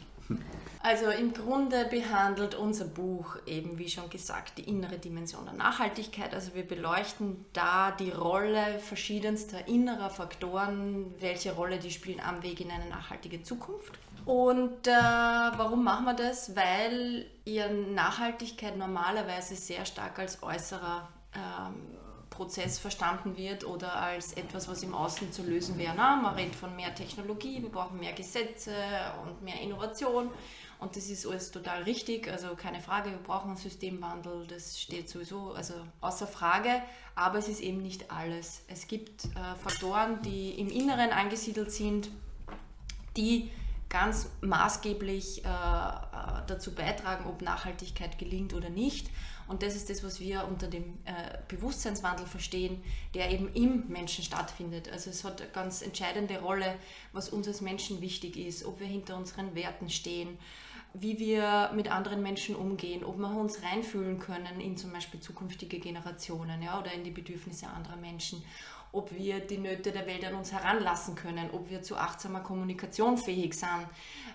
Also 0.86 1.10
im 1.10 1.34
Grunde 1.34 1.86
behandelt 1.86 2.54
unser 2.54 2.86
Buch 2.86 3.38
eben, 3.48 3.80
wie 3.80 3.90
schon 3.90 4.08
gesagt, 4.08 4.60
die 4.60 4.70
innere 4.70 5.00
Dimension 5.00 5.44
der 5.46 5.56
Nachhaltigkeit. 5.56 6.32
Also 6.36 6.54
wir 6.54 6.62
beleuchten 6.62 7.44
da 7.54 7.90
die 7.90 8.12
Rolle 8.12 8.78
verschiedenster 8.78 9.68
innerer 9.68 10.12
Faktoren, 10.12 11.12
welche 11.20 11.54
Rolle 11.54 11.80
die 11.80 11.90
spielen 11.90 12.20
am 12.20 12.44
Weg 12.44 12.62
in 12.62 12.70
eine 12.70 12.86
nachhaltige 12.86 13.42
Zukunft. 13.42 13.94
Und 14.26 14.86
äh, 14.86 14.92
warum 14.92 15.84
machen 15.84 16.06
wir 16.06 16.14
das? 16.14 16.56
Weil 16.56 17.26
ihr 17.46 17.68
Nachhaltigkeit 17.68 18.78
normalerweise 18.78 19.56
sehr 19.56 19.86
stark 19.86 20.20
als 20.20 20.44
äußerer 20.44 21.10
ähm, 21.34 21.96
Prozess 22.30 22.78
verstanden 22.80 23.38
wird 23.38 23.66
oder 23.66 23.96
als 23.96 24.34
etwas, 24.34 24.68
was 24.68 24.84
im 24.84 24.94
Außen 24.94 25.32
zu 25.32 25.44
lösen 25.44 25.78
wäre. 25.78 25.94
Na, 25.96 26.16
man 26.16 26.36
redet 26.36 26.56
von 26.56 26.76
mehr 26.76 26.94
Technologie, 26.94 27.62
wir 27.62 27.70
brauchen 27.70 28.00
mehr 28.00 28.14
Gesetze 28.14 28.74
und 29.24 29.42
mehr 29.42 29.60
Innovation. 29.62 30.30
Und 30.86 30.96
das 30.96 31.10
ist 31.10 31.26
alles 31.26 31.50
total 31.50 31.82
richtig, 31.82 32.28
also 32.28 32.50
keine 32.56 32.80
Frage, 32.80 33.10
wir 33.10 33.18
brauchen 33.18 33.48
einen 33.48 33.58
Systemwandel, 33.58 34.46
das 34.46 34.80
steht 34.80 35.10
sowieso 35.10 35.54
also 35.54 35.74
außer 36.00 36.28
Frage, 36.28 36.80
aber 37.16 37.40
es 37.40 37.48
ist 37.48 37.60
eben 37.60 37.82
nicht 37.82 38.12
alles. 38.12 38.62
Es 38.68 38.88
gibt 38.88 39.26
äh, 39.26 39.56
Faktoren, 39.64 40.22
die 40.22 40.52
im 40.52 40.70
Inneren 40.70 41.10
angesiedelt 41.10 41.72
sind, 41.72 42.12
die 43.18 43.50
ganz 43.90 44.30
maßgeblich 44.42 45.44
äh, 45.44 45.48
äh 45.48 46.46
dazu 46.46 46.76
beitragen, 46.76 47.26
ob 47.26 47.42
Nachhaltigkeit 47.42 48.20
gelingt 48.20 48.54
oder 48.54 48.70
nicht. 48.70 49.10
Und 49.48 49.64
das 49.64 49.76
ist 49.76 49.90
das, 49.90 50.04
was 50.04 50.20
wir 50.20 50.48
unter 50.48 50.68
dem 50.68 51.00
äh, 51.06 51.40
Bewusstseinswandel 51.48 52.28
verstehen, 52.28 52.84
der 53.16 53.32
eben 53.32 53.52
im 53.56 53.88
Menschen 53.88 54.24
stattfindet. 54.24 54.92
Also 54.92 55.10
es 55.10 55.24
hat 55.24 55.42
eine 55.42 55.50
ganz 55.50 55.82
entscheidende 55.82 56.40
Rolle, 56.42 56.76
was 57.12 57.30
uns 57.30 57.48
als 57.48 57.62
Menschen 57.62 58.02
wichtig 58.02 58.38
ist, 58.38 58.66
ob 58.66 58.80
wir 58.80 58.86
hinter 58.86 59.18
unseren 59.18 59.56
Werten 59.56 59.90
stehen, 59.90 60.38
wie 61.00 61.20
wir 61.20 61.72
mit 61.74 61.92
anderen 61.92 62.22
Menschen 62.22 62.56
umgehen, 62.56 63.04
ob 63.04 63.18
wir 63.18 63.30
uns 63.30 63.62
reinfühlen 63.64 64.20
können 64.20 64.60
in 64.60 64.78
zum 64.78 64.92
Beispiel 64.92 65.20
zukünftige 65.20 65.80
Generationen 65.80 66.62
ja, 66.62 66.80
oder 66.80 66.94
in 66.94 67.04
die 67.04 67.12
Bedürfnisse 67.12 67.68
anderer 67.68 67.98
Menschen, 67.98 68.44
ob 68.92 69.14
wir 69.14 69.42
die 69.42 69.58
Nöte 69.58 69.92
der 69.92 70.08
Welt 70.08 70.24
an 70.24 70.36
uns 70.36 70.54
heranlassen 70.54 71.16
können, 71.16 71.50
ob 71.52 71.70
wir 71.70 71.82
zu 71.82 71.98
achtsamer 71.98 72.40
Kommunikation 72.40 73.18
fähig 73.18 73.54
sind, 73.54 73.88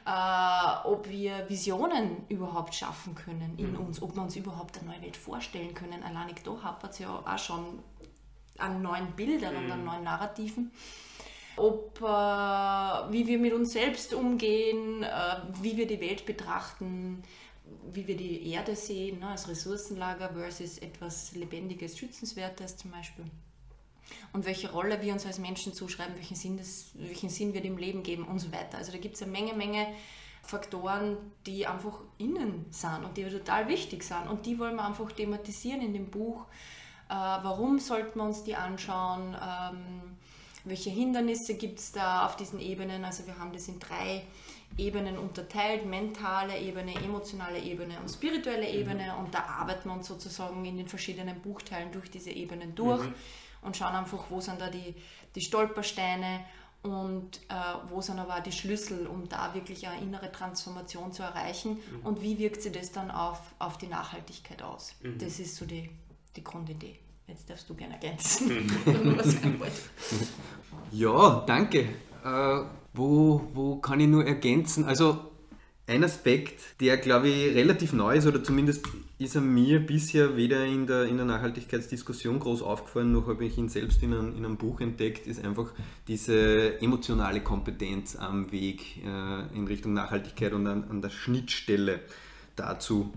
äh, 0.06 0.86
ob 0.86 1.08
wir 1.08 1.48
Visionen 1.48 2.26
überhaupt 2.28 2.74
schaffen 2.74 3.14
können 3.14 3.54
in 3.56 3.72
mhm. 3.72 3.80
uns, 3.80 4.02
ob 4.02 4.14
wir 4.14 4.22
uns 4.22 4.36
überhaupt 4.36 4.78
eine 4.78 4.90
neue 4.90 5.02
Welt 5.02 5.16
vorstellen 5.16 5.72
können. 5.72 6.02
Allein 6.02 6.34
da 6.44 6.62
hapert 6.62 6.92
es 6.92 6.98
ja 6.98 7.10
auch 7.10 7.38
schon 7.38 7.78
an 8.58 8.82
neuen 8.82 9.12
Bildern 9.12 9.54
mhm. 9.54 9.64
und 9.64 9.70
an 9.72 9.80
mhm. 9.80 9.86
neuen 9.86 10.04
Narrativen 10.04 10.72
ob, 11.60 12.00
äh, 12.00 13.12
wie 13.12 13.26
wir 13.26 13.38
mit 13.38 13.52
uns 13.52 13.72
selbst 13.72 14.14
umgehen, 14.14 15.02
äh, 15.02 15.08
wie 15.60 15.76
wir 15.76 15.86
die 15.86 16.00
Welt 16.00 16.26
betrachten, 16.26 17.22
wie 17.92 18.06
wir 18.06 18.16
die 18.16 18.50
Erde 18.50 18.74
sehen, 18.74 19.20
ne, 19.20 19.28
als 19.28 19.48
Ressourcenlager 19.48 20.30
versus 20.30 20.78
etwas 20.78 21.34
Lebendiges, 21.34 21.98
Schützenswertes 21.98 22.76
zum 22.76 22.90
Beispiel. 22.90 23.24
Und 24.32 24.44
welche 24.44 24.72
Rolle 24.72 25.00
wir 25.02 25.12
uns 25.12 25.26
als 25.26 25.38
Menschen 25.38 25.72
zuschreiben, 25.72 26.16
welchen 26.16 26.36
Sinn, 26.36 26.56
das, 26.56 26.90
welchen 26.94 27.28
Sinn 27.28 27.54
wir 27.54 27.60
dem 27.60 27.78
Leben 27.78 28.02
geben 28.02 28.24
und 28.24 28.38
so 28.38 28.52
weiter. 28.52 28.78
Also 28.78 28.92
da 28.92 28.98
gibt 28.98 29.16
es 29.16 29.22
eine 29.22 29.30
Menge, 29.30 29.54
Menge 29.54 29.86
Faktoren, 30.42 31.16
die 31.46 31.66
einfach 31.66 32.00
innen 32.18 32.66
sind 32.70 33.04
und 33.04 33.16
die 33.16 33.24
total 33.24 33.68
wichtig 33.68 34.02
sind. 34.02 34.28
Und 34.28 34.46
die 34.46 34.58
wollen 34.58 34.76
wir 34.76 34.84
einfach 34.84 35.12
thematisieren 35.12 35.82
in 35.82 35.92
dem 35.92 36.10
Buch. 36.10 36.46
Äh, 37.08 37.14
warum 37.14 37.78
sollten 37.78 38.18
wir 38.18 38.24
uns 38.24 38.42
die 38.42 38.56
anschauen? 38.56 39.36
Ähm, 39.36 40.16
welche 40.64 40.90
Hindernisse 40.90 41.54
gibt 41.54 41.78
es 41.78 41.92
da 41.92 42.26
auf 42.26 42.36
diesen 42.36 42.60
Ebenen? 42.60 43.04
Also 43.04 43.26
wir 43.26 43.38
haben 43.38 43.52
das 43.52 43.68
in 43.68 43.78
drei 43.78 44.24
Ebenen 44.76 45.18
unterteilt, 45.18 45.84
mentale 45.84 46.58
Ebene, 46.58 46.94
emotionale 46.94 47.58
Ebene 47.58 47.98
und 48.00 48.08
spirituelle 48.08 48.68
mhm. 48.68 48.78
Ebene 48.78 49.16
und 49.16 49.34
da 49.34 49.40
arbeiten 49.44 49.88
wir 49.88 49.94
uns 49.94 50.06
sozusagen 50.06 50.64
in 50.64 50.76
den 50.76 50.88
verschiedenen 50.88 51.40
Buchteilen 51.40 51.92
durch 51.92 52.10
diese 52.10 52.30
Ebenen 52.30 52.74
durch 52.74 53.04
mhm. 53.04 53.14
und 53.62 53.76
schauen 53.76 53.94
einfach, 53.94 54.24
wo 54.30 54.40
sind 54.40 54.60
da 54.60 54.70
die, 54.70 54.94
die 55.34 55.40
Stolpersteine 55.40 56.44
und 56.82 57.38
äh, 57.48 57.54
wo 57.88 58.00
sind 58.00 58.18
aber 58.18 58.36
auch 58.36 58.42
die 58.42 58.52
Schlüssel, 58.52 59.06
um 59.06 59.28
da 59.28 59.52
wirklich 59.54 59.86
eine 59.86 60.00
innere 60.00 60.32
Transformation 60.32 61.12
zu 61.12 61.22
erreichen 61.22 61.72
mhm. 61.72 62.06
und 62.06 62.22
wie 62.22 62.38
wirkt 62.38 62.62
sich 62.62 62.72
das 62.72 62.90
dann 62.92 63.10
auf, 63.10 63.40
auf 63.58 63.76
die 63.76 63.88
Nachhaltigkeit 63.88 64.62
aus. 64.62 64.94
Mhm. 65.02 65.18
Das 65.18 65.40
ist 65.40 65.56
so 65.56 65.66
die, 65.66 65.90
die 66.36 66.44
Grundidee. 66.44 66.98
Jetzt 67.30 67.48
darfst 67.48 67.70
du 67.70 67.74
gerne 67.74 67.94
ergänzen, 67.94 68.68
was 69.16 69.40
sein 69.40 69.56
Ja, 70.90 71.44
danke. 71.46 71.88
Äh, 72.24 72.64
wo, 72.92 73.48
wo 73.54 73.76
kann 73.76 74.00
ich 74.00 74.08
nur 74.08 74.26
ergänzen? 74.26 74.84
Also 74.84 75.30
ein 75.86 76.02
Aspekt, 76.02 76.80
der 76.80 76.96
glaube 76.96 77.28
ich 77.28 77.54
relativ 77.54 77.92
neu 77.92 78.16
ist, 78.16 78.26
oder 78.26 78.42
zumindest 78.42 78.84
ist 79.18 79.36
er 79.36 79.42
mir 79.42 79.78
bisher 79.78 80.36
weder 80.36 80.64
in 80.64 80.88
der, 80.88 81.04
in 81.04 81.18
der 81.18 81.26
Nachhaltigkeitsdiskussion 81.26 82.40
groß 82.40 82.62
aufgefallen, 82.62 83.12
noch 83.12 83.28
habe 83.28 83.44
ich 83.44 83.56
ihn 83.56 83.68
selbst 83.68 84.02
in 84.02 84.12
einem, 84.12 84.36
in 84.36 84.44
einem 84.44 84.56
Buch 84.56 84.80
entdeckt, 84.80 85.28
ist 85.28 85.44
einfach 85.44 85.72
diese 86.08 86.80
emotionale 86.82 87.42
Kompetenz 87.42 88.16
am 88.16 88.50
Weg 88.50 89.04
äh, 89.04 89.56
in 89.56 89.68
Richtung 89.68 89.92
Nachhaltigkeit 89.92 90.52
und 90.52 90.66
an, 90.66 90.82
an 90.90 91.00
der 91.00 91.10
Schnittstelle 91.10 92.00
dazu 92.56 93.12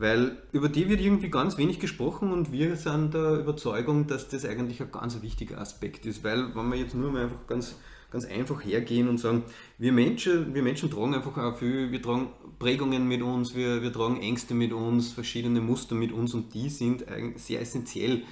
weil 0.00 0.38
über 0.52 0.70
die 0.70 0.88
wird 0.88 1.02
irgendwie 1.02 1.28
ganz 1.28 1.58
wenig 1.58 1.78
gesprochen 1.78 2.32
und 2.32 2.52
wir 2.52 2.76
sind 2.76 3.12
der 3.12 3.34
Überzeugung, 3.34 4.06
dass 4.06 4.28
das 4.28 4.46
eigentlich 4.46 4.80
ein 4.80 4.90
ganz 4.90 5.20
wichtiger 5.20 5.60
Aspekt 5.60 6.06
ist, 6.06 6.24
weil 6.24 6.54
wenn 6.54 6.70
wir 6.70 6.78
jetzt 6.78 6.94
nur 6.94 7.12
mal 7.12 7.24
einfach 7.24 7.46
ganz, 7.46 7.76
ganz 8.10 8.24
einfach 8.24 8.64
hergehen 8.64 9.10
und 9.10 9.18
sagen, 9.18 9.42
wir 9.76 9.92
Menschen, 9.92 10.54
wir 10.54 10.62
Menschen 10.62 10.90
tragen 10.90 11.14
einfach 11.14 11.36
auch 11.36 11.58
viel, 11.58 11.92
wir 11.92 12.00
tragen 12.00 12.28
Prägungen 12.58 13.08
mit 13.08 13.20
uns, 13.20 13.54
wir, 13.54 13.82
wir 13.82 13.92
tragen 13.92 14.22
Ängste 14.22 14.54
mit 14.54 14.72
uns, 14.72 15.12
verschiedene 15.12 15.60
Muster 15.60 15.94
mit 15.94 16.12
uns 16.12 16.32
und 16.32 16.54
die 16.54 16.70
sind 16.70 17.04
sehr 17.36 17.60
essentiell 17.60 18.22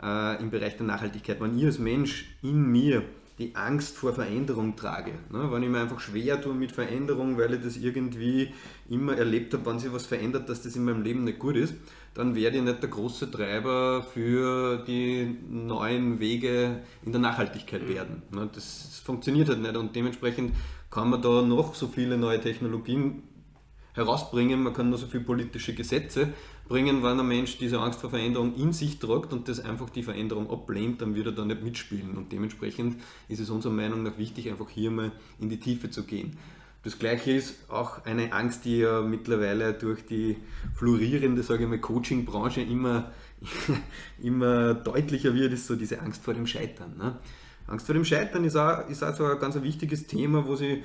äh, 0.00 0.40
im 0.40 0.50
Bereich 0.50 0.76
der 0.76 0.86
Nachhaltigkeit. 0.86 1.40
Wenn 1.40 1.58
ich 1.58 1.64
als 1.64 1.80
Mensch 1.80 2.36
in 2.40 2.70
mir 2.70 3.02
die 3.38 3.54
Angst 3.54 3.96
vor 3.96 4.14
Veränderung 4.14 4.76
trage. 4.76 5.12
Ne? 5.30 5.50
Wenn 5.50 5.62
ich 5.62 5.68
mir 5.68 5.80
einfach 5.80 6.00
schwer 6.00 6.40
tue 6.40 6.54
mit 6.54 6.72
Veränderung, 6.72 7.36
weil 7.36 7.54
ich 7.54 7.62
das 7.62 7.76
irgendwie 7.76 8.52
immer 8.88 9.16
erlebt 9.16 9.52
habe, 9.52 9.66
wenn 9.66 9.78
sich 9.78 9.92
was 9.92 10.06
verändert, 10.06 10.48
dass 10.48 10.62
das 10.62 10.74
in 10.74 10.84
meinem 10.84 11.02
Leben 11.02 11.24
nicht 11.24 11.38
gut 11.38 11.56
ist, 11.56 11.74
dann 12.14 12.34
werde 12.34 12.56
ich 12.56 12.62
nicht 12.62 12.82
der 12.82 12.88
große 12.88 13.30
Treiber 13.30 14.02
für 14.02 14.78
die 14.86 15.36
neuen 15.50 16.18
Wege 16.18 16.80
in 17.04 17.12
der 17.12 17.20
Nachhaltigkeit 17.20 17.82
mhm. 17.82 17.88
werden. 17.88 18.22
Ne? 18.30 18.48
Das 18.54 19.02
funktioniert 19.04 19.50
halt 19.50 19.60
nicht 19.60 19.76
und 19.76 19.94
dementsprechend 19.94 20.54
kann 20.90 21.10
man 21.10 21.20
da 21.20 21.42
noch 21.42 21.74
so 21.74 21.88
viele 21.88 22.16
neue 22.16 22.40
Technologien 22.40 23.22
herausbringen, 23.92 24.62
man 24.62 24.72
kann 24.72 24.90
noch 24.90 24.98
so 24.98 25.06
viele 25.06 25.24
politische 25.24 25.74
Gesetze 25.74 26.28
bringen, 26.68 27.02
wenn 27.02 27.20
ein 27.20 27.28
Mensch 27.28 27.58
diese 27.58 27.80
Angst 27.80 28.00
vor 28.00 28.10
Veränderung 28.10 28.54
in 28.56 28.72
sich 28.72 28.98
tragt 28.98 29.32
und 29.32 29.48
das 29.48 29.60
einfach 29.60 29.90
die 29.90 30.02
Veränderung 30.02 30.50
ablehnt, 30.50 31.00
dann 31.00 31.14
wird 31.14 31.26
er 31.26 31.32
da 31.32 31.44
nicht 31.44 31.62
mitspielen. 31.62 32.16
Und 32.16 32.32
dementsprechend 32.32 33.00
ist 33.28 33.40
es 33.40 33.50
unserer 33.50 33.72
Meinung 33.72 34.02
nach 34.02 34.18
wichtig, 34.18 34.50
einfach 34.50 34.68
hier 34.68 34.90
mal 34.90 35.12
in 35.40 35.48
die 35.48 35.60
Tiefe 35.60 35.90
zu 35.90 36.04
gehen. 36.04 36.36
Das 36.82 36.98
Gleiche 36.98 37.32
ist 37.32 37.68
auch 37.68 38.04
eine 38.04 38.32
Angst, 38.32 38.64
die 38.64 38.78
ja 38.78 39.00
mittlerweile 39.00 39.74
durch 39.74 40.06
die 40.06 40.36
florierende, 40.74 41.42
sage 41.42 41.64
ich 41.64 41.68
mal, 41.68 41.80
Coaching-Branche 41.80 42.60
immer, 42.60 43.10
immer 44.22 44.74
deutlicher 44.74 45.34
wird, 45.34 45.52
ist 45.52 45.66
so 45.66 45.74
diese 45.74 46.00
Angst 46.00 46.22
vor 46.22 46.34
dem 46.34 46.46
Scheitern. 46.46 46.96
Ne? 46.96 47.18
Angst 47.66 47.86
vor 47.86 47.94
dem 47.94 48.04
Scheitern 48.04 48.44
ist 48.44 48.56
auch, 48.56 48.88
ist 48.88 49.02
auch 49.02 49.14
so 49.14 49.24
ein 49.24 49.38
ganz 49.40 49.60
wichtiges 49.60 50.06
Thema, 50.06 50.46
wo 50.46 50.54
sie, 50.54 50.84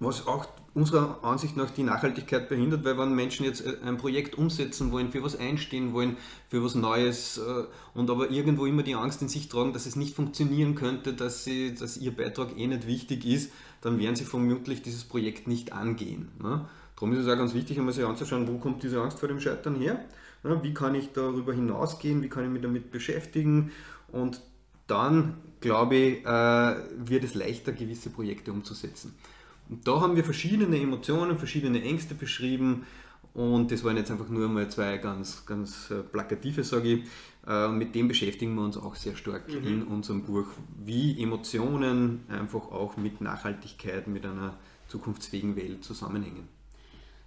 was 0.00 0.26
auch 0.26 0.46
unserer 0.76 1.24
Ansicht 1.24 1.56
nach 1.56 1.70
die 1.70 1.82
Nachhaltigkeit 1.82 2.50
behindert, 2.50 2.84
weil 2.84 2.98
wenn 2.98 3.14
Menschen 3.14 3.46
jetzt 3.46 3.64
äh, 3.64 3.78
ein 3.82 3.96
Projekt 3.96 4.36
umsetzen 4.36 4.92
wollen, 4.92 5.10
für 5.10 5.22
was 5.22 5.38
einstehen 5.38 5.94
wollen, 5.94 6.18
für 6.50 6.62
was 6.62 6.74
Neues 6.74 7.38
äh, 7.38 7.64
und 7.94 8.10
aber 8.10 8.30
irgendwo 8.30 8.66
immer 8.66 8.82
die 8.82 8.94
Angst 8.94 9.22
in 9.22 9.28
sich 9.28 9.48
tragen, 9.48 9.72
dass 9.72 9.86
es 9.86 9.96
nicht 9.96 10.14
funktionieren 10.14 10.74
könnte, 10.74 11.14
dass, 11.14 11.44
sie, 11.44 11.74
dass 11.74 11.96
ihr 11.96 12.14
Beitrag 12.14 12.58
eh 12.58 12.66
nicht 12.66 12.86
wichtig 12.86 13.24
ist, 13.24 13.52
dann 13.80 13.98
werden 13.98 14.16
sie 14.16 14.24
vermutlich 14.24 14.82
dieses 14.82 15.04
Projekt 15.04 15.48
nicht 15.48 15.72
angehen. 15.72 16.28
Ne? 16.42 16.68
Darum 16.94 17.12
ist 17.14 17.20
es 17.20 17.28
auch 17.28 17.38
ganz 17.38 17.54
wichtig, 17.54 17.78
einmal 17.78 17.94
sich 17.94 18.04
anzuschauen, 18.04 18.46
wo 18.46 18.58
kommt 18.58 18.82
diese 18.82 19.00
Angst 19.00 19.18
vor 19.18 19.28
dem 19.28 19.40
Scheitern 19.40 19.76
her? 19.76 20.04
Ja, 20.44 20.62
wie 20.62 20.74
kann 20.74 20.94
ich 20.94 21.12
darüber 21.12 21.54
hinausgehen? 21.54 22.22
Wie 22.22 22.28
kann 22.28 22.44
ich 22.44 22.50
mich 22.50 22.62
damit 22.62 22.90
beschäftigen? 22.90 23.72
Und 24.12 24.42
dann, 24.86 25.38
glaube 25.60 25.96
ich, 25.96 26.26
äh, 26.26 26.76
wird 26.98 27.24
es 27.24 27.34
leichter, 27.34 27.72
gewisse 27.72 28.10
Projekte 28.10 28.52
umzusetzen. 28.52 29.14
Und 29.68 29.86
da 29.86 30.00
haben 30.00 30.16
wir 30.16 30.24
verschiedene 30.24 30.80
Emotionen, 30.80 31.38
verschiedene 31.38 31.82
Ängste 31.82 32.14
beschrieben. 32.14 32.86
Und 33.34 33.70
das 33.70 33.84
waren 33.84 33.98
jetzt 33.98 34.10
einfach 34.10 34.28
nur 34.28 34.48
mal 34.48 34.68
zwei 34.70 34.96
ganz, 34.96 35.44
ganz 35.44 35.90
äh, 35.90 36.02
plakative, 36.02 36.64
sage 36.64 36.88
ich. 36.94 37.04
Äh, 37.46 37.66
und 37.66 37.76
mit 37.76 37.94
dem 37.94 38.08
beschäftigen 38.08 38.54
wir 38.54 38.62
uns 38.62 38.78
auch 38.78 38.94
sehr 38.94 39.14
stark 39.14 39.48
mhm. 39.48 39.66
in 39.66 39.82
unserem 39.82 40.22
Buch, 40.22 40.46
wie 40.84 41.22
Emotionen 41.22 42.24
einfach 42.28 42.72
auch 42.72 42.96
mit 42.96 43.20
Nachhaltigkeit, 43.20 44.06
mit 44.06 44.24
einer 44.24 44.56
zukunftsfähigen 44.88 45.54
Welt 45.54 45.84
zusammenhängen. 45.84 46.48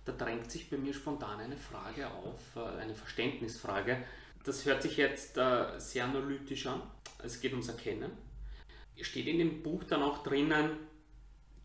Da 0.05 0.13
drängt 0.13 0.49
sich 0.49 0.67
bei 0.69 0.77
mir 0.77 0.93
spontan 0.95 1.39
eine 1.39 1.57
Frage 1.57 2.07
auf, 2.07 2.57
eine 2.79 2.95
Verständnisfrage. 2.95 3.97
Das 4.43 4.65
hört 4.65 4.81
sich 4.81 4.97
jetzt 4.97 5.37
sehr 5.77 6.05
analytisch 6.05 6.65
an. 6.65 6.81
Es 7.23 7.39
geht 7.39 7.51
ums 7.51 7.67
Erkennen. 7.67 8.09
Steht 8.99 9.27
in 9.27 9.37
dem 9.37 9.61
Buch 9.61 9.83
dann 9.83 10.01
auch 10.01 10.23
drinnen, 10.23 10.71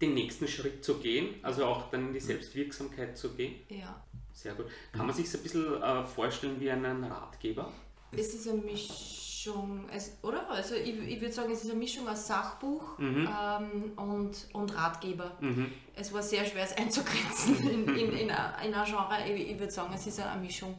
den 0.00 0.14
nächsten 0.14 0.48
Schritt 0.48 0.84
zu 0.84 0.98
gehen, 0.98 1.34
also 1.42 1.64
auch 1.64 1.90
dann 1.90 2.08
in 2.08 2.12
die 2.12 2.20
Selbstwirksamkeit 2.20 3.16
zu 3.16 3.34
gehen? 3.34 3.54
Ja. 3.68 4.04
Sehr 4.32 4.54
gut. 4.54 4.66
Kann 4.92 5.06
man 5.06 5.14
sich 5.14 5.30
so 5.30 5.38
ein 5.38 5.42
bisschen 5.42 5.82
äh, 5.82 6.04
vorstellen 6.04 6.60
wie 6.60 6.70
einen 6.70 7.04
Ratgeber? 7.04 7.72
Es 8.16 8.34
ist 8.34 8.48
eine 8.48 8.60
Mischung, 8.60 9.88
oder? 10.22 10.50
Also 10.50 10.74
ich, 10.74 10.98
ich 10.98 11.20
würde 11.20 11.32
sagen, 11.32 11.52
es 11.52 11.64
ist 11.64 11.70
eine 11.70 11.78
Mischung 11.78 12.08
aus 12.08 12.26
Sachbuch 12.26 12.98
mhm. 12.98 13.28
ähm, 13.28 13.92
und, 13.96 14.48
und 14.52 14.74
Ratgeber. 14.74 15.36
Mhm. 15.40 15.70
Es 15.94 16.12
war 16.12 16.22
sehr 16.22 16.44
schwer, 16.44 16.64
es 16.64 16.76
einzugrenzen 16.76 17.56
in, 17.68 17.88
in, 17.88 18.12
in, 18.12 18.18
in 18.18 18.30
ein 18.30 18.84
Genre. 18.84 19.16
Ich, 19.28 19.50
ich 19.50 19.58
würde 19.58 19.72
sagen, 19.72 19.92
es 19.94 20.06
ist 20.06 20.20
eine 20.20 20.40
Mischung. 20.40 20.78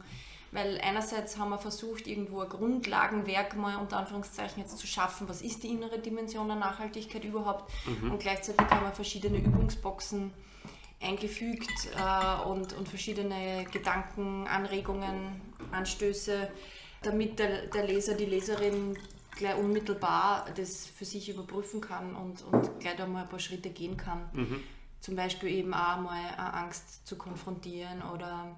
Weil 0.56 0.80
einerseits 0.80 1.36
haben 1.36 1.50
wir 1.50 1.58
versucht, 1.58 2.06
irgendwo 2.06 2.40
ein 2.40 2.48
Grundlagenwerk 2.48 3.56
mal 3.56 3.76
unter 3.76 3.98
Anführungszeichen 3.98 4.62
jetzt 4.62 4.78
zu 4.78 4.86
schaffen, 4.86 5.28
was 5.28 5.42
ist 5.42 5.62
die 5.62 5.68
innere 5.68 5.98
Dimension 5.98 6.46
der 6.46 6.56
Nachhaltigkeit 6.56 7.24
überhaupt. 7.24 7.70
Mhm. 7.84 8.12
Und 8.12 8.20
gleichzeitig 8.20 8.66
haben 8.70 8.86
wir 8.86 8.92
verschiedene 8.92 9.36
Übungsboxen 9.36 10.32
eingefügt 10.98 11.68
äh, 11.94 12.48
und, 12.48 12.72
und 12.72 12.88
verschiedene 12.88 13.66
Gedanken, 13.70 14.46
Anregungen, 14.46 15.42
Anstöße, 15.72 16.50
damit 17.02 17.38
der, 17.38 17.66
der 17.66 17.86
Leser, 17.86 18.14
die 18.14 18.24
Leserin 18.24 18.98
gleich 19.36 19.58
unmittelbar 19.58 20.46
das 20.56 20.86
für 20.86 21.04
sich 21.04 21.28
überprüfen 21.28 21.82
kann 21.82 22.16
und, 22.16 22.42
und 22.50 22.80
gleich 22.80 22.96
da 22.96 23.06
mal 23.06 23.24
ein 23.24 23.28
paar 23.28 23.40
Schritte 23.40 23.68
gehen 23.68 23.98
kann. 23.98 24.30
Mhm. 24.32 24.62
Zum 25.00 25.16
Beispiel 25.16 25.50
eben 25.50 25.74
auch 25.74 26.00
mal 26.00 26.34
Angst 26.38 27.06
zu 27.06 27.16
konfrontieren 27.16 28.00
oder 28.14 28.56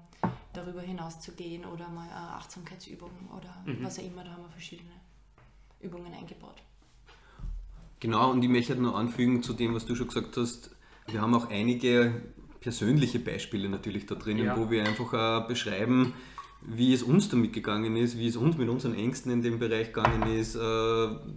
darüber 0.53 0.81
hinaus 0.81 1.19
zu 1.19 1.31
gehen 1.33 1.65
oder 1.65 1.89
mal 1.89 2.09
eine 2.09 2.33
Achtsamkeitsübung 2.33 3.11
oder 3.35 3.63
mhm. 3.65 3.83
was 3.83 3.99
auch 3.99 4.03
immer, 4.03 4.23
da 4.23 4.31
haben 4.31 4.43
wir 4.43 4.49
verschiedene 4.49 4.91
Übungen 5.79 6.13
eingebaut. 6.13 6.61
Genau, 7.99 8.31
und 8.31 8.41
ich 8.43 8.49
möchte 8.49 8.75
noch 8.75 8.95
anfügen 8.95 9.43
zu 9.43 9.53
dem, 9.53 9.75
was 9.75 9.85
du 9.85 9.95
schon 9.95 10.07
gesagt 10.07 10.37
hast, 10.37 10.71
wir 11.07 11.21
haben 11.21 11.33
auch 11.35 11.49
einige 11.49 12.21
persönliche 12.61 13.19
Beispiele 13.19 13.69
natürlich 13.69 14.05
da 14.05 14.15
drinnen, 14.15 14.45
ja. 14.45 14.57
wo 14.57 14.69
wir 14.69 14.85
einfach 14.85 15.13
auch 15.13 15.47
beschreiben, 15.47 16.13
wie 16.61 16.93
es 16.93 17.03
uns 17.03 17.29
damit 17.29 17.53
gegangen 17.53 17.95
ist, 17.95 18.17
wie 18.17 18.27
es 18.27 18.35
uns 18.35 18.57
mit 18.57 18.69
unseren 18.69 18.95
Ängsten 18.95 19.31
in 19.31 19.41
dem 19.41 19.59
Bereich 19.59 19.93
gegangen 19.93 20.35
ist, 20.35 20.55
äh, 20.55 20.59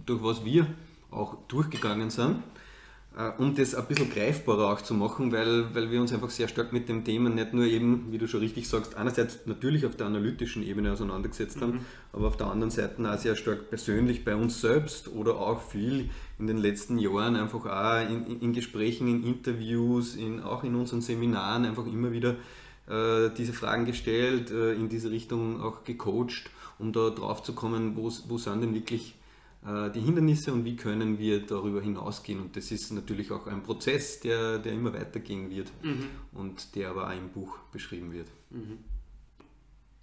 durch 0.05 0.21
was 0.21 0.43
wir 0.43 0.67
auch 1.11 1.35
durchgegangen 1.47 2.09
sind. 2.09 2.43
Äh, 3.15 3.31
um 3.37 3.53
das 3.53 3.75
ein 3.75 3.85
bisschen 3.85 4.09
greifbarer 4.09 4.73
auch 4.73 4.81
zu 4.81 4.95
machen, 4.95 5.31
weil, 5.31 5.73
weil 5.75 5.91
wir 5.91 6.01
uns 6.01 6.11
einfach 6.11 6.31
sehr 6.31 6.47
stark 6.47 6.73
mit 6.73 6.89
dem 6.89 7.03
Thema 7.03 7.29
nicht 7.29 7.53
nur 7.53 7.65
eben, 7.65 8.07
wie 8.11 8.17
du 8.17 8.27
schon 8.27 8.39
richtig 8.39 8.67
sagst, 8.67 8.95
einerseits 8.95 9.39
natürlich 9.45 9.85
auf 9.85 9.95
der 9.95 10.07
analytischen 10.07 10.63
Ebene 10.63 10.91
auseinandergesetzt 10.91 11.61
haben, 11.61 11.73
mhm. 11.73 11.79
aber 12.11 12.27
auf 12.27 12.37
der 12.37 12.47
anderen 12.47 12.71
Seite 12.71 13.07
auch 13.07 13.17
sehr 13.19 13.35
stark 13.35 13.69
persönlich 13.69 14.25
bei 14.25 14.35
uns 14.35 14.61
selbst 14.61 15.09
oder 15.09 15.35
auch 15.35 15.61
viel 15.61 16.09
in 16.39 16.47
den 16.47 16.57
letzten 16.57 16.97
Jahren 16.97 17.35
einfach 17.35 17.65
auch 17.67 18.09
in, 18.09 18.41
in 18.41 18.51
Gesprächen, 18.51 19.07
in 19.07 19.23
Interviews, 19.23 20.15
in, 20.15 20.41
auch 20.41 20.63
in 20.63 20.73
unseren 20.73 21.01
Seminaren 21.01 21.65
einfach 21.65 21.85
immer 21.85 22.11
wieder 22.11 22.35
äh, 22.87 23.29
diese 23.37 23.53
Fragen 23.53 23.85
gestellt, 23.85 24.49
äh, 24.49 24.73
in 24.73 24.89
diese 24.89 25.11
Richtung 25.11 25.61
auch 25.61 25.83
gecoacht, 25.83 26.49
um 26.79 26.91
da 26.91 27.11
drauf 27.11 27.43
zu 27.43 27.53
kommen, 27.53 27.95
wo, 27.95 28.11
wo 28.27 28.39
sind 28.39 28.61
denn 28.61 28.73
wirklich 28.73 29.13
die 29.65 30.01
Hindernisse 30.01 30.51
und 30.51 30.65
wie 30.65 30.75
können 30.75 31.19
wir 31.19 31.45
darüber 31.45 31.81
hinausgehen. 31.81 32.41
Und 32.41 32.57
das 32.57 32.71
ist 32.71 32.91
natürlich 32.91 33.31
auch 33.31 33.47
ein 33.47 33.63
Prozess, 33.63 34.19
der, 34.19 34.59
der 34.59 34.73
immer 34.73 34.93
weitergehen 34.93 35.49
wird 35.49 35.71
mhm. 35.81 36.09
und 36.33 36.75
der 36.75 36.89
aber 36.89 37.07
auch 37.07 37.15
im 37.15 37.29
Buch 37.29 37.57
beschrieben 37.71 38.11
wird. 38.11 38.27
Mhm. 38.49 38.79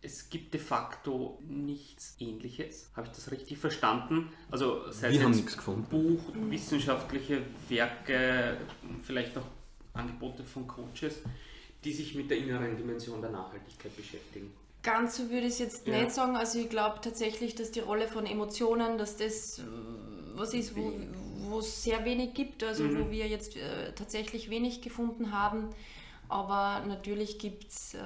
Es 0.02 0.30
gibt 0.30 0.54
de 0.54 0.60
facto 0.60 1.42
nichts 1.46 2.16
Ähnliches. 2.18 2.90
Habe 2.96 3.08
ich 3.08 3.12
das 3.12 3.30
richtig 3.30 3.58
verstanden? 3.58 4.30
Also 4.50 4.90
sei 4.90 5.12
wir 5.12 5.28
es 5.28 5.56
Buch, 5.90 6.22
wissenschaftliche 6.48 7.42
Werke, 7.68 8.56
vielleicht 9.02 9.36
auch 9.36 9.46
Angebote 9.92 10.42
von 10.42 10.66
Coaches, 10.66 11.20
die 11.84 11.92
sich 11.92 12.14
mit 12.14 12.30
der 12.30 12.38
inneren 12.38 12.78
Dimension 12.78 13.20
der 13.20 13.30
Nachhaltigkeit 13.30 13.94
beschäftigen. 13.94 14.50
Ganz 14.82 15.16
so 15.16 15.30
würde 15.30 15.46
ich 15.46 15.54
es 15.54 15.58
jetzt 15.58 15.86
ja. 15.86 16.00
nicht 16.00 16.12
sagen. 16.12 16.36
Also 16.36 16.58
ich 16.58 16.70
glaube 16.70 17.00
tatsächlich, 17.02 17.54
dass 17.54 17.70
die 17.70 17.80
Rolle 17.80 18.08
von 18.08 18.26
Emotionen, 18.26 18.96
dass 18.96 19.16
das 19.16 19.58
äh, 19.58 19.62
was 20.34 20.54
ist, 20.54 20.74
wo 20.76 21.58
es 21.58 21.82
sehr 21.82 22.04
wenig 22.04 22.34
gibt, 22.34 22.64
also 22.64 22.84
mhm. 22.84 23.04
wo 23.04 23.10
wir 23.10 23.26
jetzt 23.28 23.56
äh, 23.56 23.92
tatsächlich 23.94 24.48
wenig 24.50 24.80
gefunden 24.80 25.32
haben. 25.32 25.70
Aber 26.28 26.86
natürlich 26.86 27.40
gibt 27.40 27.72
es 27.72 27.94
äh, 27.94 27.98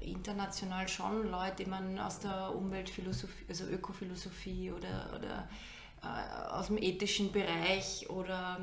international 0.00 0.88
schon 0.88 1.30
Leute, 1.30 1.64
die 1.64 1.66
man 1.66 1.98
aus 1.98 2.18
der 2.18 2.54
Umweltphilosophie, 2.56 3.44
also 3.48 3.64
Ökophilosophie 3.66 4.72
oder, 4.72 5.10
oder 5.14 5.48
äh, 6.02 6.52
aus 6.52 6.68
dem 6.68 6.78
ethischen 6.78 7.32
Bereich 7.32 8.08
oder 8.08 8.58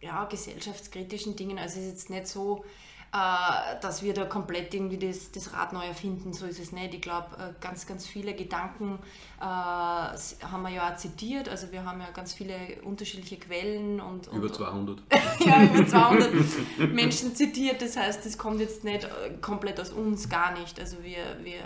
ja, 0.00 0.24
gesellschaftskritischen 0.24 1.36
Dingen. 1.36 1.58
Also 1.58 1.78
es 1.78 1.86
ist 1.86 1.92
jetzt 1.92 2.10
nicht 2.10 2.26
so, 2.26 2.64
äh, 3.12 3.80
dass 3.80 4.04
wir 4.04 4.14
da 4.14 4.24
komplett 4.24 4.72
irgendwie 4.72 4.96
das, 4.96 5.32
das 5.32 5.52
Rad 5.52 5.72
neu 5.72 5.84
erfinden. 5.84 6.32
So 6.32 6.46
ist 6.46 6.60
es 6.60 6.70
nicht. 6.70 6.94
Ich 6.94 7.02
glaube, 7.02 7.26
äh, 7.38 7.52
ganz, 7.60 7.84
ganz 7.84 8.06
viele 8.06 8.34
Gedanken 8.34 9.00
äh, 9.40 9.42
haben 9.42 10.62
wir 10.62 10.68
ja 10.68 10.88
auch 10.88 10.96
zitiert. 10.96 11.48
Also 11.48 11.72
wir 11.72 11.84
haben 11.84 12.00
ja 12.00 12.10
ganz 12.12 12.32
viele 12.34 12.54
unterschiedliche 12.84 13.38
Quellen 13.38 14.00
und. 14.00 14.28
und 14.28 14.36
über 14.36 14.52
200. 14.52 15.02
ja, 15.44 15.64
über 15.64 15.84
200 15.84 16.92
Menschen 16.92 17.34
zitiert. 17.34 17.82
Das 17.82 17.96
heißt, 17.96 18.24
das 18.24 18.38
kommt 18.38 18.60
jetzt 18.60 18.84
nicht 18.84 19.08
komplett 19.40 19.80
aus 19.80 19.90
uns, 19.90 20.28
gar 20.28 20.56
nicht. 20.56 20.78
Also 20.78 21.02
wir, 21.02 21.24
wir 21.42 21.62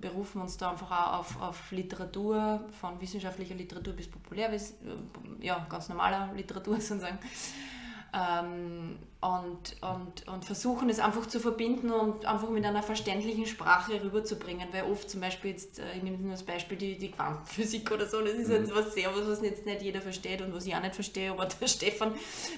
berufen 0.00 0.42
uns 0.42 0.58
da 0.58 0.70
einfach 0.70 0.90
auch 0.90 1.18
auf, 1.18 1.42
auf 1.42 1.72
Literatur, 1.72 2.60
von 2.80 3.00
wissenschaftlicher 3.00 3.56
Literatur 3.56 3.94
bis 3.94 4.08
populär, 4.08 4.50
ja, 5.40 5.66
ganz 5.68 5.88
normaler 5.88 6.32
Literatur 6.34 6.74
sozusagen. 6.80 7.18
Ähm, 8.12 8.98
und, 9.22 9.76
und, 9.80 10.26
und 10.26 10.44
versuchen 10.44 10.90
es 10.90 10.98
einfach 10.98 11.26
zu 11.26 11.38
verbinden 11.38 11.92
und 11.92 12.26
einfach 12.26 12.50
mit 12.50 12.64
einer 12.64 12.82
verständlichen 12.82 13.46
Sprache 13.46 14.02
rüberzubringen, 14.02 14.66
weil 14.72 14.82
oft 14.82 15.08
zum 15.08 15.20
Beispiel 15.20 15.52
jetzt, 15.52 15.78
äh, 15.78 15.96
ich 15.96 16.02
nehme 16.02 16.18
nur 16.18 16.32
das 16.32 16.42
Beispiel 16.42 16.76
die, 16.76 16.98
die 16.98 17.12
Quantenphysik 17.12 17.90
oder 17.92 18.06
so, 18.06 18.20
das 18.20 18.32
ist 18.32 18.48
mhm. 18.48 18.54
halt 18.54 18.74
was 18.74 18.94
sehr, 18.94 19.14
was, 19.14 19.28
was 19.28 19.42
jetzt 19.42 19.64
nicht 19.64 19.80
jeder 19.80 20.00
versteht 20.00 20.42
und 20.42 20.52
was 20.52 20.66
ich 20.66 20.74
auch 20.74 20.82
nicht 20.82 20.96
verstehe, 20.96 21.30
aber 21.30 21.46
der 21.60 21.68
Stefan 21.68 22.14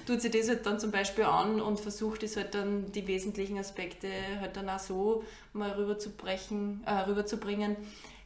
tut 0.07 0.21
sich 0.21 0.31
das 0.31 0.49
halt 0.49 0.65
dann 0.65 0.79
zum 0.79 0.89
Beispiel 0.89 1.25
an 1.25 1.61
und 1.61 1.79
versucht 1.79 2.23
es 2.23 2.35
halt 2.35 2.55
dann, 2.55 2.91
die 2.91 3.07
wesentlichen 3.07 3.59
Aspekte 3.59 4.09
halt 4.41 4.57
dann 4.57 4.67
auch 4.67 4.79
so 4.79 5.23
mal 5.53 5.69
rüberzubrechen, 5.69 6.83
äh, 6.87 7.01
rüberzubringen, 7.01 7.77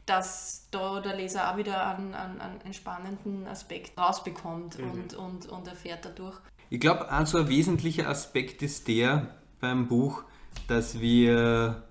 dass 0.06 0.66
da 0.72 1.02
der 1.02 1.18
Leser 1.18 1.52
auch 1.52 1.58
wieder 1.58 1.88
einen, 1.88 2.16
einen, 2.16 2.40
einen 2.40 2.74
spannenden 2.74 3.48
Aspekt 3.48 4.00
rausbekommt 4.00 4.80
mhm. 4.80 4.92
und, 4.92 5.14
und, 5.14 5.46
und 5.50 5.68
erfährt 5.68 6.06
dadurch. 6.06 6.40
Ich 6.72 6.80
glaube, 6.80 7.12
ein 7.12 7.26
so 7.26 7.40
ein 7.40 7.50
wesentlicher 7.50 8.08
Aspekt 8.08 8.62
ist 8.62 8.88
der 8.88 9.28
beim 9.60 9.88
Buch, 9.88 10.24
dass 10.68 11.02
wir 11.02 11.82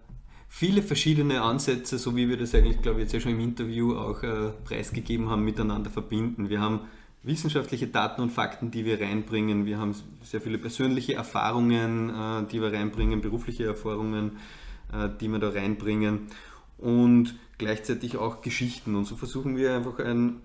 viele 0.48 0.82
verschiedene 0.82 1.42
Ansätze, 1.42 1.98
so 1.98 2.14
wie 2.14 2.28
wir 2.28 2.36
das 2.36 2.54
eigentlich, 2.54 2.80
glaube 2.80 2.98
ich, 2.98 3.04
jetzt 3.04 3.12
ja 3.12 3.20
schon 3.20 3.32
im 3.32 3.40
Interview 3.40 3.96
auch 3.96 4.22
äh, 4.22 4.50
preisgegeben 4.64 5.30
haben, 5.30 5.44
miteinander 5.44 5.90
verbinden. 5.90 6.48
Wir 6.48 6.60
haben 6.60 6.82
wissenschaftliche 7.24 7.88
Daten 7.88 8.22
und 8.22 8.30
Fakten, 8.30 8.70
die 8.70 8.84
wir 8.84 9.00
reinbringen. 9.00 9.66
Wir 9.66 9.78
haben 9.78 9.96
sehr 10.22 10.40
viele 10.40 10.58
persönliche 10.58 11.14
Erfahrungen, 11.14 12.10
äh, 12.10 12.46
die 12.50 12.62
wir 12.62 12.72
reinbringen, 12.72 13.20
berufliche 13.20 13.64
Erfahrungen, 13.64 14.38
äh, 14.92 15.08
die 15.20 15.28
wir 15.28 15.40
da 15.40 15.50
reinbringen 15.50 16.28
und 16.78 17.34
gleichzeitig 17.58 18.16
auch 18.16 18.42
Geschichten. 18.42 18.94
Und 18.94 19.06
so 19.06 19.16
versuchen 19.16 19.56
wir 19.56 19.74
einfach 19.74 19.98
ein 19.98 20.40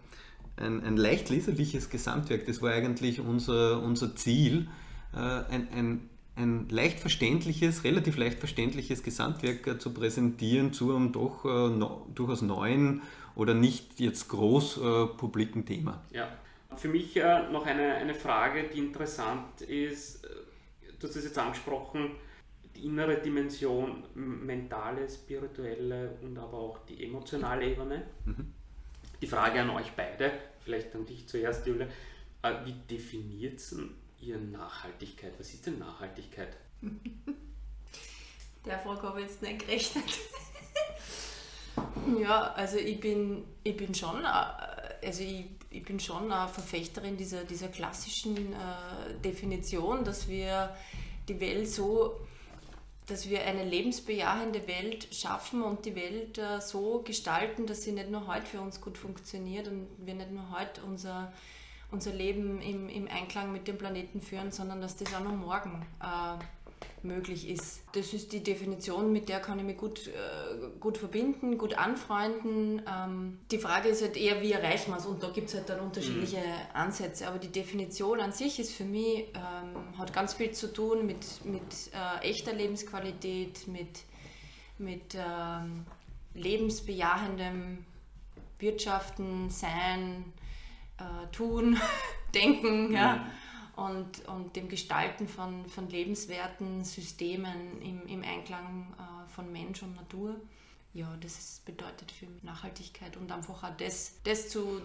ein, 0.58 0.84
ein 0.84 0.97
leicht 0.97 1.30
leserliches 1.30 1.89
Gesamtwerk. 1.89 2.45
Das 2.45 2.62
war 2.62 2.72
eigentlich 2.72 3.20
unser, 3.20 3.82
unser 3.82 4.16
Ziel, 4.16 4.68
äh, 5.14 5.18
ein, 5.18 5.68
ein, 5.74 6.10
ein 6.36 6.70
leicht 6.70 6.99
verständliches, 6.99 7.84
relativ 7.84 8.18
leicht 8.18 8.39
verständliches 8.39 9.04
Gesamtwerk 9.04 9.68
äh, 9.68 9.80
zu 9.80 9.93
präsentieren 9.93 10.74
zu 10.74 10.95
einem 10.95 11.12
doch 11.12 11.45
äh, 11.45 11.70
no, 11.70 12.08
durchaus 12.14 12.41
neuen 12.41 13.01
oder 13.36 13.54
nicht 13.56 13.99
jetzt 13.99 14.30
groß 14.30 14.80
publiken 15.18 15.66
Thema. 15.66 16.04
Ja. 16.12 16.28
Für 16.76 16.88
mich 16.88 17.16
noch 17.51 17.66
eine, 17.66 17.95
eine 17.95 18.14
Frage, 18.14 18.66
die 18.72 18.78
interessant 18.78 19.62
ist. 19.62 20.24
Du 20.99 21.08
hast 21.08 21.16
es 21.16 21.24
jetzt 21.24 21.38
angesprochen, 21.39 22.12
die 22.76 22.82
die 22.84 22.86
innere 22.86 23.18
Dimension, 23.18 24.04
mentale, 24.16 25.10
spirituelle 25.10 26.18
und 26.22 26.38
aber 26.38 26.58
auch 26.58 26.80
die 26.86 27.04
emotionale 27.04 27.72
Ebene. 27.72 28.04
Mhm. 28.26 28.54
Die 29.24 29.30
Frage 29.30 29.61
an 29.61 29.69
euch 29.69 29.93
beide, 29.95 30.34
vielleicht 30.65 30.93
an 30.95 31.05
dich 31.05 31.26
zuerst, 31.30 31.65
Julia, 31.65 31.88
äh, 32.41 32.55
wie 32.65 32.74
definiert 32.74 33.61
ihr 34.19 34.38
Nachhaltigkeit? 34.38 35.32
Was 35.39 35.53
ist 35.53 35.65
denn 35.65 35.80
Nachhaltigkeit? 35.80 36.57
Der 38.65 38.80
Frage 38.80 39.03
habe 39.03 39.21
ich 39.21 39.28
jetzt 39.28 39.41
nicht 39.41 39.59
gerechnet. 39.59 40.03
ja, 42.21 42.51
also 42.51 42.76
ich 42.76 42.99
bin, 42.99 43.45
ich 43.63 43.78
bin 43.78 43.95
schon, 43.95 44.26
äh, 44.26 45.05
also 45.05 45.24
ich, 45.24 45.45
ich 45.69 45.84
bin 45.84 46.01
schon 46.01 46.30
eine 46.30 46.49
Verfechterin 46.49 47.15
dieser, 47.15 47.45
dieser 47.45 47.69
klassischen 47.69 48.51
äh, 48.51 49.13
Definition, 49.24 50.03
dass 50.03 50.28
wir 50.28 50.76
die 51.30 51.39
Welt 51.39 51.69
so, 51.69 52.19
dass 53.08 53.30
wir 53.30 53.43
eine 53.43 53.66
lebensbejahende 53.66 54.68
Welt 54.68 55.08
schaffen 55.14 55.62
und 55.62 55.86
die 55.86 55.95
Welt 55.95 56.38
äh, 56.38 56.62
so 56.62 57.01
gestalten, 57.04 57.66
dass 57.66 57.84
sie 57.84 57.91
nicht 57.91 58.10
nur 58.10 58.28
heute 58.28 58.45
für 58.45 58.62
uns 58.62 58.80
gut 58.80 58.97
funktioniert 58.97 59.68
und 59.68 59.88
wir 59.97 60.14
nicht 60.14 60.32
nur 60.32 60.49
heute 60.58 60.82
unser, 60.84 61.34
unser 61.91 62.14
Leben 62.14 62.62
im, 62.62 62.88
im 62.89 63.08
Einklang 63.08 63.51
mit 63.51 63.68
dem 63.68 63.78
Planeten 63.78 64.22
führen, 64.22 64.51
sondern 64.51 64.80
dass 64.80 64.95
das 64.95 65.14
auch 65.14 65.20
noch 65.20 65.36
morgen 65.36 65.86
äh, 66.01 66.62
möglich 67.04 67.49
ist. 67.49 67.84
Das 67.93 68.14
ist 68.14 68.32
die 68.32 68.43
Definition, 68.43 69.12
mit 69.12 69.30
der 69.30 69.39
kann 69.39 69.60
ich 69.60 69.66
mich 69.66 69.78
gut, 69.78 70.08
äh, 70.08 70.12
gut 70.80 70.97
verbinden, 70.97 71.58
gut 71.58 71.78
anfreunden. 71.78 72.82
Ähm, 72.88 73.39
die 73.51 73.58
Frage 73.58 73.89
ist 73.89 74.01
halt 74.01 74.18
eher, 74.18 74.41
wie 74.41 74.51
erreichen 74.51 74.91
wir 74.91 74.97
es? 74.97 75.06
Und 75.06 75.22
da 75.22 75.30
gibt 75.30 75.49
es 75.49 75.56
halt 75.56 75.70
dann 75.70 75.80
unterschiedliche 75.80 76.38
mhm. 76.38 76.76
Ansätze. 76.76 77.28
Aber 77.28 77.39
die 77.39 77.51
Definition 77.51 78.20
an 78.20 78.32
sich 78.32 78.60
ist 78.60 78.74
für 78.74 78.86
mich, 78.86 79.26
ähm, 79.34 79.97
hat 79.97 80.14
ganz 80.14 80.34
viel 80.34 80.51
zu 80.51 80.72
tun 80.72 81.06
mit, 81.06 81.45
mit 81.45 81.62
äh, 81.93 82.28
echter 82.28 82.54
Lebensqualität, 82.54 83.68
mit, 83.68 84.01
mit 84.78 85.16
ähm, 85.16 85.86
lebensbejahendem 86.34 87.86
Wirtschaften, 88.60 89.49
Sein, 89.49 90.34
äh, 90.97 91.32
Tun, 91.32 91.78
Denken. 92.34 92.89
Mhm. 92.89 93.22
Und, 93.76 94.28
und 94.28 94.55
dem 94.55 94.69
Gestalten 94.69 95.28
von, 95.28 95.65
von 95.67 95.89
lebenswerten 95.89 96.84
Systemen 96.84 97.82
im, 97.82 98.05
im 98.07 98.21
Einklang 98.21 98.93
äh, 98.99 99.30
von 99.30 99.51
Mensch 99.51 99.82
und 99.82 99.95
Natur. 99.95 100.36
Ja, 100.93 101.17
das 101.21 101.39
ist, 101.39 101.65
bedeutet 101.65 102.11
für 102.11 102.28
mich 102.28 102.43
Nachhaltigkeit 102.43 103.17
und 103.17 103.32
einfach 103.32 103.63
auch 103.63 103.76
das, 103.78 104.13
das 104.26 104.49
zu, 104.49 104.80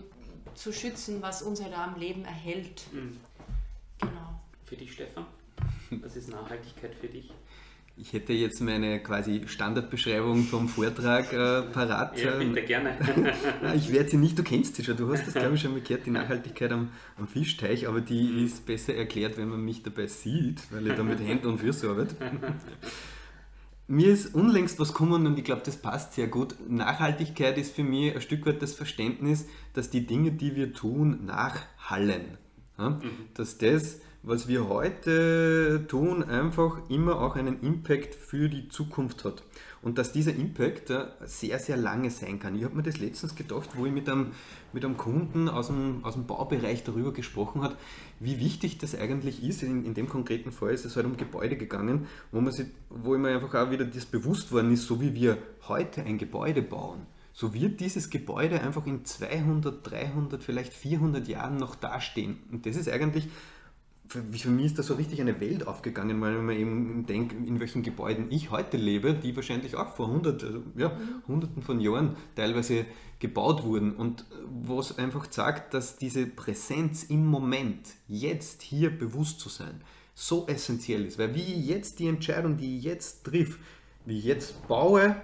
zu 0.54 0.72
schützen, 0.72 1.20
was 1.20 1.42
uns 1.42 1.62
halt 1.62 1.76
am 1.76 1.96
Leben 1.96 2.24
erhält. 2.24 2.82
Mhm. 2.92 3.20
Genau. 4.00 4.40
Für 4.64 4.76
dich, 4.76 4.92
Stefan? 4.92 5.26
Was 5.90 6.16
ist 6.16 6.28
Nachhaltigkeit 6.28 6.94
für 6.94 7.08
dich? 7.08 7.32
Ich 8.00 8.12
hätte 8.12 8.32
jetzt 8.32 8.60
meine 8.60 9.00
quasi 9.02 9.42
Standardbeschreibung 9.46 10.44
vom 10.44 10.68
Vortrag 10.68 11.32
äh, 11.32 11.62
parat. 11.62 12.16
Ja, 12.22 12.36
bitte, 12.36 12.62
gerne. 12.62 12.96
ich 13.74 13.92
werde 13.92 14.08
sie 14.08 14.16
nicht, 14.16 14.38
du 14.38 14.44
kennst 14.44 14.76
sie 14.76 14.84
schon, 14.84 14.96
du 14.96 15.12
hast 15.12 15.26
das 15.26 15.34
glaube 15.34 15.56
ich 15.56 15.60
schon 15.60 15.72
mal 15.72 15.80
gehört, 15.80 16.06
die 16.06 16.12
Nachhaltigkeit 16.12 16.70
am, 16.70 16.90
am 17.16 17.26
Fischteich, 17.26 17.88
aber 17.88 18.00
die 18.00 18.44
ist 18.44 18.66
besser 18.66 18.94
erklärt, 18.94 19.36
wenn 19.36 19.48
man 19.48 19.64
mich 19.64 19.82
dabei 19.82 20.06
sieht, 20.06 20.62
weil 20.70 20.86
ich 20.86 20.94
da 20.94 21.02
mit 21.02 21.18
Händen 21.18 21.48
und 21.48 21.58
Füßen 21.58 21.90
arbeite. 21.90 22.14
Mir 23.88 24.12
ist 24.12 24.34
unlängst 24.34 24.78
was 24.78 24.92
gekommen 24.92 25.26
und 25.26 25.36
ich 25.36 25.44
glaube, 25.44 25.62
das 25.64 25.76
passt 25.76 26.12
sehr 26.12 26.28
gut. 26.28 26.54
Nachhaltigkeit 26.68 27.58
ist 27.58 27.74
für 27.74 27.82
mich 27.82 28.14
ein 28.14 28.20
Stück 28.20 28.46
weit 28.46 28.62
das 28.62 28.74
Verständnis, 28.74 29.46
dass 29.72 29.90
die 29.90 30.06
Dinge, 30.06 30.30
die 30.30 30.54
wir 30.54 30.72
tun, 30.74 31.24
nachhallen. 31.24 32.36
Ja? 32.78 32.90
Mhm. 32.90 33.00
Dass 33.32 33.56
das 33.56 34.00
was 34.22 34.48
wir 34.48 34.68
heute 34.68 35.86
tun, 35.88 36.24
einfach 36.24 36.80
immer 36.88 37.20
auch 37.20 37.36
einen 37.36 37.60
Impact 37.62 38.14
für 38.14 38.48
die 38.48 38.68
Zukunft 38.68 39.24
hat. 39.24 39.42
Und 39.80 39.96
dass 39.96 40.12
dieser 40.12 40.34
Impact 40.34 40.92
sehr, 41.24 41.58
sehr 41.60 41.76
lange 41.76 42.10
sein 42.10 42.40
kann. 42.40 42.56
Ich 42.56 42.64
habe 42.64 42.74
mir 42.74 42.82
das 42.82 42.98
letztens 42.98 43.36
gedacht, 43.36 43.70
wo 43.74 43.86
ich 43.86 43.92
mit 43.92 44.08
einem, 44.08 44.32
mit 44.72 44.84
einem 44.84 44.96
Kunden 44.96 45.48
aus 45.48 45.68
dem, 45.68 46.04
aus 46.04 46.14
dem 46.14 46.26
Baubereich 46.26 46.82
darüber 46.82 47.12
gesprochen 47.12 47.62
habe, 47.62 47.76
wie 48.18 48.40
wichtig 48.40 48.78
das 48.78 48.98
eigentlich 48.98 49.42
ist. 49.44 49.62
In, 49.62 49.84
in 49.84 49.94
dem 49.94 50.08
konkreten 50.08 50.50
Fall 50.50 50.74
ist 50.74 50.84
es 50.84 50.96
halt 50.96 51.06
um 51.06 51.16
Gebäude 51.16 51.56
gegangen, 51.56 52.06
wo, 52.32 52.40
man 52.40 52.52
sich, 52.52 52.66
wo 52.90 53.14
ich 53.14 53.20
mir 53.20 53.34
einfach 53.34 53.54
auch 53.54 53.70
wieder 53.70 53.84
das 53.84 54.04
bewusst 54.04 54.50
worden 54.50 54.72
ist, 54.72 54.86
so 54.86 55.00
wie 55.00 55.14
wir 55.14 55.38
heute 55.68 56.02
ein 56.02 56.18
Gebäude 56.18 56.62
bauen 56.62 57.06
so 57.38 57.54
wird 57.54 57.78
dieses 57.78 58.10
Gebäude 58.10 58.60
einfach 58.60 58.84
in 58.84 59.04
200, 59.04 59.88
300, 59.88 60.42
vielleicht 60.42 60.72
400 60.72 61.28
Jahren 61.28 61.56
noch 61.56 61.76
dastehen. 61.76 62.40
Und 62.50 62.66
das 62.66 62.74
ist 62.74 62.88
eigentlich 62.88 63.28
für, 64.08 64.22
für 64.22 64.48
mich 64.48 64.66
ist 64.66 64.78
da 64.78 64.82
so 64.82 64.94
richtig 64.94 65.20
eine 65.20 65.38
Welt 65.40 65.66
aufgegangen, 65.66 66.20
weil 66.20 66.32
man 66.40 66.56
eben 66.56 67.06
denkt, 67.06 67.34
in 67.46 67.60
welchen 67.60 67.82
Gebäuden 67.82 68.26
ich 68.30 68.50
heute 68.50 68.76
lebe, 68.78 69.14
die 69.14 69.36
wahrscheinlich 69.36 69.76
auch 69.76 69.94
vor 69.94 70.08
hundert, 70.08 70.42
also, 70.42 70.62
ja, 70.76 70.88
mhm. 70.88 71.22
hunderten 71.28 71.62
von 71.62 71.78
Jahren 71.78 72.16
teilweise 72.34 72.86
gebaut 73.18 73.64
wurden 73.64 73.94
und 73.94 74.24
was 74.64 74.98
einfach 74.98 75.26
sagt, 75.30 75.74
dass 75.74 75.96
diese 75.96 76.26
Präsenz 76.26 77.04
im 77.04 77.26
Moment, 77.26 77.80
jetzt 78.06 78.62
hier 78.62 78.90
bewusst 78.90 79.40
zu 79.40 79.48
sein, 79.48 79.82
so 80.14 80.46
essentiell 80.46 81.04
ist, 81.04 81.18
weil 81.18 81.34
wie 81.34 81.42
ich 81.42 81.66
jetzt 81.66 81.98
die 81.98 82.08
Entscheidung, 82.08 82.56
die 82.56 82.78
ich 82.78 82.84
jetzt 82.84 83.24
triff, 83.24 83.58
wie 84.06 84.18
ich 84.18 84.24
jetzt 84.24 84.66
baue, 84.66 85.16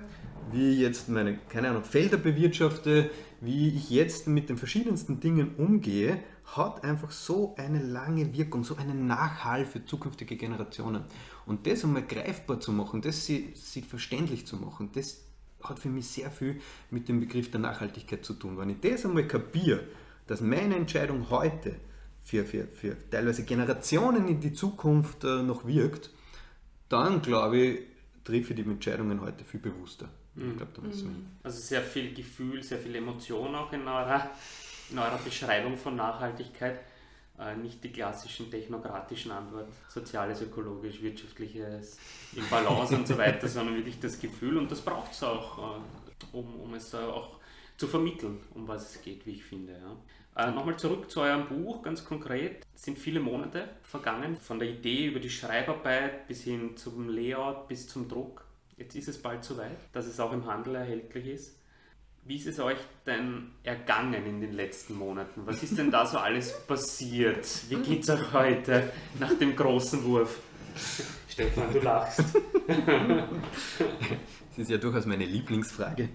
wie 0.52 0.72
ich 0.72 0.78
jetzt 0.78 1.08
meine, 1.08 1.38
keine 1.48 1.70
Ahnung, 1.70 1.84
Felder 1.84 2.18
bewirtschafte, 2.18 3.10
wie 3.40 3.68
ich 3.68 3.90
jetzt 3.90 4.28
mit 4.28 4.48
den 4.50 4.58
verschiedensten 4.58 5.20
Dingen 5.20 5.54
umgehe, 5.56 6.18
hat 6.44 6.84
einfach 6.84 7.10
so 7.10 7.54
eine 7.56 7.82
lange 7.82 8.32
Wirkung, 8.34 8.64
so 8.64 8.76
einen 8.76 9.06
Nachhall 9.06 9.64
für 9.64 9.84
zukünftige 9.84 10.36
Generationen. 10.36 11.04
Und 11.46 11.66
das 11.66 11.84
einmal 11.84 12.02
greifbar 12.02 12.60
zu 12.60 12.72
machen, 12.72 13.00
das 13.02 13.24
sie, 13.26 13.52
sie 13.54 13.82
verständlich 13.82 14.46
zu 14.46 14.56
machen, 14.56 14.90
das 14.92 15.22
hat 15.62 15.78
für 15.78 15.88
mich 15.88 16.06
sehr 16.08 16.30
viel 16.30 16.60
mit 16.90 17.08
dem 17.08 17.20
Begriff 17.20 17.50
der 17.50 17.60
Nachhaltigkeit 17.60 18.24
zu 18.24 18.34
tun. 18.34 18.58
Wenn 18.58 18.70
ich 18.70 18.80
das 18.80 19.04
einmal 19.04 19.26
kapiere, 19.26 19.84
dass 20.26 20.40
meine 20.40 20.76
Entscheidung 20.76 21.30
heute 21.30 21.76
für, 22.22 22.44
für, 22.44 22.66
für 22.66 22.96
teilweise 23.10 23.44
Generationen 23.44 24.28
in 24.28 24.40
die 24.40 24.52
Zukunft 24.52 25.24
äh, 25.24 25.42
noch 25.42 25.66
wirkt, 25.66 26.10
dann 26.88 27.22
glaube 27.22 27.58
ich, 27.58 27.80
treffe 28.24 28.54
ich 28.54 28.62
die 28.62 28.70
Entscheidungen 28.70 29.20
heute 29.20 29.44
viel 29.44 29.60
bewusster. 29.60 30.08
Mhm. 30.34 30.50
Ich 30.50 30.56
glaub, 30.56 30.82
mhm. 30.82 31.26
Also 31.42 31.60
sehr 31.60 31.82
viel 31.82 32.14
Gefühl, 32.14 32.62
sehr 32.62 32.78
viel 32.78 32.94
Emotion 32.94 33.54
auch 33.54 33.72
in 33.72 33.86
eurer 33.86 34.30
in 34.90 34.98
eurer 34.98 35.18
Beschreibung 35.18 35.76
von 35.76 35.96
Nachhaltigkeit 35.96 36.80
äh, 37.38 37.56
nicht 37.56 37.82
die 37.82 37.90
klassischen 37.90 38.50
technokratischen 38.50 39.32
Antwort, 39.32 39.68
soziales, 39.88 40.40
ökologisch, 40.42 41.02
wirtschaftliches, 41.02 41.98
in 42.34 42.48
Balance 42.48 42.94
und 42.94 43.08
so 43.08 43.18
weiter, 43.18 43.48
sondern 43.48 43.76
wirklich 43.76 43.98
das 43.98 44.20
Gefühl 44.20 44.56
und 44.56 44.70
das 44.70 44.80
braucht 44.80 45.12
es 45.12 45.22
auch, 45.22 45.58
äh, 45.58 46.36
um, 46.36 46.60
um 46.60 46.74
es 46.74 46.94
auch 46.94 47.40
zu 47.76 47.88
vermitteln, 47.88 48.38
um 48.54 48.68
was 48.68 48.94
es 48.94 49.02
geht, 49.02 49.26
wie 49.26 49.32
ich 49.32 49.44
finde. 49.44 49.72
Ja. 49.72 50.48
Äh, 50.48 50.52
Nochmal 50.52 50.76
zurück 50.76 51.10
zu 51.10 51.22
eurem 51.22 51.48
Buch, 51.48 51.82
ganz 51.82 52.04
konkret. 52.04 52.64
Es 52.74 52.84
sind 52.84 52.98
viele 52.98 53.20
Monate 53.20 53.68
vergangen, 53.82 54.36
von 54.36 54.58
der 54.60 54.68
Idee 54.68 55.06
über 55.06 55.18
die 55.18 55.30
Schreibarbeit 55.30 56.28
bis 56.28 56.44
hin 56.44 56.76
zum 56.76 57.08
Layout 57.08 57.66
bis 57.66 57.88
zum 57.88 58.08
Druck. 58.08 58.44
Jetzt 58.76 58.94
ist 58.96 59.08
es 59.08 59.20
bald 59.20 59.44
soweit, 59.44 59.76
dass 59.92 60.06
es 60.06 60.20
auch 60.20 60.32
im 60.32 60.46
Handel 60.46 60.76
erhältlich 60.76 61.26
ist. 61.26 61.56
Wie 62.26 62.36
ist 62.36 62.46
es 62.46 62.58
euch 62.58 62.78
denn 63.04 63.50
ergangen 63.64 64.24
in 64.24 64.40
den 64.40 64.52
letzten 64.52 64.94
Monaten? 64.94 65.42
Was 65.44 65.62
ist 65.62 65.76
denn 65.76 65.90
da 65.90 66.06
so 66.06 66.16
alles 66.16 66.58
passiert? 66.66 67.46
Wie 67.68 67.76
geht 67.76 68.02
es 68.02 68.08
euch 68.08 68.32
heute 68.32 68.90
nach 69.20 69.34
dem 69.34 69.54
großen 69.54 70.02
Wurf? 70.04 70.38
Stefan, 71.28 71.70
du 71.70 71.80
lachst. 71.80 72.24
Das 72.66 74.58
ist 74.58 74.70
ja 74.70 74.78
durchaus 74.78 75.04
meine 75.04 75.26
Lieblingsfrage. 75.26 76.04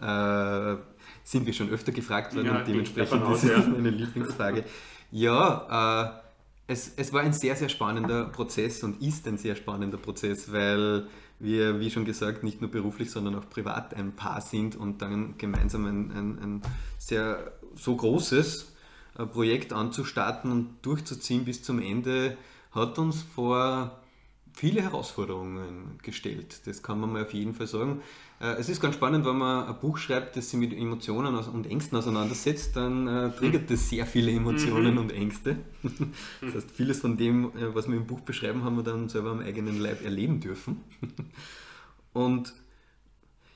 äh, 0.00 0.76
sind 1.22 1.44
wir 1.44 1.52
schon 1.52 1.68
öfter 1.68 1.92
gefragt 1.92 2.34
worden 2.34 2.46
ja, 2.46 2.58
und 2.58 2.66
dementsprechend 2.66 3.24
aus, 3.24 3.44
ist 3.44 3.50
es 3.50 3.58
ja. 3.58 3.70
meine 3.70 3.90
Lieblingsfrage. 3.90 4.64
Ja, 5.10 6.22
äh, 6.68 6.72
es, 6.72 6.94
es 6.96 7.12
war 7.12 7.20
ein 7.20 7.34
sehr, 7.34 7.56
sehr 7.56 7.68
spannender 7.68 8.24
Prozess 8.26 8.82
und 8.82 9.02
ist 9.02 9.28
ein 9.28 9.36
sehr 9.36 9.54
spannender 9.54 9.98
Prozess, 9.98 10.50
weil 10.50 11.08
wir, 11.38 11.80
wie 11.80 11.90
schon 11.90 12.04
gesagt, 12.04 12.42
nicht 12.42 12.60
nur 12.60 12.70
beruflich, 12.70 13.10
sondern 13.10 13.34
auch 13.34 13.48
privat 13.48 13.94
ein 13.94 14.12
Paar 14.12 14.40
sind 14.40 14.76
und 14.76 15.02
dann 15.02 15.36
gemeinsam 15.38 15.86
ein, 15.86 16.10
ein, 16.10 16.38
ein 16.38 16.62
sehr 16.98 17.52
so 17.74 17.94
großes 17.96 18.74
äh, 19.18 19.26
Projekt 19.26 19.72
anzustarten 19.72 20.50
und 20.50 20.76
durchzuziehen 20.82 21.44
bis 21.44 21.62
zum 21.62 21.80
Ende, 21.80 22.36
hat 22.72 22.98
uns 22.98 23.22
vor 23.22 24.00
viele 24.52 24.82
Herausforderungen 24.82 25.98
gestellt. 26.02 26.66
Das 26.66 26.82
kann 26.82 26.98
man 26.98 27.12
mal 27.12 27.22
auf 27.22 27.34
jeden 27.34 27.54
Fall 27.54 27.66
sagen. 27.66 28.00
Äh, 28.40 28.56
es 28.58 28.68
ist 28.68 28.80
ganz 28.80 28.94
spannend, 28.94 29.24
wenn 29.24 29.38
man 29.38 29.66
ein 29.66 29.78
Buch 29.80 29.98
schreibt, 29.98 30.36
das 30.36 30.50
sich 30.50 30.58
mit 30.58 30.72
Emotionen 30.72 31.34
und 31.34 31.66
Ängsten 31.66 31.96
auseinandersetzt, 31.96 32.76
dann 32.76 33.06
äh, 33.06 33.30
triggert 33.30 33.70
das 33.70 33.88
sehr 33.88 34.06
viele 34.06 34.32
Emotionen 34.32 34.94
mhm. 34.94 34.98
und 34.98 35.12
Ängste. 35.12 35.56
Das 36.40 36.54
heißt, 36.54 36.70
vieles 36.70 37.00
von 37.00 37.16
dem, 37.16 37.46
äh, 37.56 37.74
was 37.74 37.88
wir 37.88 37.96
im 37.96 38.06
Buch 38.06 38.20
beschreiben, 38.20 38.64
haben 38.64 38.76
wir 38.76 38.82
dann 38.82 39.08
selber 39.08 39.30
am 39.30 39.40
eigenen 39.40 39.80
Leib 39.80 40.04
erleben 40.04 40.40
dürfen. 40.40 40.82
Und 42.12 42.54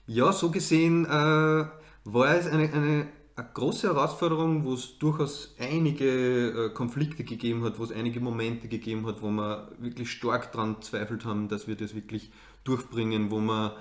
ja, 0.06 0.32
so 0.32 0.50
gesehen 0.50 1.06
war 1.06 2.36
es 2.36 2.46
eine, 2.46 2.70
eine 2.74 3.06
eine 3.40 3.48
große 3.54 3.88
Herausforderung, 3.88 4.64
wo 4.64 4.74
es 4.74 4.98
durchaus 4.98 5.54
einige 5.58 6.66
äh, 6.66 6.70
Konflikte 6.70 7.24
gegeben 7.24 7.64
hat, 7.64 7.78
wo 7.78 7.84
es 7.84 7.92
einige 7.92 8.20
Momente 8.20 8.68
gegeben 8.68 9.06
hat, 9.06 9.22
wo 9.22 9.30
wir 9.30 9.70
wirklich 9.78 10.10
stark 10.10 10.52
daran 10.52 10.82
zweifelt 10.82 11.24
haben, 11.24 11.48
dass 11.48 11.66
wir 11.66 11.76
das 11.76 11.94
wirklich 11.94 12.30
durchbringen, 12.64 13.30
wo 13.30 13.40
wir, 13.40 13.76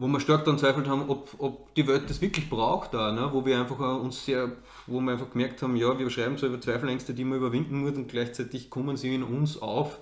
wo 0.00 0.08
wir 0.08 0.18
stark 0.18 0.46
daran 0.46 0.58
zweifelt 0.58 0.88
haben, 0.88 1.10
ob, 1.10 1.34
ob 1.36 1.74
die 1.74 1.86
Welt 1.86 2.08
das 2.08 2.22
wirklich 2.22 2.48
braucht, 2.48 2.94
da, 2.94 3.12
ne? 3.12 3.28
wo 3.32 3.44
wir 3.44 3.60
einfach 3.60 3.78
uns 4.00 4.24
sehr, 4.24 4.50
wo 4.86 4.98
wir 4.98 5.12
einfach 5.12 5.30
gemerkt 5.30 5.60
haben, 5.62 5.76
ja, 5.76 5.96
wir 5.98 6.08
schreiben 6.08 6.38
so 6.38 6.46
über 6.46 6.58
Zweifelängste, 6.58 7.12
die 7.12 7.22
man 7.22 7.36
überwinden 7.36 7.82
muss 7.82 7.92
und 7.96 8.08
gleichzeitig 8.08 8.70
kommen 8.70 8.96
sie 8.96 9.14
in 9.14 9.22
uns 9.22 9.60
auf 9.60 9.98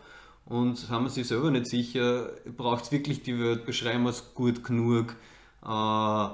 und 0.47 0.89
haben 0.89 1.09
sich 1.09 1.27
selber 1.27 1.51
nicht 1.51 1.67
sicher, 1.67 2.31
braucht 2.57 2.85
es 2.85 2.93
wirklich 2.93 3.25
die 3.25 3.41
Welt, 3.41 3.67
beschreiben 3.67 4.05
wir 4.05 4.11
es 4.11 4.35
gut 4.35 4.63
genug, 4.63 5.17
äh, 5.65 6.29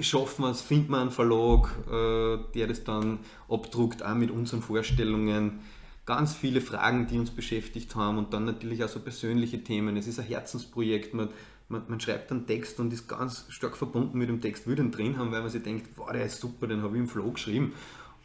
schaffen 0.00 0.44
wir 0.44 0.50
es, 0.50 0.62
findet 0.62 0.88
man 0.88 1.00
einen 1.02 1.10
Verlag, 1.10 1.68
äh, 1.88 2.38
der 2.54 2.68
das 2.68 2.84
dann 2.84 3.18
abdruckt, 3.50 4.02
auch 4.02 4.14
mit 4.14 4.30
unseren 4.30 4.62
Vorstellungen. 4.62 5.60
Ganz 6.06 6.34
viele 6.34 6.60
Fragen, 6.60 7.06
die 7.06 7.18
uns 7.18 7.30
beschäftigt 7.30 7.96
haben 7.96 8.18
und 8.18 8.34
dann 8.34 8.44
natürlich 8.44 8.84
auch 8.84 8.88
so 8.88 9.00
persönliche 9.00 9.62
Themen. 9.64 9.96
Es 9.96 10.06
ist 10.06 10.18
ein 10.18 10.26
Herzensprojekt. 10.26 11.14
Man, 11.14 11.30
man, 11.74 11.82
man 11.88 12.00
schreibt 12.00 12.30
einen 12.30 12.46
Text 12.46 12.80
und 12.80 12.92
ist 12.92 13.08
ganz 13.08 13.46
stark 13.48 13.76
verbunden 13.76 14.18
mit 14.18 14.28
dem 14.28 14.40
Text, 14.40 14.66
will 14.66 14.76
den 14.76 14.90
drin 14.90 15.18
haben, 15.18 15.32
weil 15.32 15.40
man 15.42 15.50
sich 15.50 15.62
denkt, 15.62 15.88
wow, 15.96 16.10
der 16.12 16.26
ist 16.26 16.40
super, 16.40 16.66
den 16.66 16.82
habe 16.82 16.96
ich 16.96 17.02
im 17.02 17.08
Flow 17.08 17.30
geschrieben. 17.30 17.72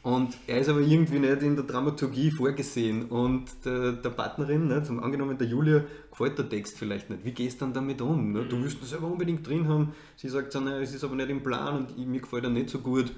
Und 0.02 0.38
er 0.48 0.60
ist 0.60 0.70
aber 0.70 0.80
irgendwie 0.80 1.20
nicht 1.20 1.42
in 1.42 1.58
der 1.58 1.66
Dramaturgie 1.66 2.32
vorgesehen. 2.32 3.08
Und 3.08 3.66
der, 3.66 3.92
der 3.94 4.10
Partnerin, 4.12 4.68
ne, 4.68 4.82
zum 4.82 5.04
angenommen 5.04 5.38
der 5.38 5.48
Julia, 5.48 5.84
gefällt 6.10 6.38
der 6.38 6.48
Text 6.48 6.78
vielleicht 6.78 7.10
nicht. 7.10 7.26
Wie 7.26 7.34
gehst 7.34 7.60
du 7.60 7.66
dann 7.66 7.74
damit 7.74 8.02
um? 8.02 8.32
Ne? 8.32 8.46
Du 8.46 8.56
mhm. 8.56 8.64
willst 8.64 8.82
das 8.82 8.92
selber 8.92 9.08
unbedingt 9.08 9.46
drin 9.46 9.68
haben. 9.68 9.92
Sie 10.16 10.30
sagt 10.30 10.56
dann, 10.56 10.68
es 10.68 10.94
ist 10.94 11.04
aber 11.04 11.16
nicht 11.16 11.30
im 11.30 11.44
Plan 11.44 11.76
und 11.76 12.08
mir 12.08 12.22
gefällt 12.22 12.46
er 12.46 12.50
nicht 12.50 12.70
so 12.70 12.80
gut. 12.80 13.12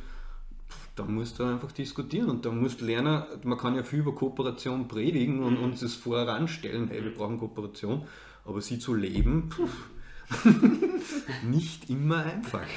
Dann 0.96 1.14
musst 1.14 1.38
du 1.38 1.44
einfach 1.44 1.72
diskutieren 1.72 2.30
und 2.30 2.46
dann 2.46 2.60
musst 2.60 2.82
du 2.82 2.86
lernen, 2.86 3.24
man 3.44 3.58
kann 3.58 3.76
ja 3.76 3.84
viel 3.84 4.00
über 4.00 4.14
Kooperation 4.14 4.88
predigen 4.88 5.44
und 5.44 5.58
uns 5.58 5.82
das 5.82 5.94
voranstellen, 5.94 6.90
hey, 6.90 7.04
wir 7.04 7.14
brauchen 7.14 7.40
Kooperation, 7.40 8.04
aber 8.44 8.60
sie 8.60 8.78
zu 8.78 8.94
leben, 8.94 9.50
pff, 9.52 9.90
nicht 11.44 11.90
immer 11.90 12.24
einfach. 12.26 12.68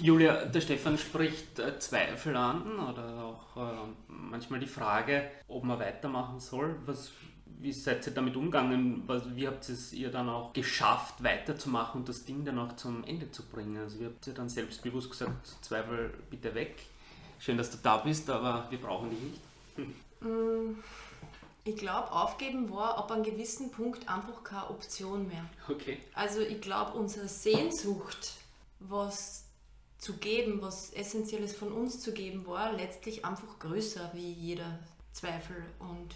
Julia, 0.00 0.44
der 0.44 0.60
Stefan 0.60 0.98
spricht 0.98 1.58
äh, 1.58 1.78
Zweifel 1.78 2.36
an 2.36 2.78
oder 2.78 3.24
auch 3.24 3.56
äh, 3.56 3.76
manchmal 4.08 4.60
die 4.60 4.66
Frage, 4.66 5.30
ob 5.48 5.64
man 5.64 5.78
weitermachen 5.78 6.40
soll. 6.40 6.76
Was, 6.86 7.12
wie 7.60 7.72
seid 7.72 8.06
ihr 8.06 8.12
damit 8.12 8.36
umgegangen? 8.36 9.02
Was, 9.06 9.34
wie 9.34 9.46
habt 9.46 9.68
es 9.68 9.92
ihr 9.92 10.10
dann 10.10 10.28
auch 10.28 10.52
geschafft, 10.52 11.22
weiterzumachen 11.22 12.00
und 12.00 12.08
das 12.08 12.24
Ding 12.24 12.44
dann 12.44 12.58
auch 12.58 12.76
zum 12.76 13.04
Ende 13.04 13.30
zu 13.30 13.44
bringen? 13.44 13.76
Also 13.78 14.00
wie 14.00 14.06
habt 14.06 14.26
ihr 14.26 14.34
dann 14.34 14.48
selbstbewusst 14.48 15.10
gesagt, 15.10 15.46
Zweifel 15.62 16.12
bitte 16.30 16.54
weg? 16.54 16.76
Schön, 17.38 17.56
dass 17.56 17.70
du 17.70 17.78
da 17.82 17.98
bist, 17.98 18.28
aber 18.30 18.66
wir 18.70 18.78
brauchen 18.80 19.10
dich 19.10 19.20
nicht. 19.20 19.40
Ich 21.66 21.76
glaube, 21.76 22.12
aufgeben 22.12 22.70
war 22.70 22.98
ab 22.98 23.10
einem 23.10 23.22
gewissen 23.22 23.70
Punkt 23.70 24.08
einfach 24.08 24.44
keine 24.44 24.68
Option 24.68 25.26
mehr. 25.26 25.44
Okay. 25.68 25.98
Also 26.12 26.40
ich 26.40 26.60
glaube, 26.60 26.98
unsere 26.98 27.26
Sehnsucht, 27.26 28.32
was 28.80 29.44
zu 29.96 30.18
geben, 30.18 30.60
was 30.60 30.92
Essentielles 30.92 31.56
von 31.56 31.72
uns 31.72 32.00
zu 32.00 32.12
geben, 32.12 32.46
war 32.46 32.72
letztlich 32.72 33.24
einfach 33.24 33.58
größer 33.58 34.10
wie 34.12 34.30
jeder 34.32 34.78
Zweifel 35.12 35.64
und 35.78 36.14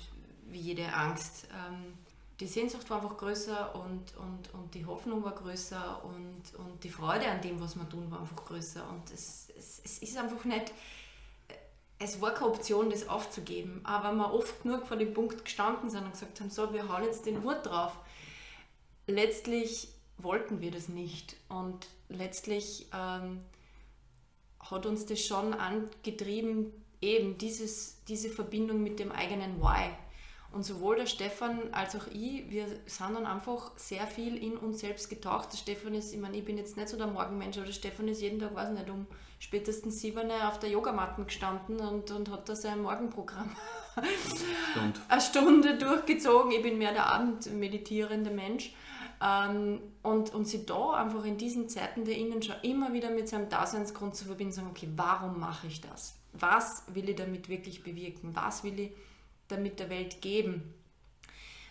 wie 0.48 0.60
jede 0.60 0.92
Angst. 0.92 1.48
Ähm, 1.50 1.94
die 2.40 2.46
Sehnsucht 2.46 2.88
war 2.90 3.02
einfach 3.02 3.16
größer 3.16 3.74
und, 3.74 4.16
und, 4.16 4.54
und 4.54 4.74
die 4.74 4.84
Hoffnung 4.84 5.24
war 5.24 5.34
größer 5.34 6.04
und, 6.04 6.54
und 6.58 6.84
die 6.84 6.90
Freude 6.90 7.26
an 7.26 7.40
dem, 7.40 7.58
was 7.60 7.74
wir 7.74 7.88
tun, 7.88 8.10
war 8.10 8.20
einfach 8.20 8.44
größer. 8.44 8.88
Und 8.90 9.10
es, 9.12 9.48
es, 9.56 9.80
es 9.82 9.98
ist 9.98 10.16
einfach 10.18 10.44
nicht 10.44 10.72
es 11.98 12.20
war 12.20 12.32
keine 12.32 12.50
Option, 12.50 12.90
das 12.90 13.08
aufzugeben. 13.08 13.80
Aber 13.84 14.12
wir 14.12 14.32
oft 14.32 14.62
genug 14.62 14.86
vor 14.86 14.96
dem 14.96 15.12
Punkt 15.14 15.44
gestanden 15.44 15.90
sind 15.90 16.04
und 16.04 16.12
gesagt 16.12 16.40
haben, 16.40 16.50
so, 16.50 16.72
wir 16.72 16.88
hauen 16.88 17.04
jetzt 17.04 17.26
den 17.26 17.42
Hut 17.42 17.64
drauf. 17.64 17.96
Letztlich 19.06 19.88
wollten 20.16 20.60
wir 20.60 20.70
das 20.70 20.88
nicht. 20.88 21.36
Und 21.48 21.88
letztlich 22.08 22.86
ähm, 22.94 23.40
hat 24.60 24.86
uns 24.86 25.06
das 25.06 25.20
schon 25.24 25.54
angetrieben, 25.54 26.72
eben 27.00 27.38
dieses, 27.38 28.04
diese 28.04 28.28
Verbindung 28.28 28.82
mit 28.82 28.98
dem 28.98 29.12
eigenen 29.12 29.60
Why. 29.60 29.90
Und 30.50 30.64
sowohl 30.64 30.96
der 30.96 31.06
Stefan 31.06 31.72
als 31.72 31.94
auch 31.94 32.06
ich, 32.06 32.50
wir 32.50 32.66
sind 32.86 33.14
dann 33.14 33.26
einfach 33.26 33.72
sehr 33.76 34.06
viel 34.06 34.36
in 34.36 34.56
uns 34.56 34.80
selbst 34.80 35.10
getaucht. 35.10 35.52
Der 35.52 35.58
Stefan 35.58 35.94
ist, 35.94 36.12
ich 36.12 36.18
meine, 36.18 36.38
ich 36.38 36.44
bin 36.44 36.56
jetzt 36.56 36.76
nicht 36.76 36.88
so 36.88 36.96
der 36.96 37.06
Morgenmensch, 37.06 37.58
aber 37.58 37.66
der 37.66 37.72
Stefan 37.72 38.08
ist 38.08 38.22
jeden 38.22 38.40
Tag, 38.40 38.54
weiß 38.54 38.70
nicht, 38.70 38.88
um 38.88 39.06
spätestens 39.38 40.00
sieben 40.00 40.30
auf 40.30 40.58
der 40.58 40.70
Yogamatte 40.70 41.22
gestanden 41.22 41.80
und, 41.80 42.10
und 42.10 42.30
hat 42.30 42.48
da 42.48 42.56
sein 42.56 42.80
Morgenprogramm 42.80 43.54
Stunde. 44.72 45.00
eine 45.08 45.20
Stunde 45.20 45.78
durchgezogen. 45.78 46.52
Ich 46.52 46.62
bin 46.62 46.78
mehr 46.78 46.92
der 46.92 47.06
abendmeditierende 47.06 48.30
Mensch. 48.30 48.72
Ähm, 49.20 49.80
und, 50.02 50.32
und 50.32 50.46
sie 50.46 50.64
da 50.64 50.92
einfach 50.92 51.24
in 51.24 51.36
diesen 51.36 51.68
Zeiten 51.68 52.04
der 52.04 52.16
Innenschau 52.16 52.54
immer 52.62 52.92
wieder 52.92 53.10
mit 53.10 53.28
seinem 53.28 53.48
Daseinsgrund 53.48 54.14
zu 54.14 54.24
verbinden, 54.24 54.52
sagen, 54.52 54.68
okay, 54.70 54.88
warum 54.94 55.40
mache 55.40 55.66
ich 55.66 55.80
das? 55.80 56.14
Was 56.32 56.84
will 56.94 57.08
ich 57.08 57.16
damit 57.16 57.48
wirklich 57.48 57.82
bewirken? 57.82 58.34
Was 58.34 58.62
will 58.62 58.78
ich 58.78 58.92
damit 59.48 59.80
der 59.80 59.90
Welt 59.90 60.20
geben? 60.20 60.74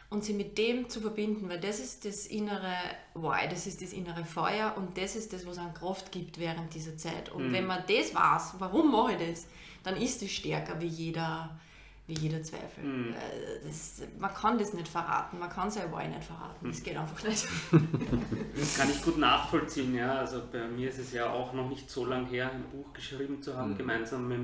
Und 0.10 0.24
sie 0.24 0.34
mit 0.34 0.58
dem 0.58 0.88
zu 0.88 1.02
verbinden, 1.02 1.50
weil 1.50 1.60
das 1.60 1.80
ist 1.80 2.06
das 2.06 2.28
innere 2.28 2.76
Why, 3.14 3.50
das 3.50 3.68
ist 3.68 3.82
das 3.82 3.92
innere 3.92 4.24
Feuer 4.24 4.74
und 4.78 4.98
das 4.98 5.18
ist 5.18 5.34
das, 5.34 5.46
was 5.46 5.58
an 5.58 5.74
Kraft 5.74 6.14
gibt 6.14 6.40
während 6.40 6.74
dieser 6.74 6.96
Zeit. 6.96 7.30
Und 7.30 7.50
mhm. 7.50 7.54
wenn 7.54 7.66
man 7.66 7.84
das 7.88 8.16
weiß, 8.16 8.56
warum 8.60 8.90
mache 8.90 9.14
ich 9.14 9.32
das, 9.32 9.48
dann 9.84 9.98
ist 9.98 10.22
es 10.22 10.32
stärker 10.32 10.80
wie 10.80 10.88
jeder, 10.88 11.60
wie 12.08 12.14
jeder 12.14 12.42
Zweifel. 12.42 12.86
Mhm. 12.86 13.16
Äh, 13.16 13.68
das, 13.68 14.02
man 14.18 14.34
kann 14.34 14.58
das 14.58 14.74
nicht 14.74 14.88
verraten, 14.88 15.40
man 15.40 15.50
kann 15.50 15.70
sein 15.70 15.92
Why 15.92 16.08
nicht 16.08 16.24
verraten, 16.24 16.70
das 16.70 16.80
mhm. 16.80 16.84
geht 16.84 16.98
einfach 16.98 17.24
nicht. 17.24 17.48
Das 18.58 18.78
kann 18.78 18.90
ich 18.90 19.04
gut 19.04 19.18
nachvollziehen, 19.18 19.94
ja. 19.94 20.16
Also 20.16 20.42
bei 20.52 20.68
mir 20.68 20.90
ist 20.90 21.00
es 21.00 21.12
ja 21.12 21.30
auch 21.30 21.54
noch 21.54 21.70
nicht 21.70 21.90
so 21.90 22.06
lange 22.06 22.28
her, 22.28 22.50
ein 22.50 22.64
Buch 22.72 22.92
geschrieben 22.94 23.42
zu 23.42 23.56
haben, 23.56 23.74
mhm. 23.74 23.78
gemeinsam 23.78 24.28
mit 24.28 24.40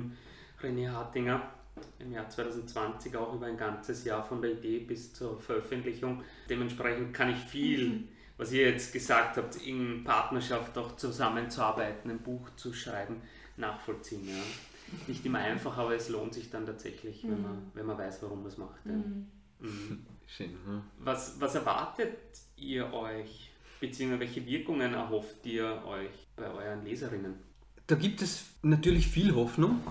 René 0.62 0.92
Hartinger 0.92 1.42
im 2.00 2.12
Jahr 2.12 2.30
2020 2.30 3.16
auch 3.16 3.34
über 3.34 3.48
ein 3.48 3.58
ganzes 3.58 4.04
Jahr 4.04 4.24
von 4.24 4.42
der 4.42 4.52
Idee 4.52 4.80
bis 4.80 5.14
zur 5.14 5.40
Veröffentlichung. 5.40 6.24
Dementsprechend 6.50 7.14
kann 7.14 7.32
ich 7.32 7.38
viel, 7.38 7.90
mhm. 7.90 8.08
was 8.38 8.52
ihr 8.52 8.70
jetzt 8.70 8.94
gesagt 8.94 9.38
habt, 9.38 9.56
in 9.66 10.04
Partnerschaft 10.04 10.78
auch 10.78 10.96
zusammenzuarbeiten, 10.96 12.12
ein 12.12 12.20
Buch 12.20 12.50
zu 12.56 12.74
schreiben, 12.74 13.22
nachvollziehen. 13.58 14.28
Ja. 14.28 14.44
Nicht 15.08 15.26
immer 15.26 15.40
einfach, 15.40 15.78
aber 15.78 15.96
es 15.96 16.10
lohnt 16.10 16.34
sich 16.34 16.52
dann 16.52 16.66
tatsächlich, 16.66 17.24
mhm. 17.24 17.32
wenn, 17.32 17.42
man, 17.42 17.72
wenn 17.74 17.86
man 17.86 17.98
weiß, 17.98 18.22
warum 18.24 18.40
man 18.40 18.48
es 18.48 18.58
macht. 18.58 18.86
Ja. 18.86 18.92
Mhm. 18.92 19.28
mhm. 19.60 20.06
Schön. 20.28 20.52
Ja. 20.68 20.84
Was, 21.00 21.40
was 21.40 21.56
erwartet 21.56 22.18
ihr 22.56 22.92
euch, 22.94 23.52
beziehungsweise 23.80 24.22
welche 24.22 24.46
Wirkungen 24.46 24.94
erhofft 24.94 25.46
ihr 25.46 25.84
euch 25.86 26.28
bei 26.36 26.50
euren 26.50 26.84
Leserinnen? 26.84 27.36
Da 27.86 27.96
gibt 27.96 28.22
es 28.22 28.46
natürlich 28.62 29.08
viel 29.08 29.36
Hoffnung. 29.36 29.82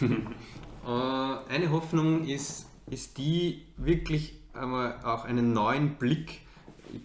Äh, 0.86 1.52
eine 1.52 1.70
Hoffnung 1.70 2.24
ist, 2.26 2.66
ist 2.90 3.18
die, 3.18 3.62
wirklich 3.76 4.34
einmal 4.52 4.96
auch 5.04 5.24
einen 5.24 5.52
neuen 5.52 5.94
Blick. 5.94 6.40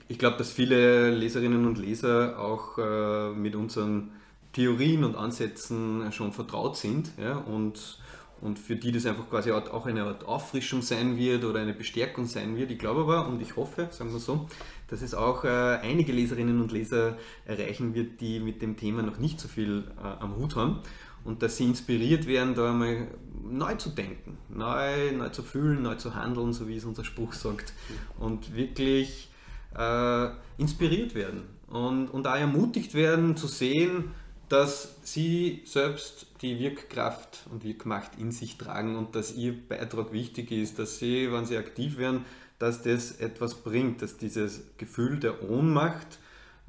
Ich 0.08 0.18
glaube, 0.18 0.38
dass 0.38 0.52
viele 0.52 1.12
Leserinnen 1.12 1.66
und 1.66 1.78
Leser 1.78 2.40
auch 2.40 2.78
äh, 2.78 3.32
mit 3.32 3.56
unseren 3.56 4.12
Theorien 4.54 5.04
und 5.04 5.16
Ansätzen 5.16 6.12
schon 6.12 6.32
vertraut 6.32 6.78
sind 6.78 7.12
ja, 7.18 7.38
und, 7.38 8.00
und 8.40 8.60
für 8.60 8.76
die 8.76 8.92
das 8.92 9.06
einfach 9.06 9.30
quasi 9.30 9.52
auch 9.52 9.86
eine 9.86 10.04
Art 10.04 10.26
Auffrischung 10.26 10.82
sein 10.82 11.18
wird 11.18 11.44
oder 11.44 11.60
eine 11.60 11.74
Bestärkung 11.74 12.28
sein 12.28 12.56
wird. 12.56 12.72
Ich 12.72 12.80
glaube 12.80 13.02
aber 13.02 13.28
und 13.28 13.42
ich 13.42 13.56
hoffe, 13.56 13.90
sagen 13.92 14.14
wir 14.14 14.20
so, 14.20 14.48
dass 14.88 15.02
es 15.02 15.14
auch 15.16 15.44
äh, 15.44 15.48
einige 15.82 16.14
Leserinnen 16.14 16.62
und 16.62 16.72
Leser 16.72 17.18
erreichen 17.46 17.94
wird, 17.94 18.22
die 18.22 18.40
mit 18.40 18.62
dem 18.62 18.78
Thema 18.78 19.02
noch 19.02 19.18
nicht 19.18 19.40
so 19.40 19.48
viel 19.48 19.84
am 20.20 20.36
Hut 20.38 20.56
haben 20.56 20.80
und 21.24 21.42
dass 21.42 21.58
sie 21.58 21.66
inspiriert 21.66 22.28
werden, 22.28 22.56
da 22.56 22.72
einmal 22.72 23.08
neu 23.44 23.76
zu 23.76 23.90
denken, 23.90 24.38
neu, 24.50 25.12
neu 25.12 25.30
zu 25.30 25.44
fühlen, 25.44 25.82
neu 25.82 25.96
zu 25.96 26.16
handeln, 26.16 26.54
so 26.54 26.68
wie 26.68 26.78
es 26.78 26.86
unser 26.86 27.04
Spruch 27.04 27.34
sagt, 27.34 27.74
und 28.20 28.56
wirklich 28.56 29.30
äh, 29.78 30.30
inspiriert 30.58 31.16
werden 31.16 31.44
und, 31.68 32.08
und 32.10 32.28
auch 32.28 32.36
ermutigt 32.36 32.94
werden 32.94 33.36
zu 33.38 33.48
sehen, 33.48 34.12
dass 34.50 34.96
sie 35.04 35.64
selbst 35.66 36.28
die 36.42 36.60
Wirkkraft 36.60 37.48
und 37.52 37.64
Wirkmacht 37.64 38.12
in 38.20 38.32
sich 38.32 38.58
tragen 38.58 38.98
und 38.98 39.16
dass 39.16 39.36
ihr 39.36 39.56
Beitrag 39.68 40.12
wichtig 40.12 40.52
ist, 40.52 40.78
dass 40.78 41.00
sie, 41.00 41.32
wenn 41.32 41.46
sie 41.46 41.58
aktiv 41.58 41.98
werden, 41.98 42.26
dass 42.60 42.84
das 42.84 43.14
etwas 43.14 43.56
bringt, 43.56 44.02
dass 44.02 44.18
dieses 44.18 44.62
Gefühl 44.78 45.20
der 45.20 45.50
Ohnmacht 45.50 46.20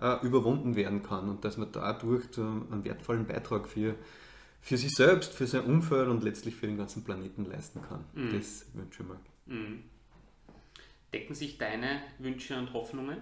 äh, 0.01 0.25
überwunden 0.25 0.77
werden 0.77 1.03
kann 1.03 1.29
und 1.29 1.45
dass 1.45 1.57
man 1.57 1.73
dadurch 1.73 2.25
einen 2.39 2.85
wertvollen 2.85 3.27
Beitrag 3.27 3.69
für 3.69 3.95
für 4.65 4.79
sich 4.79 4.93
selbst, 4.93 5.35
für 5.35 5.47
sein 5.47 5.65
Umfeld 5.65 6.09
und 6.09 6.25
letztlich 6.25 6.55
für 6.55 6.67
den 6.67 6.79
ganzen 6.79 7.05
Planeten 7.05 7.45
leisten 7.45 7.83
kann. 7.83 8.03
Mhm. 8.15 8.33
Das 8.33 8.65
wünsche 8.73 9.03
ich 9.03 9.09
mir. 9.09 9.21
Mhm. 9.45 9.85
Decken 11.13 11.35
sich 11.35 11.59
deine 11.59 12.01
Wünsche 12.19 12.59
und 12.59 12.73
Hoffnungen? 12.73 13.19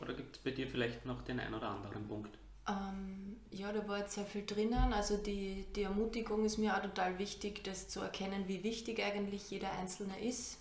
Oder 0.00 0.14
gibt 0.14 0.34
es 0.34 0.42
bei 0.42 0.50
dir 0.50 0.66
vielleicht 0.66 1.06
noch 1.06 1.22
den 1.22 1.38
einen 1.38 1.54
oder 1.54 1.68
anderen 1.68 2.08
Punkt? 2.08 2.36
Ähm, 2.66 3.36
ja, 3.52 3.72
da 3.72 3.86
war 3.86 4.00
jetzt 4.00 4.14
sehr 4.14 4.24
viel 4.24 4.44
drinnen. 4.44 4.92
Also 4.92 5.16
die, 5.16 5.64
die 5.76 5.84
Ermutigung 5.84 6.44
ist 6.44 6.58
mir 6.58 6.76
auch 6.76 6.82
total 6.82 7.20
wichtig, 7.20 7.62
das 7.62 7.86
zu 7.86 8.00
erkennen, 8.00 8.48
wie 8.48 8.64
wichtig 8.64 9.00
eigentlich 9.00 9.48
jeder 9.52 9.70
Einzelne 9.78 10.20
ist. 10.26 10.58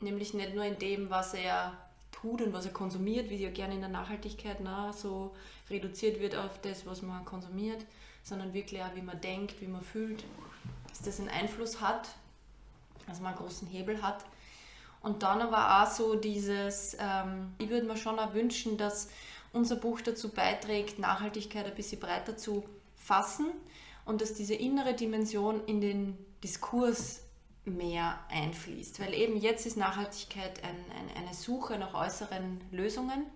Nämlich 0.00 0.32
nicht 0.32 0.54
nur 0.54 0.64
in 0.64 0.78
dem, 0.78 1.10
was 1.10 1.34
er 1.34 1.76
tut 2.10 2.40
und 2.40 2.54
was 2.54 2.64
er 2.64 2.72
konsumiert, 2.72 3.28
wie 3.28 3.36
ja 3.36 3.50
gerne 3.50 3.74
in 3.74 3.80
der 3.80 3.90
Nachhaltigkeit 3.90 4.60
na, 4.62 4.94
so 4.94 5.36
reduziert 5.68 6.20
wird 6.20 6.36
auf 6.36 6.58
das, 6.62 6.86
was 6.86 7.02
man 7.02 7.26
konsumiert, 7.26 7.84
sondern 8.22 8.54
wirklich 8.54 8.82
auch, 8.82 8.94
wie 8.94 9.02
man 9.02 9.20
denkt, 9.20 9.60
wie 9.60 9.66
man 9.66 9.82
fühlt, 9.82 10.24
dass 10.88 11.02
das 11.02 11.20
einen 11.20 11.28
Einfluss 11.28 11.80
hat, 11.80 12.08
dass 13.06 13.20
man 13.20 13.34
einen 13.34 13.42
großen 13.42 13.68
Hebel 13.68 14.02
hat. 14.02 14.24
Und 15.02 15.24
dann 15.24 15.40
aber 15.40 15.82
auch 15.82 15.90
so 15.90 16.14
dieses, 16.14 16.96
ähm, 17.00 17.52
ich 17.58 17.68
würde 17.68 17.86
mir 17.86 17.96
schon 17.96 18.18
auch 18.18 18.34
wünschen, 18.34 18.78
dass 18.78 19.08
unser 19.52 19.76
Buch 19.76 20.00
dazu 20.00 20.28
beiträgt, 20.28 20.98
Nachhaltigkeit 20.98 21.66
ein 21.66 21.74
bisschen 21.74 22.00
breiter 22.00 22.36
zu 22.36 22.64
fassen 22.96 23.48
und 24.04 24.20
dass 24.20 24.34
diese 24.34 24.54
innere 24.54 24.94
Dimension 24.94 25.64
in 25.66 25.80
den 25.80 26.16
Diskurs 26.44 27.22
mehr 27.64 28.18
einfließt. 28.28 29.00
Weil 29.00 29.14
eben 29.14 29.36
jetzt 29.36 29.66
ist 29.66 29.76
Nachhaltigkeit 29.76 30.62
ein, 30.62 30.76
ein, 30.96 31.24
eine 31.24 31.34
Suche 31.34 31.78
nach 31.78 31.94
äußeren 31.94 32.60
Lösungen 32.70 33.26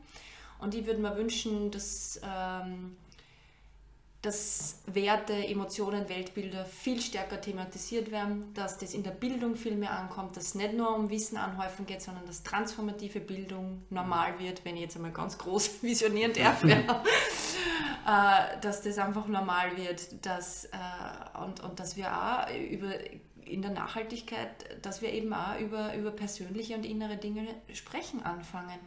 und 0.59 0.75
ich 0.75 0.87
würde 0.87 1.01
mir 1.01 1.17
wünschen, 1.17 1.71
dass 1.71 2.21
ähm, 2.25 2.97
dass 4.27 4.83
Werte, 4.87 5.33
Emotionen, 5.33 6.09
Weltbilder 6.09 6.65
viel 6.65 7.01
stärker 7.01 7.41
thematisiert 7.41 8.11
werden, 8.11 8.53
dass 8.55 8.77
das 8.77 8.93
in 8.93 9.05
der 9.05 9.13
Bildung 9.13 9.55
viel 9.55 9.77
mehr 9.77 9.93
ankommt, 9.93 10.37
dass 10.37 10.47
es 10.47 10.55
nicht 10.57 10.75
nur 10.75 10.97
um 10.97 11.11
Wissen 11.11 11.37
anhäufen 11.37 11.87
geht, 11.87 12.03
sondern 12.03 12.27
dass 12.27 12.43
transformative 12.43 13.21
Bildung 13.21 13.85
normal 13.89 14.39
wird, 14.41 14.65
wenn 14.65 14.75
ich 14.75 14.83
jetzt 14.83 14.97
einmal 14.97 15.13
ganz 15.13 15.39
groß 15.39 15.71
visionieren 15.83 16.33
darf, 16.33 16.65
ja. 16.65 16.77
äh, 18.07 18.61
dass 18.61 18.83
das 18.83 18.99
einfach 18.99 19.29
normal 19.29 19.77
wird 19.77 20.27
dass, 20.27 20.65
äh, 20.67 21.39
und, 21.45 21.61
und 21.61 21.79
dass 21.79 21.97
wir 21.97 22.11
auch 22.13 22.51
über, 22.53 22.95
in 23.45 23.63
der 23.63 23.71
Nachhaltigkeit, 23.71 24.85
dass 24.85 25.03
wir 25.03 25.13
eben 25.13 25.33
auch 25.33 25.59
über, 25.61 25.95
über 25.95 26.11
persönliche 26.11 26.75
und 26.75 26.85
innere 26.85 27.17
Dinge 27.17 27.47
sprechen 27.73 28.25
anfangen. 28.25 28.81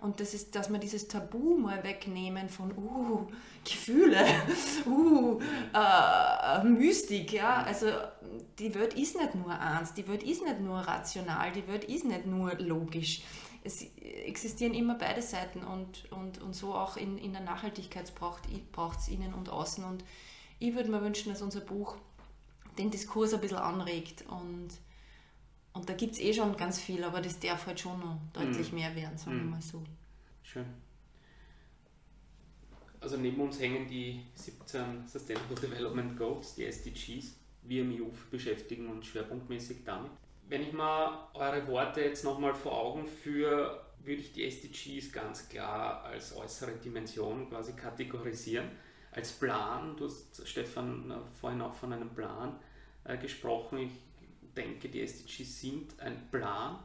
Und 0.00 0.18
das 0.18 0.32
ist, 0.32 0.54
dass 0.56 0.70
wir 0.70 0.78
dieses 0.78 1.08
Tabu 1.08 1.58
mal 1.58 1.84
wegnehmen 1.84 2.48
von 2.48 2.72
uh, 2.76 3.26
Gefühle, 3.64 4.24
uh, 4.86 5.38
äh, 5.74 6.64
Mystik, 6.64 7.34
ja. 7.34 7.62
Also 7.64 7.86
die 8.58 8.74
Welt 8.74 8.94
ist 8.94 9.16
nicht 9.16 9.34
nur 9.34 9.50
eins, 9.50 9.92
die 9.92 10.08
Welt 10.08 10.22
ist 10.22 10.42
nicht 10.42 10.60
nur 10.60 10.78
rational, 10.78 11.52
die 11.52 11.66
Welt 11.68 11.84
ist 11.84 12.06
nicht 12.06 12.24
nur 12.24 12.54
logisch. 12.54 13.22
Es 13.62 13.82
existieren 14.24 14.72
immer 14.72 14.94
beide 14.94 15.20
Seiten 15.20 15.62
und, 15.62 16.10
und, 16.10 16.40
und 16.40 16.54
so 16.54 16.74
auch 16.74 16.96
in, 16.96 17.18
in 17.18 17.32
der 17.32 17.42
Nachhaltigkeit 17.42 18.10
braucht 18.14 18.98
es 18.98 19.08
innen 19.08 19.34
und 19.34 19.50
außen. 19.50 19.84
Und 19.84 20.02
ich 20.58 20.74
würde 20.74 20.90
mir 20.90 21.02
wünschen, 21.02 21.30
dass 21.30 21.42
unser 21.42 21.60
Buch 21.60 21.96
den 22.78 22.90
Diskurs 22.90 23.34
ein 23.34 23.40
bisschen 23.42 23.58
anregt 23.58 24.24
und 24.28 24.70
und 25.72 25.88
da 25.88 25.94
gibt 25.94 26.14
es 26.14 26.20
eh 26.20 26.32
schon 26.32 26.56
ganz 26.56 26.80
viel, 26.80 27.02
aber 27.04 27.20
das 27.20 27.38
darf 27.38 27.66
halt 27.66 27.78
schon 27.78 27.98
noch 28.00 28.18
deutlich 28.32 28.72
mm. 28.72 28.74
mehr 28.74 28.96
werden, 28.96 29.16
sagen 29.16 29.36
wir 29.36 29.44
mm. 29.44 29.50
mal 29.50 29.62
so. 29.62 29.82
Schön. 30.42 30.66
Also 33.00 33.16
neben 33.16 33.40
uns 33.40 33.58
hängen 33.60 33.88
die 33.88 34.20
17 34.34 35.06
Sustainable 35.06 35.56
Development 35.56 36.16
Goals, 36.18 36.54
die 36.54 36.64
SDGs. 36.64 37.36
Wir 37.62 37.82
im 37.82 37.92
IUF 37.92 38.26
beschäftigen 38.30 38.88
uns 38.88 39.06
schwerpunktmäßig 39.06 39.84
damit. 39.84 40.10
Wenn 40.48 40.62
ich 40.62 40.72
mal 40.72 41.28
eure 41.34 41.66
Worte 41.68 42.00
jetzt 42.00 42.24
nochmal 42.24 42.54
vor 42.54 42.76
Augen 42.76 43.06
führe, 43.06 43.80
würde 44.02 44.20
ich 44.20 44.32
die 44.32 44.44
SDGs 44.44 45.12
ganz 45.12 45.48
klar 45.48 46.02
als 46.04 46.36
äußere 46.36 46.72
Dimension 46.72 47.48
quasi 47.48 47.72
kategorisieren. 47.72 48.68
Als 49.12 49.32
Plan, 49.32 49.96
du 49.96 50.06
hast 50.06 50.46
Stefan 50.46 51.12
vorhin 51.40 51.60
auch 51.60 51.74
von 51.74 51.92
einem 51.92 52.10
Plan 52.10 52.58
äh, 53.04 53.16
gesprochen. 53.16 53.78
Ich 53.78 53.92
denke, 54.56 54.88
die 54.88 55.00
SDGs 55.00 55.60
sind 55.60 56.00
ein 56.00 56.28
Plan, 56.30 56.78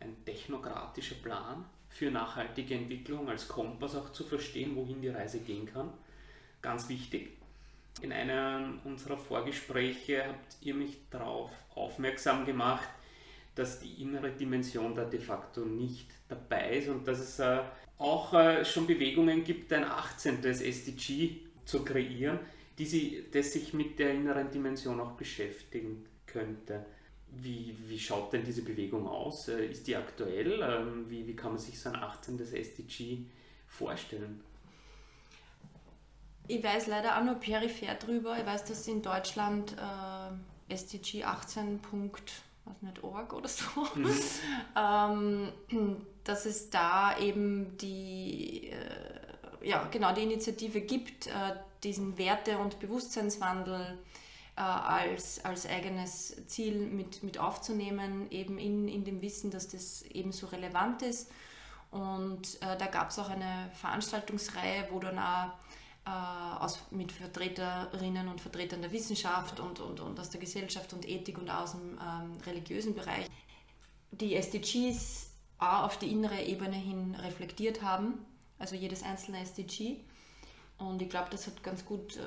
ein 0.00 0.16
technokratischer 0.24 1.16
Plan 1.16 1.64
für 1.88 2.10
nachhaltige 2.10 2.74
Entwicklung, 2.74 3.28
als 3.28 3.48
Kompass 3.48 3.96
auch 3.96 4.12
zu 4.12 4.24
verstehen, 4.24 4.76
wohin 4.76 5.02
die 5.02 5.08
Reise 5.08 5.40
gehen 5.40 5.66
kann. 5.66 5.92
Ganz 6.62 6.88
wichtig. 6.88 7.36
In 8.00 8.12
einem 8.12 8.78
unserer 8.84 9.16
Vorgespräche 9.16 10.26
habt 10.26 10.56
ihr 10.62 10.74
mich 10.74 10.98
darauf 11.10 11.50
aufmerksam 11.74 12.46
gemacht, 12.46 12.88
dass 13.54 13.80
die 13.80 14.02
innere 14.02 14.30
Dimension 14.30 14.94
da 14.94 15.04
de 15.04 15.20
facto 15.20 15.62
nicht 15.62 16.08
dabei 16.28 16.78
ist 16.78 16.88
und 16.88 17.06
dass 17.06 17.18
es 17.18 17.38
äh, 17.40 17.60
auch 17.98 18.32
äh, 18.32 18.64
schon 18.64 18.86
Bewegungen 18.86 19.44
gibt, 19.44 19.72
ein 19.72 19.84
18. 19.84 20.42
SDG 20.44 21.40
zu 21.64 21.84
kreieren, 21.84 22.38
die 22.78 22.86
sie, 22.86 23.24
das 23.30 23.52
sich 23.52 23.74
mit 23.74 23.98
der 23.98 24.12
inneren 24.12 24.50
Dimension 24.50 25.00
auch 25.00 25.12
beschäftigen 25.12 26.06
könnte. 26.32 26.84
Wie, 27.32 27.76
wie 27.86 27.98
schaut 27.98 28.32
denn 28.32 28.44
diese 28.44 28.62
Bewegung 28.62 29.06
aus? 29.06 29.48
Äh, 29.48 29.66
ist 29.66 29.86
die 29.86 29.94
aktuell? 29.96 30.62
Ähm, 30.62 31.04
wie, 31.08 31.26
wie 31.26 31.36
kann 31.36 31.52
man 31.52 31.60
sich 31.60 31.78
so 31.78 31.90
ein 31.90 31.96
18. 31.96 32.40
SDG 32.40 33.18
vorstellen? 33.68 34.42
Ich 36.48 36.64
weiß 36.64 36.88
leider 36.88 37.16
auch 37.16 37.22
nur 37.22 37.36
peripher 37.36 37.94
drüber. 37.94 38.36
Ich 38.36 38.44
weiß, 38.44 38.64
dass 38.64 38.88
in 38.88 39.02
Deutschland 39.02 39.76
äh, 39.78 40.72
SDG 40.72 41.24
18.org 41.24 43.32
oder 43.32 43.48
so, 43.48 43.64
mhm. 43.94 44.12
ähm, 44.76 45.52
dass 46.24 46.46
es 46.46 46.70
da 46.70 47.16
eben 47.18 47.76
die, 47.78 48.70
äh, 48.70 49.68
ja, 49.68 49.86
genau, 49.92 50.12
die 50.12 50.24
Initiative 50.24 50.80
gibt, 50.80 51.28
äh, 51.28 51.54
diesen 51.84 52.18
Werte- 52.18 52.58
und 52.58 52.80
Bewusstseinswandel 52.80 53.80
äh, 53.80 53.94
als, 54.62 55.44
als 55.44 55.66
eigenes 55.66 56.46
Ziel 56.46 56.86
mit, 56.86 57.22
mit 57.22 57.38
aufzunehmen, 57.38 58.30
eben 58.30 58.58
in, 58.58 58.88
in 58.88 59.04
dem 59.04 59.22
Wissen, 59.22 59.50
dass 59.50 59.68
das 59.68 60.02
eben 60.02 60.32
so 60.32 60.46
relevant 60.48 61.02
ist. 61.02 61.30
Und 61.90 62.60
äh, 62.62 62.76
da 62.76 62.86
gab 62.86 63.10
es 63.10 63.18
auch 63.18 63.28
eine 63.28 63.70
Veranstaltungsreihe, 63.74 64.88
wo 64.90 65.00
dann 65.00 65.18
auch 65.18 65.52
äh, 66.06 66.62
aus, 66.62 66.80
mit 66.90 67.10
Vertreterinnen 67.10 68.28
und 68.28 68.40
Vertretern 68.40 68.80
der 68.80 68.92
Wissenschaft 68.92 69.60
und, 69.60 69.80
und, 69.80 70.00
und 70.00 70.20
aus 70.20 70.30
der 70.30 70.40
Gesellschaft 70.40 70.92
und 70.92 71.08
Ethik 71.08 71.38
und 71.38 71.50
aus 71.50 71.72
dem 71.72 71.98
ähm, 71.98 72.38
religiösen 72.46 72.94
Bereich 72.94 73.26
die 74.12 74.34
SDGs 74.34 75.30
auch 75.58 75.84
auf 75.84 75.98
die 75.98 76.10
innere 76.10 76.42
Ebene 76.42 76.76
hin 76.76 77.14
reflektiert 77.16 77.82
haben, 77.82 78.24
also 78.58 78.74
jedes 78.76 79.02
einzelne 79.02 79.40
SDG. 79.40 79.96
Und 80.78 81.02
ich 81.02 81.10
glaube, 81.10 81.28
das 81.30 81.46
hat 81.46 81.62
ganz 81.62 81.84
gut 81.84 82.16
äh, 82.16 82.20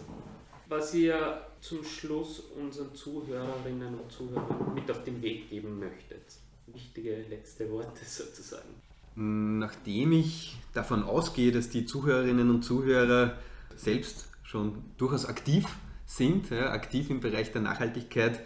was 0.68 0.94
ihr 0.94 1.46
zum 1.60 1.84
Schluss 1.84 2.40
unseren 2.40 2.96
Zuhörerinnen 2.96 4.00
und 4.00 4.12
Zuhörern 4.12 4.74
mit 4.74 4.90
auf 4.90 5.04
den 5.04 5.22
Weg 5.22 5.50
geben 5.50 5.78
möchtet? 5.80 6.38
Wichtige 6.68 7.22
letzte 7.24 7.70
Worte 7.70 8.06
sozusagen. 8.06 8.82
Nachdem 9.16 10.12
ich 10.12 10.58
davon 10.74 11.04
ausgehe, 11.04 11.52
dass 11.52 11.70
die 11.70 11.86
Zuhörerinnen 11.86 12.50
und 12.50 12.64
Zuhörer 12.64 13.38
selbst 13.76 14.28
schon 14.44 14.84
durchaus 14.98 15.26
aktiv 15.26 15.66
sind, 16.06 16.50
ja, 16.50 16.72
aktiv 16.72 17.10
im 17.10 17.22
Bereich 17.22 17.52
der 17.52 17.62
Nachhaltigkeit, 17.62 18.42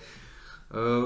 äh, 0.72 1.04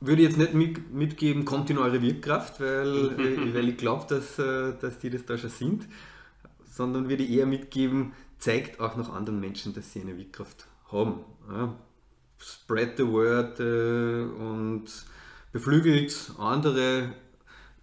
würde 0.00 0.22
ich 0.22 0.28
jetzt 0.28 0.38
nicht 0.38 0.54
mit, 0.54 0.92
mitgeben, 0.92 1.44
kommt 1.44 1.70
in 1.70 1.78
eure 1.78 2.00
Wirkkraft, 2.02 2.60
weil, 2.60 3.10
äh, 3.18 3.54
weil 3.54 3.68
ich 3.68 3.76
glaube, 3.76 4.06
dass, 4.08 4.38
äh, 4.38 4.74
dass 4.80 4.98
die 4.98 5.10
das 5.10 5.24
da 5.24 5.36
schon 5.36 5.50
sind, 5.50 5.88
sondern 6.70 7.08
würde 7.08 7.24
eher 7.24 7.46
mitgeben, 7.46 8.12
zeigt 8.38 8.80
auch 8.80 8.96
noch 8.96 9.12
anderen 9.12 9.40
Menschen, 9.40 9.74
dass 9.74 9.92
sie 9.92 10.00
eine 10.00 10.16
Wirkkraft 10.16 10.66
haben. 10.90 11.20
Ja. 11.50 11.74
Spread 12.38 12.96
the 12.96 13.06
word 13.06 13.60
äh, 13.60 14.22
und 14.22 14.84
beflügelt 15.52 16.32
andere 16.38 17.14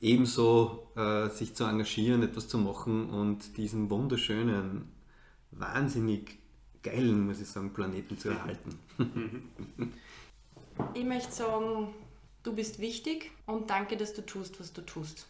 ebenso 0.02 0.88
äh, 0.95 1.30
sich 1.30 1.56
zu 1.56 1.66
engagieren, 1.66 2.24
etwas 2.24 2.47
zu 2.47 2.58
machen 2.58 3.10
und 3.10 3.58
diesen 3.58 3.89
wunderschönen, 3.89 4.91
wahnsinnig 5.52 6.38
geilen, 6.84 7.26
muss 7.26 7.41
ich 7.41 7.47
sagen, 7.47 7.74
Planeten 7.74 8.18
zu 8.18 8.30
erhalten. 8.30 8.80
Ich 10.93 11.04
möchte 11.04 11.34
sagen, 11.34 11.93
du 12.41 12.56
bist 12.56 12.80
wichtig 12.80 13.32
und 13.45 13.70
danke, 13.70 13.97
dass 13.97 14.14
du 14.14 14.26
tust, 14.26 14.62
was 14.62 14.72
du 14.72 14.82
tust. 14.82 15.28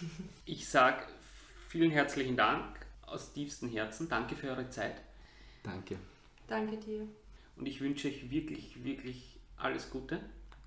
Ich 0.46 0.66
sage 0.66 1.02
vielen 1.68 1.90
herzlichen 1.90 2.38
Dank 2.38 2.64
aus 3.02 3.34
tiefstem 3.34 3.68
Herzen. 3.68 4.08
Danke 4.08 4.34
für 4.34 4.48
eure 4.48 4.70
Zeit. 4.70 5.02
Danke. 5.62 5.98
Danke 6.46 6.78
dir. 6.78 7.06
Und 7.56 7.66
ich 7.66 7.80
wünsche 7.82 8.08
euch 8.08 8.30
wirklich, 8.30 8.82
wirklich 8.82 9.38
alles 9.56 9.90
Gute 9.90 10.20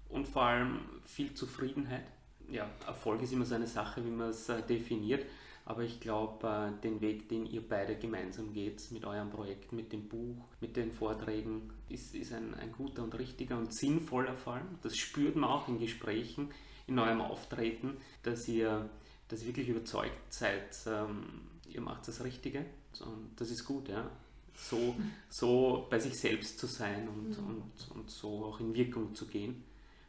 und 0.09 0.27
vor 0.27 0.43
allem 0.43 0.81
viel 1.05 1.33
Zufriedenheit. 1.33 2.05
Ja, 2.51 2.69
Erfolg 2.87 3.21
ist 3.21 3.33
immer 3.33 3.45
so 3.45 3.55
eine 3.55 3.67
Sache, 3.67 4.03
wie 4.03 4.09
man 4.09 4.29
es 4.29 4.49
äh, 4.49 4.61
definiert. 4.61 5.25
Aber 5.65 5.83
ich 5.83 5.99
glaube, 5.99 6.47
äh, 6.47 6.81
den 6.81 6.99
Weg, 6.99 7.29
den 7.29 7.45
ihr 7.45 7.61
beide 7.61 7.95
gemeinsam 7.95 8.53
geht, 8.53 8.89
mit 8.89 9.05
eurem 9.05 9.29
Projekt, 9.29 9.71
mit 9.71 9.93
dem 9.93 10.09
Buch, 10.09 10.43
mit 10.61 10.75
den 10.75 10.91
Vorträgen, 10.91 11.69
ist, 11.89 12.15
ist 12.15 12.33
ein, 12.33 12.55
ein 12.55 12.71
guter 12.71 13.03
und 13.03 13.17
richtiger 13.19 13.55
und 13.55 13.71
sinnvoller 13.71 14.35
vor 14.35 14.53
allem. 14.53 14.79
Das 14.81 14.97
spürt 14.97 15.35
man 15.35 15.49
auch 15.49 15.67
in 15.67 15.77
Gesprächen, 15.77 16.49
in 16.87 16.97
eurem 16.97 17.21
Auftreten, 17.21 17.97
dass 18.23 18.47
ihr, 18.47 18.89
dass 19.27 19.41
ihr 19.41 19.47
wirklich 19.47 19.69
überzeugt 19.69 20.33
seid, 20.33 20.75
ähm, 20.87 21.41
ihr 21.67 21.81
macht 21.81 22.07
das 22.07 22.23
Richtige. 22.23 22.65
Und 23.01 23.29
das 23.35 23.51
ist 23.51 23.63
gut, 23.63 23.89
ja. 23.89 24.09
So, 24.55 24.95
so 25.29 25.87
bei 25.89 25.99
sich 25.99 26.17
selbst 26.17 26.57
zu 26.57 26.65
sein 26.65 27.07
und, 27.07 27.37
und, 27.37 27.95
und 27.95 28.09
so 28.09 28.45
auch 28.45 28.59
in 28.59 28.73
Wirkung 28.73 29.13
zu 29.13 29.27
gehen 29.27 29.63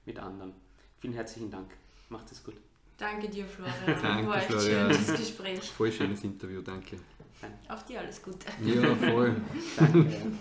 mit 0.06 0.18
anderen. 0.18 0.54
Vielen 0.98 1.14
herzlichen 1.14 1.50
Dank. 1.50 1.79
Macht 2.10 2.30
es 2.30 2.44
gut. 2.44 2.54
Danke 2.98 3.28
dir, 3.30 3.46
Florian. 3.46 3.74
Danke, 4.02 4.28
War 4.28 4.36
echt 4.36 4.46
Florian. 4.46 4.92
schönes 4.92 5.14
Gespräch. 5.16 5.60
Voll 5.70 5.90
schönes 5.90 6.22
Interview, 6.22 6.60
danke. 6.60 6.98
Auch 7.68 7.80
dir 7.82 8.00
alles 8.00 8.22
Gute. 8.22 8.46
Ja, 8.62 8.94
voll. 9.10 9.34
Danke. 9.78 10.32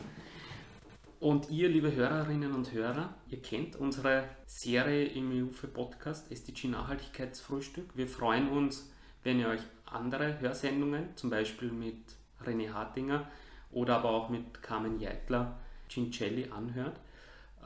Und 1.22 1.49
ihr, 1.49 1.70
liebe 1.70 1.93
Hörerinnen 1.93 2.53
und 2.53 2.72
Hörer, 2.74 3.13
ihr 3.28 3.41
kennt 3.41 3.76
unsere 3.78 4.28
Serie 4.45 5.05
im 5.05 5.32
EUFE-Podcast 5.32 6.32
SDG 6.32 6.67
Nachhaltigkeitsfrühstück. 6.70 7.89
Wir 7.95 8.07
freuen 8.07 8.49
uns, 8.49 8.89
wenn 9.24 9.39
ihr 9.39 9.49
euch 9.49 9.61
andere 9.86 10.39
Hörsendungen, 10.39 11.15
zum 11.15 11.30
Beispiel 11.30 11.72
mit 11.72 11.97
René 12.45 12.72
Hartinger 12.74 13.30
oder 13.72 13.97
aber 13.97 14.09
auch 14.11 14.30
mit 14.30 14.61
Carmen 14.61 14.99
Jeitler, 14.99 15.59
Cincelli 15.89 16.49
anhört. 16.51 16.99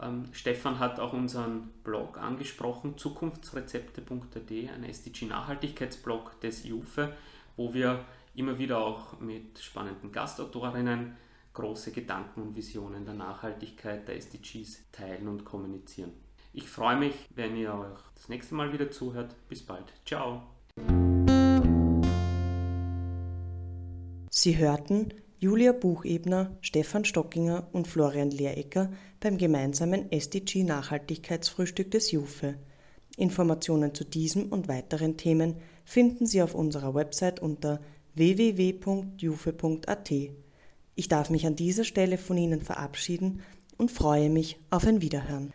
Ähm, 0.02 0.26
Stefan 0.32 0.80
hat 0.80 1.00
auch 1.00 1.14
unseren 1.14 1.70
Blog 1.84 2.18
angesprochen, 2.18 2.98
zukunftsrezepte.at, 2.98 4.52
ein 4.52 4.84
SDG-Nachhaltigkeitsblog 4.84 6.40
des 6.42 6.66
IUFE, 6.66 7.14
wo 7.56 7.74
wir 7.74 8.06
immer 8.36 8.58
wieder 8.58 8.80
auch 8.80 9.20
mit 9.20 9.60
spannenden 9.60 10.12
Gastautorinnen 10.12 11.16
große 11.54 11.92
Gedanken 11.92 12.42
und 12.42 12.56
Visionen 12.56 13.06
der 13.06 13.14
Nachhaltigkeit 13.14 14.08
der 14.08 14.16
SDGs 14.18 14.90
teilen 14.92 15.28
und 15.28 15.46
kommunizieren. 15.46 16.12
Ich 16.52 16.68
freue 16.68 16.98
mich, 16.98 17.14
wenn 17.36 17.56
ihr 17.56 17.74
euch 17.74 18.00
das 18.16 18.30
nächste 18.30 18.56
Mal 18.56 18.74
wieder 18.74 18.92
zuhört. 18.92 19.36
Bis 19.48 19.64
bald. 19.64 19.86
Ciao. 20.06 20.44
Sie 24.30 24.58
hörten 24.58 25.14
Julia 25.44 25.74
Buchebner, 25.74 26.56
Stefan 26.62 27.04
Stockinger 27.04 27.68
und 27.74 27.90
Florian 27.90 28.32
Lehrecker 28.32 28.94
beim 29.20 29.38
gemeinsamen 29.38 30.10
SDG 30.10 30.64
Nachhaltigkeitsfrühstück 30.64 31.92
des 31.92 32.12
JUFE. 32.12 32.56
Informationen 33.18 33.94
zu 33.94 34.06
diesem 34.06 34.54
und 34.54 34.70
weiteren 34.70 35.18
Themen 35.18 35.58
finden 35.84 36.28
Sie 36.28 36.42
auf 36.42 36.56
unserer 36.56 36.96
Website 36.96 37.42
unter 37.42 37.82
www.jufe.at. 38.16 40.12
Ich 40.96 41.10
darf 41.10 41.30
mich 41.30 41.46
an 41.46 41.58
dieser 41.58 41.84
Stelle 41.84 42.18
von 42.18 42.38
Ihnen 42.38 42.62
verabschieden 42.62 43.42
und 43.76 43.92
freue 43.92 44.30
mich 44.30 44.62
auf 44.70 44.88
ein 44.88 45.02
Wiederhören. 45.02 45.52